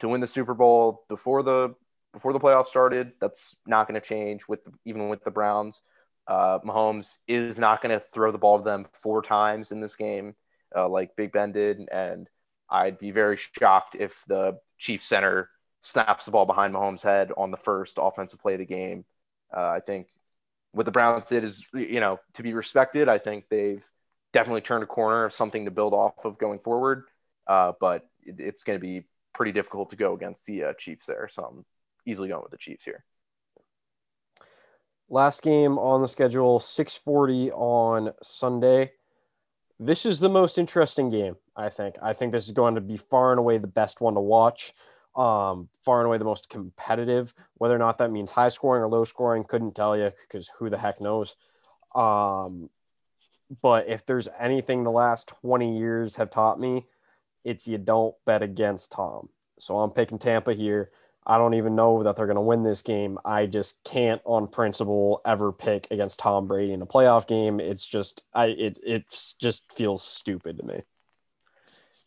to 0.00 0.08
win 0.08 0.20
the 0.20 0.26
Super 0.26 0.54
Bowl 0.54 1.04
before 1.08 1.42
the 1.42 1.74
before 2.12 2.32
the 2.32 2.40
playoffs 2.40 2.66
started. 2.66 3.12
That's 3.20 3.56
not 3.66 3.86
going 3.86 4.00
to 4.00 4.06
change 4.06 4.48
with 4.48 4.64
the, 4.64 4.72
even 4.84 5.08
with 5.08 5.22
the 5.22 5.30
Browns. 5.30 5.82
Uh, 6.26 6.58
Mahomes 6.60 7.18
is 7.28 7.58
not 7.58 7.82
going 7.82 7.96
to 7.96 8.04
throw 8.04 8.32
the 8.32 8.38
ball 8.38 8.58
to 8.58 8.64
them 8.64 8.86
four 8.92 9.22
times 9.22 9.72
in 9.72 9.80
this 9.80 9.96
game, 9.96 10.34
uh, 10.74 10.88
like 10.88 11.16
Big 11.16 11.32
Ben 11.32 11.52
did, 11.52 11.88
and 11.90 12.28
I'd 12.68 12.98
be 12.98 13.10
very 13.10 13.36
shocked 13.36 13.96
if 13.98 14.24
the 14.26 14.58
Chief 14.78 15.02
center 15.02 15.50
snaps 15.82 16.24
the 16.24 16.30
ball 16.30 16.46
behind 16.46 16.74
Mahomes' 16.74 17.02
head 17.02 17.32
on 17.36 17.50
the 17.50 17.56
first 17.56 17.98
offensive 18.00 18.40
play 18.40 18.54
of 18.54 18.60
the 18.60 18.66
game. 18.66 19.04
Uh, 19.54 19.68
I 19.68 19.80
think 19.80 20.08
what 20.72 20.86
the 20.86 20.92
Browns 20.92 21.24
did 21.24 21.42
is, 21.42 21.66
you 21.72 22.00
know, 22.00 22.20
to 22.34 22.42
be 22.42 22.54
respected. 22.54 23.08
I 23.08 23.18
think 23.18 23.46
they've 23.48 23.84
definitely 24.32 24.60
turned 24.60 24.84
a 24.84 24.86
corner, 24.86 25.30
something 25.30 25.64
to 25.64 25.70
build 25.70 25.94
off 25.94 26.24
of 26.24 26.38
going 26.38 26.60
forward. 26.60 27.04
Uh, 27.46 27.72
but 27.80 28.08
it's 28.22 28.62
going 28.62 28.78
to 28.78 28.80
be 28.80 29.04
pretty 29.32 29.52
difficult 29.52 29.90
to 29.90 29.96
go 29.96 30.12
against 30.12 30.46
the 30.46 30.64
uh, 30.64 30.72
Chiefs 30.74 31.06
there. 31.06 31.28
So 31.28 31.42
I'm 31.44 31.64
easily 32.06 32.28
going 32.28 32.42
with 32.42 32.50
the 32.50 32.58
Chiefs 32.58 32.84
here. 32.84 33.04
Last 35.08 35.42
game 35.42 35.78
on 35.78 36.02
the 36.02 36.08
schedule, 36.08 36.60
6:40 36.60 37.50
on 37.52 38.12
Sunday. 38.22 38.92
This 39.78 40.04
is 40.06 40.20
the 40.20 40.28
most 40.28 40.58
interesting 40.58 41.08
game, 41.08 41.36
I 41.56 41.68
think. 41.70 41.96
I 42.02 42.12
think 42.12 42.32
this 42.32 42.46
is 42.46 42.52
going 42.52 42.74
to 42.74 42.80
be 42.80 42.96
far 42.96 43.32
and 43.32 43.38
away 43.38 43.58
the 43.58 43.66
best 43.66 44.00
one 44.00 44.14
to 44.14 44.20
watch. 44.20 44.72
Um, 45.16 45.68
far 45.84 45.98
and 45.98 46.06
away 46.06 46.18
the 46.18 46.24
most 46.24 46.48
competitive. 46.48 47.34
Whether 47.54 47.74
or 47.74 47.78
not 47.78 47.98
that 47.98 48.12
means 48.12 48.30
high 48.30 48.50
scoring 48.50 48.82
or 48.82 48.88
low 48.88 49.04
scoring, 49.04 49.42
couldn't 49.42 49.74
tell 49.74 49.96
you 49.96 50.12
because 50.28 50.48
who 50.58 50.70
the 50.70 50.78
heck 50.78 51.00
knows. 51.00 51.34
Um, 51.94 52.70
but 53.62 53.88
if 53.88 54.06
there's 54.06 54.28
anything 54.38 54.84
the 54.84 54.92
last 54.92 55.32
20 55.42 55.76
years 55.78 56.16
have 56.16 56.30
taught 56.30 56.60
me, 56.60 56.86
it's 57.44 57.66
you 57.66 57.78
don't 57.78 58.14
bet 58.26 58.42
against 58.42 58.92
Tom. 58.92 59.28
So 59.58 59.78
I'm 59.78 59.90
picking 59.90 60.18
Tampa 60.18 60.52
here. 60.52 60.90
I 61.26 61.36
don't 61.36 61.54
even 61.54 61.76
know 61.76 62.02
that 62.02 62.16
they're 62.16 62.26
going 62.26 62.36
to 62.36 62.40
win 62.40 62.62
this 62.62 62.82
game. 62.82 63.18
I 63.24 63.46
just 63.46 63.84
can't, 63.84 64.22
on 64.24 64.48
principle, 64.48 65.20
ever 65.26 65.52
pick 65.52 65.86
against 65.90 66.18
Tom 66.18 66.48
Brady 66.48 66.72
in 66.72 66.80
a 66.82 66.86
playoff 66.86 67.26
game. 67.26 67.60
It's 67.60 67.86
just, 67.86 68.22
I 68.34 68.46
it 68.46 68.78
it's 68.82 69.34
just 69.34 69.70
feels 69.72 70.02
stupid 70.02 70.58
to 70.58 70.66
me. 70.66 70.80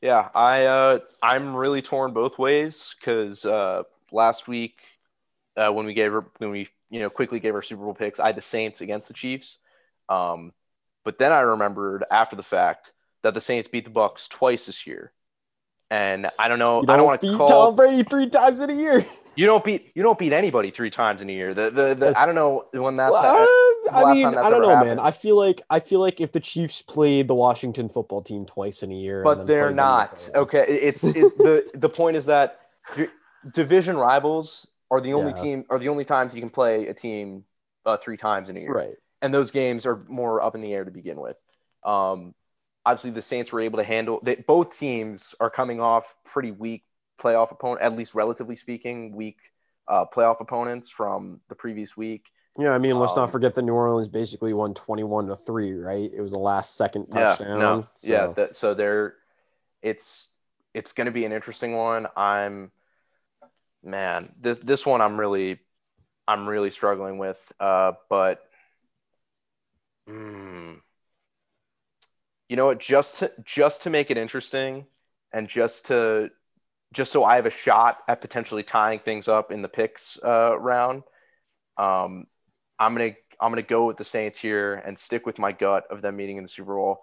Yeah, 0.01 0.29
I 0.35 0.65
uh, 0.65 0.99
I'm 1.21 1.55
really 1.55 1.81
torn 1.81 2.11
both 2.11 2.37
ways 2.37 2.93
because 2.99 3.45
uh, 3.45 3.83
last 4.11 4.49
week 4.49 4.77
uh, 5.55 5.71
when 5.71 5.85
we 5.85 5.93
gave 5.93 6.11
when 6.39 6.49
we 6.51 6.67
you 6.89 6.99
know 6.99 7.09
quickly 7.09 7.39
gave 7.39 7.55
our 7.55 7.61
Super 7.61 7.83
Bowl 7.83 7.93
picks, 7.93 8.19
I 8.19 8.27
had 8.27 8.35
the 8.35 8.41
Saints 8.41 8.81
against 8.81 9.07
the 9.07 9.13
Chiefs. 9.13 9.59
Um, 10.09 10.51
but 11.05 11.19
then 11.19 11.31
I 11.31 11.41
remembered 11.41 12.03
after 12.11 12.35
the 12.35 12.43
fact 12.43 12.91
that 13.21 13.33
the 13.33 13.41
Saints 13.41 13.67
beat 13.67 13.85
the 13.85 13.91
Bucks 13.91 14.27
twice 14.27 14.65
this 14.65 14.85
year, 14.85 15.13
and 15.93 16.27
I 16.39 16.47
don't 16.47 16.59
know. 16.59 16.79
I 16.79 16.85
don't 16.85 16.97
don't 16.97 17.05
want 17.05 17.21
to 17.21 17.27
beat 17.27 17.37
call. 17.37 17.47
Tom 17.47 17.75
Brady 17.75 18.03
three 18.03 18.27
times 18.29 18.59
in 18.59 18.69
a 18.69 18.73
year. 18.73 19.05
You 19.35 19.45
don't 19.47 19.63
beat 19.63 19.91
you 19.95 20.03
don't 20.03 20.19
beat 20.19 20.31
anybody 20.31 20.69
three 20.69 20.89
times 20.91 21.21
in 21.21 21.29
a 21.29 21.33
year. 21.33 21.53
The 21.53 21.71
the, 21.71 21.95
the 21.95 22.13
I 22.19 22.25
don't 22.25 22.35
know 22.35 22.65
when 22.71 22.97
that's. 22.97 23.11
Well, 23.11 23.47
I 23.91 24.13
mean, 24.13 24.27
I 24.27 24.49
don't 24.49 24.61
know, 24.61 24.69
happened. 24.69 24.97
man. 24.97 24.99
I 24.99 25.11
feel 25.11 25.37
like 25.37 25.61
I 25.69 25.79
feel 25.79 25.99
like 25.99 26.21
if 26.21 26.31
the 26.31 26.39
Chiefs 26.39 26.81
played 26.81 27.27
the 27.27 27.33
Washington 27.33 27.89
football 27.89 28.21
team 28.21 28.45
twice 28.45 28.83
in 28.83 28.91
a 28.91 28.95
year, 28.95 29.23
but 29.23 29.47
they're 29.47 29.71
not 29.71 30.29
okay. 30.35 30.65
It's 30.67 31.03
it, 31.03 31.37
the 31.37 31.69
the 31.73 31.89
point 31.89 32.15
is 32.15 32.27
that 32.27 32.59
division 33.51 33.97
rivals 33.97 34.67
are 34.91 35.01
the 35.01 35.13
only 35.13 35.31
Yeah. 35.35 35.41
team 35.41 35.65
are 35.69 35.79
the 35.79 35.89
only 35.89 36.05
times 36.05 36.33
you 36.35 36.41
can 36.41 36.49
play 36.49 36.87
a 36.87 36.93
team 36.93 37.45
uh, 37.85 37.97
three 37.97 38.17
times 38.17 38.49
in 38.49 38.57
a 38.57 38.59
year, 38.59 38.71
right? 38.71 38.95
and 39.21 39.33
those 39.33 39.51
games 39.51 39.85
are 39.85 39.99
more 40.07 40.41
up 40.41 40.55
in 40.55 40.61
the 40.61 40.73
air 40.73 40.85
to 40.85 40.91
begin 40.91 41.19
with. 41.19 41.37
Um, 41.83 42.35
obviously, 42.85 43.11
the 43.11 43.21
Saints 43.21 43.51
were 43.51 43.61
able 43.61 43.77
to 43.77 43.83
handle. 43.83 44.19
They, 44.23 44.35
both 44.35 44.77
teams 44.77 45.35
are 45.39 45.49
coming 45.49 45.79
off 45.81 46.17
pretty 46.25 46.51
weak 46.51 46.83
playoff 47.19 47.51
opponent, 47.51 47.81
at 47.81 47.95
least 47.95 48.15
relatively 48.15 48.55
speaking, 48.55 49.15
weak 49.15 49.37
uh, 49.87 50.05
playoff 50.05 50.41
opponents 50.41 50.89
from 50.89 51.41
the 51.49 51.55
previous 51.55 51.95
week. 51.95 52.29
Yeah, 52.57 52.71
I 52.71 52.77
mean, 52.77 52.99
let's 52.99 53.13
Um, 53.13 53.21
not 53.21 53.31
forget 53.31 53.55
that 53.55 53.63
New 53.63 53.73
Orleans 53.73 54.07
basically 54.07 54.53
won 54.53 54.73
twenty-one 54.75 55.27
to 55.27 55.35
three, 55.35 55.73
right? 55.73 56.11
It 56.13 56.21
was 56.21 56.33
the 56.33 56.39
last 56.39 56.75
second 56.75 57.07
touchdown. 57.07 57.47
Yeah, 57.47 57.57
no, 57.57 57.87
yeah. 58.01 58.25
so- 58.27 58.33
That, 58.33 58.55
so 58.55 58.73
they're, 58.75 59.15
it's 59.81 60.29
it's 60.73 60.93
going 60.93 61.05
to 61.05 61.11
be 61.11 61.25
an 61.25 61.31
interesting 61.31 61.73
one. 61.73 62.07
I'm, 62.15 62.71
man, 63.83 64.33
this 64.39 64.59
this 64.59 64.85
one 64.85 65.01
I'm 65.01 65.19
really, 65.19 65.59
I'm 66.27 66.47
really 66.47 66.69
struggling 66.69 67.17
with. 67.17 67.51
Uh, 67.59 67.93
but, 68.07 68.43
mm, 70.07 70.79
you 72.49 72.55
know 72.55 72.67
what? 72.67 72.79
Just 72.79 73.19
to 73.19 73.31
just 73.43 73.83
to 73.83 73.89
make 73.89 74.11
it 74.11 74.17
interesting, 74.17 74.85
and 75.31 75.47
just 75.47 75.87
to 75.87 76.29
just 76.93 77.11
so 77.11 77.23
I 77.23 77.35
have 77.35 77.45
a 77.45 77.51
shot 77.51 77.99
at 78.07 78.21
potentially 78.21 78.63
tying 78.63 78.99
things 78.99 79.27
up 79.27 79.51
in 79.51 79.61
the 79.61 79.67
picks 79.67 80.17
uh, 80.23 80.57
round. 80.59 81.03
Um, 81.77 82.25
I'm 82.79 82.95
gonna 82.95 83.15
I'm 83.39 83.51
gonna 83.51 83.63
go 83.63 83.87
with 83.87 83.97
the 83.97 84.05
Saints 84.05 84.39
here 84.39 84.75
and 84.75 84.97
stick 84.97 85.25
with 85.25 85.39
my 85.39 85.51
gut 85.51 85.85
of 85.89 86.01
them 86.01 86.15
meeting 86.15 86.37
in 86.37 86.43
the 86.43 86.49
Super 86.49 86.75
Bowl. 86.75 87.01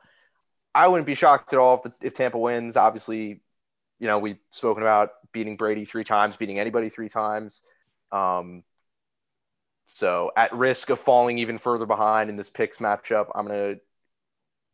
I 0.75 0.87
wouldn't 0.89 1.07
be 1.07 1.17
shocked 1.17 1.53
at 1.53 1.59
all 1.59 1.77
if, 1.77 1.83
the, 1.83 1.93
if 2.01 2.15
Tampa 2.15 2.39
wins. 2.39 2.77
Obviously, 2.77 3.43
you 3.99 4.07
know 4.07 4.19
we've 4.19 4.39
spoken 4.51 4.83
about 4.83 5.11
beating 5.33 5.57
Brady 5.57 5.85
three 5.85 6.05
times, 6.05 6.37
beating 6.37 6.59
anybody 6.59 6.89
three 6.89 7.09
times. 7.09 7.61
Um, 8.13 8.63
so 9.87 10.31
at 10.37 10.55
risk 10.55 10.91
of 10.91 11.01
falling 11.01 11.39
even 11.39 11.59
further 11.59 11.87
behind 11.87 12.31
in 12.31 12.37
this 12.37 12.51
picks 12.51 12.79
matchup, 12.79 13.31
I'm 13.35 13.47
gonna 13.47 13.77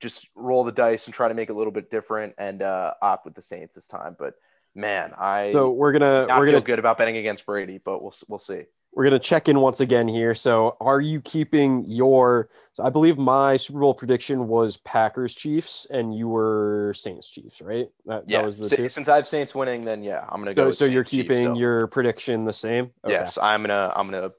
just 0.00 0.28
roll 0.34 0.64
the 0.64 0.72
dice 0.72 1.06
and 1.06 1.14
try 1.14 1.28
to 1.28 1.34
make 1.34 1.48
it 1.48 1.52
a 1.52 1.56
little 1.56 1.72
bit 1.72 1.90
different 1.90 2.34
and 2.38 2.62
uh, 2.62 2.94
opt 3.00 3.24
with 3.24 3.34
the 3.34 3.42
Saints 3.42 3.74
this 3.74 3.88
time. 3.88 4.16
But 4.18 4.34
man, 4.74 5.12
I 5.18 5.52
So 5.52 5.70
we're 5.70 5.92
gonna 5.92 6.26
not 6.26 6.38
we're 6.38 6.46
feel 6.46 6.52
gonna 6.54 6.64
good 6.64 6.78
about 6.78 6.98
betting 6.98 7.16
against 7.16 7.46
Brady, 7.46 7.78
but 7.82 8.02
we'll 8.02 8.14
we'll 8.28 8.38
see. 8.38 8.64
we're 8.92 9.04
gonna 9.04 9.18
check 9.18 9.48
in 9.48 9.60
once 9.60 9.80
again 9.80 10.06
here. 10.08 10.34
So 10.34 10.76
are 10.80 11.00
you 11.00 11.20
keeping 11.22 11.84
your? 11.86 12.50
So 12.74 12.84
I 12.84 12.90
believe 12.90 13.16
my 13.16 13.56
Super 13.56 13.80
Bowl 13.80 13.94
prediction 13.94 14.48
was 14.48 14.76
Packers 14.76 15.34
Chiefs, 15.34 15.86
and 15.90 16.14
you 16.14 16.28
were 16.28 16.92
Saints 16.94 17.30
Chiefs, 17.30 17.62
right? 17.62 17.88
That, 18.04 18.24
Yeah, 18.28 18.38
that 18.40 18.44
was 18.46 18.58
the 18.58 18.68
two. 18.68 18.88
since 18.90 19.08
I 19.08 19.16
have 19.16 19.26
Saints 19.26 19.54
winning, 19.54 19.86
then 19.86 20.02
yeah, 20.02 20.26
I'm 20.28 20.40
gonna 20.42 20.52
go. 20.52 20.70
So, 20.72 20.84
so 20.84 20.92
you're 20.92 21.04
Saints 21.04 21.10
Chiefs, 21.10 21.28
keeping 21.28 21.54
so- 21.54 21.58
your 21.60 21.86
prediction 21.86 22.44
the 22.44 22.52
same. 22.52 22.90
Okay. 23.02 23.14
Yes, 23.14 23.38
I'm 23.40 23.62
gonna 23.62 23.90
I'm 23.96 24.10
gonna 24.10 24.32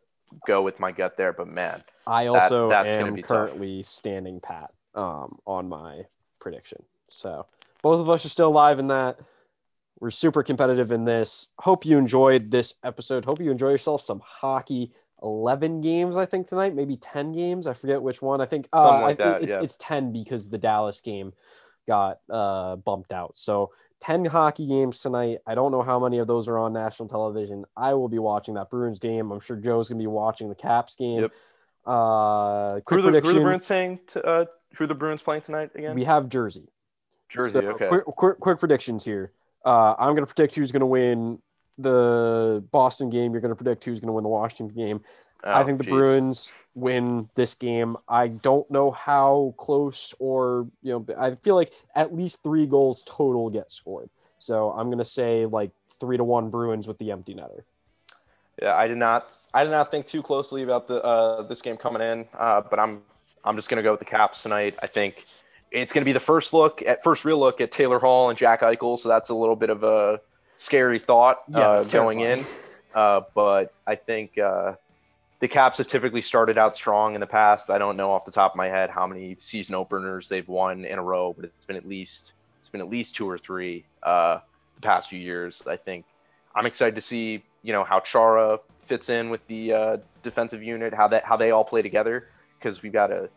go 0.46 0.62
with 0.62 0.80
my 0.80 0.92
gut 0.92 1.18
there. 1.18 1.34
But 1.34 1.48
man, 1.48 1.82
I 2.06 2.28
also 2.28 2.70
that's 2.70 2.96
gonna 2.96 3.08
am 3.08 3.14
be 3.16 3.22
tough. 3.24 3.30
currently 3.50 3.82
standing 3.82 4.40
pat 4.40 4.70
um, 4.98 5.40
on 5.46 5.70
my 5.70 6.04
prediction. 6.40 6.84
So 7.10 7.46
both 7.82 8.00
of 8.00 8.10
us 8.10 8.26
are 8.26 8.30
still 8.30 8.50
alive 8.50 8.80
in 8.80 8.88
that. 8.88 9.20
We're 10.00 10.12
super 10.12 10.44
competitive 10.44 10.92
in 10.92 11.06
this. 11.06 11.50
Hope 11.60 11.86
you 11.86 11.98
enjoyed 11.98 12.52
this 12.52 12.76
episode. 12.84 13.26
Hope 13.26 13.40
you 13.40 13.50
enjoy 13.50 13.70
yourself 13.70 14.02
some 14.02 14.22
hockey. 14.24 14.92
11 15.24 15.82
games, 15.82 16.16
I 16.16 16.26
think, 16.26 16.46
tonight, 16.46 16.76
maybe 16.76 16.96
10 16.96 17.32
games. 17.32 17.66
I 17.66 17.74
forget 17.74 18.02
which 18.02 18.22
one. 18.22 18.40
I 18.40 18.46
think, 18.46 18.68
uh, 18.72 19.02
like 19.02 19.04
I 19.04 19.08
think 19.08 19.18
that, 19.18 19.42
it's, 19.42 19.50
yeah. 19.50 19.62
it's 19.62 19.78
10 19.78 20.12
because 20.12 20.50
the 20.50 20.60
Dallas 20.60 21.02
game 21.02 21.34
got 21.88 22.20
uh, 22.30 22.76
bumped 22.76 23.12
out. 23.12 23.40
So 23.40 23.72
10 24.02 24.26
hockey 24.26 24.68
games 24.68 25.02
tonight. 25.02 25.40
I 25.48 25.56
don't 25.56 25.72
know 25.72 25.82
how 25.82 26.00
many 26.00 26.20
of 26.20 26.28
those 26.28 26.48
are 26.48 26.60
on 26.60 26.74
national 26.74 27.10
television. 27.10 27.66
I 27.76 27.96
will 27.96 28.10
be 28.10 28.20
watching 28.20 28.56
that 28.56 28.70
Bruins 28.70 29.00
game. 29.00 29.32
I'm 29.32 29.40
sure 29.40 29.56
Joe's 29.56 29.90
going 29.90 29.98
to 29.98 30.04
be 30.04 30.08
watching 30.08 30.50
the 30.50 30.56
Caps 30.56 30.96
game. 30.96 31.22
Yep. 31.22 31.32
Uh, 31.86 32.76
who 32.76 32.82
quick 32.82 33.06
are 33.06 33.12
the, 33.12 33.22
the. 33.22 33.42
Bruins 33.42 33.66
saying? 33.66 34.02
To, 34.08 34.24
uh, 34.24 34.46
who 34.76 34.84
are 34.84 34.88
the 34.88 34.96
Bruins 34.96 35.22
playing 35.22 35.42
tonight 35.42 35.72
again? 35.76 35.96
We 35.96 36.04
have 36.04 36.30
Jersey. 36.30 36.70
Jersey. 37.30 37.62
So, 37.62 37.70
okay. 37.72 37.88
Quick, 37.88 38.06
quick, 38.06 38.40
quick 38.40 38.60
predictions 38.60 39.04
here. 39.04 39.32
Uh, 39.66 39.96
I'm 39.98 40.16
going 40.16 40.26
to 40.26 40.34
predict 40.34 40.56
who's 40.56 40.72
going 40.72 40.82
to 40.82 40.86
win 40.86 41.40
the 41.78 42.64
Boston 42.72 43.10
game. 43.10 43.34
You're 43.34 43.42
going 43.42 43.52
to 43.52 43.56
predict 43.56 43.84
who's 43.86 44.00
going 44.00 44.08
to 44.08 44.14
win 44.14 44.24
the 44.24 44.30
Washington 44.30 44.76
game. 44.76 45.02
I 45.44 45.62
Oh, 45.62 45.66
think 45.66 45.78
the 45.78 45.84
geez. 45.84 45.94
Bruins 45.94 46.52
win 46.74 47.30
this 47.36 47.54
game. 47.54 47.96
I 48.08 48.28
don't 48.28 48.70
know 48.72 48.92
how 48.92 49.54
close 49.58 50.14
or, 50.20 50.68
you 50.82 50.94
know, 50.94 51.16
I 51.18 51.36
feel 51.36 51.56
like 51.56 51.74
at 51.96 52.16
least 52.16 52.42
three 52.44 52.66
goals 52.66 53.04
total 53.06 53.50
get 53.50 53.72
scored. 53.72 54.10
So 54.40 54.72
I'm 54.72 54.88
going 54.88 54.98
to 54.98 55.06
say 55.06 55.46
like 55.46 55.72
three 56.00 56.18
to 56.18 56.24
one 56.24 56.50
Bruins 56.50 56.88
with 56.88 56.98
the 56.98 57.12
empty 57.12 57.36
netter. 57.36 57.62
Yeah, 58.62 58.76
I 58.76 58.88
did 58.88 58.98
not. 58.98 59.32
I 59.54 59.64
did 59.64 59.70
not 59.70 59.92
think 59.92 60.08
too 60.08 60.24
closely 60.24 60.64
about 60.64 60.88
the 60.88 61.04
uh, 61.04 61.44
this 61.44 61.62
game 61.62 61.78
coming 61.78 62.02
in, 62.02 62.26
uh, 62.34 62.62
but 62.62 62.80
I'm 62.80 63.04
I'm 63.44 63.56
just 63.56 63.70
gonna 63.70 63.84
go 63.84 63.92
with 63.92 64.00
the 64.00 64.06
Caps 64.06 64.44
tonight. 64.44 64.76
I 64.82 64.88
think 64.88 65.26
it's 65.72 65.94
gonna 65.94 66.06
be 66.06 66.14
the 66.14 66.20
first 66.20 66.54
look 66.54 66.82
at 66.82 67.04
first 67.04 67.26
real 67.26 67.40
look 67.40 67.62
at 67.62 67.72
Taylor 67.72 68.00
Hall 68.00 68.30
and 68.30 68.38
Jack 68.38 68.62
Eichel, 68.62 68.98
so 69.00 69.10
that's 69.10 69.30
a 69.30 69.36
little 69.36 69.56
bit 69.56 69.70
of 69.70 69.84
a 69.84 70.22
scary 70.56 71.00
thought 71.00 71.44
Yeah, 71.48 71.60
uh, 71.60 71.84
going 71.86 72.22
in. 72.22 72.44
Uh, 72.94 73.22
but 73.36 73.74
I 73.86 73.96
think 73.96 74.38
uh, 74.38 74.74
the 75.40 75.48
Caps 75.48 75.78
have 75.78 75.88
typically 75.88 76.22
started 76.22 76.58
out 76.58 76.76
strong 76.76 77.14
in 77.14 77.22
the 77.22 77.28
past. 77.28 77.70
I 77.70 77.78
don't 77.78 77.96
know 77.96 78.12
off 78.12 78.26
the 78.26 78.32
top 78.32 78.54
of 78.54 78.58
my 78.58 78.68
head 78.68 78.90
how 78.90 79.06
many 79.06 79.36
season 79.40 79.76
openers 79.76 80.30
they've 80.30 80.48
won 80.48 80.84
in 80.84 80.98
a 80.98 81.04
row, 81.04 81.34
but 81.34 81.46
it's 81.46 81.66
been 81.66 81.76
at 81.76 81.88
least 81.88 82.34
it's 82.60 82.70
been 82.70 82.82
at 82.82 82.90
least 82.90 83.16
two 83.16 83.30
or 83.30 83.38
three 83.38 83.86
uh, 84.04 84.40
the 84.76 84.82
past 84.82 85.10
few 85.10 85.20
years. 85.20 85.66
I 85.68 85.78
think 85.78 86.06
I'm 86.56 86.66
excited 86.66 86.96
to 86.96 87.02
see 87.02 87.44
you 87.62 87.74
know 87.74 87.84
how 87.84 88.00
Chara 88.00 88.60
fits 88.80 89.10
in 89.10 89.30
with 89.30 89.46
the 89.48 89.74
uh, 89.74 89.98
defensive 90.24 90.64
unit, 90.64 90.94
how 90.94 91.08
that 91.10 91.24
how 91.24 91.38
they 91.38 91.52
all 91.52 91.64
play 91.64 91.82
together 91.82 92.30
because 92.58 92.82
we've 92.82 92.94
got 92.94 93.12
a 93.12 93.30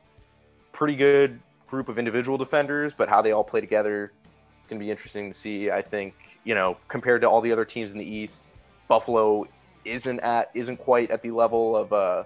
pretty 0.73 0.97
good 0.97 1.41
group 1.67 1.89
of 1.89 1.99
individual 1.99 2.39
defenders, 2.39 2.93
but 2.97 3.09
how 3.09 3.23
they 3.23 3.33
all 3.33 3.45
play 3.45 3.61
together 3.61 4.13
it's 4.61 4.69
going 4.69 4.79
to 4.79 4.85
be 4.85 4.91
interesting 4.91 5.33
to 5.33 5.39
see. 5.39 5.71
I 5.71 5.83
think 5.83 6.15
you 6.45 6.55
know 6.55 6.77
compared 6.89 7.23
to 7.23 7.29
all 7.29 7.41
the 7.41 7.53
other 7.53 7.65
teams 7.65 7.93
in 7.93 7.99
the 7.99 8.05
East, 8.05 8.49
Buffalo 8.89 9.47
isn't 9.85 10.21
at 10.21 10.51
isn't 10.55 10.77
quite 10.77 11.11
at 11.11 11.23
the 11.23 11.31
level 11.31 11.77
of 11.77 11.93
uh, 11.93 12.25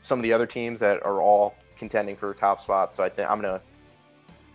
some 0.00 0.18
of 0.18 0.22
the 0.22 0.32
other 0.32 0.46
teams 0.46 0.80
that 0.80 1.04
are 1.04 1.20
all 1.20 1.54
contending 1.76 2.16
for 2.16 2.32
top 2.34 2.60
spots. 2.60 2.96
So 2.96 3.04
I 3.04 3.08
think 3.08 3.30
I'm 3.30 3.40
gonna 3.40 3.60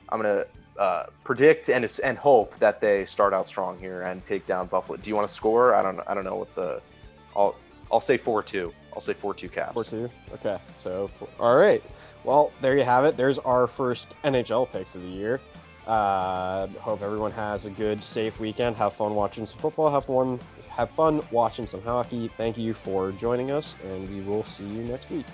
I'm 0.10 0.22
gonna 0.22 0.46
uh, 0.78 1.06
predict 1.24 1.70
and 1.70 1.88
and 2.04 2.18
hope 2.18 2.58
that 2.58 2.82
they 2.82 3.06
start 3.06 3.34
out 3.34 3.48
strong 3.48 3.78
here 3.78 4.02
and 4.02 4.26
take 4.26 4.46
down 4.46 4.68
Buffalo. 4.68 4.98
Do 4.98 5.10
you 5.10 5.16
want 5.16 5.28
to 5.28 5.34
score? 5.34 5.76
I 5.76 5.82
don't 5.82 6.00
I 6.08 6.14
don't 6.14 6.24
know 6.24 6.36
what 6.36 6.54
the 6.56 6.82
I'll 7.36 7.56
I'll 7.92 8.00
say 8.00 8.18
four 8.18 8.42
two. 8.42 8.74
I'll 8.94 9.02
say 9.02 9.14
four 9.14 9.34
two 9.34 9.50
caps. 9.50 9.74
Four 9.74 9.84
two. 9.84 10.10
Okay. 10.34 10.58
So 10.78 11.10
all 11.40 11.56
right. 11.58 11.84
Well, 12.24 12.52
there 12.62 12.78
you 12.78 12.84
have 12.84 13.06
it. 13.06 13.18
There's 13.18 13.40
our 13.40 13.68
first 13.68 14.16
NHL 14.24 14.72
picks 14.72 14.96
of 14.96 15.02
the 15.02 15.08
year. 15.10 15.42
Uh, 15.86 16.68
hope 16.80 17.02
everyone 17.02 17.32
has 17.32 17.66
a 17.66 17.70
good, 17.70 18.02
safe 18.04 18.40
weekend. 18.40 18.76
Have 18.78 18.94
fun 18.94 19.16
watching 19.16 19.46
some 19.46 19.60
football. 19.60 19.92
Have 19.92 20.06
fun. 20.06 20.40
Have 20.70 20.90
fun 20.92 21.22
watching 21.32 21.68
some 21.68 21.82
hockey. 21.84 22.32
Thank 22.38 22.58
you 22.58 22.74
for 22.74 23.12
joining 23.12 23.52
us, 23.52 23.76
and 23.84 24.10
we 24.10 24.22
will 24.22 24.44
see 24.44 24.66
you 24.66 24.84
next 24.84 25.10
week. 25.12 25.26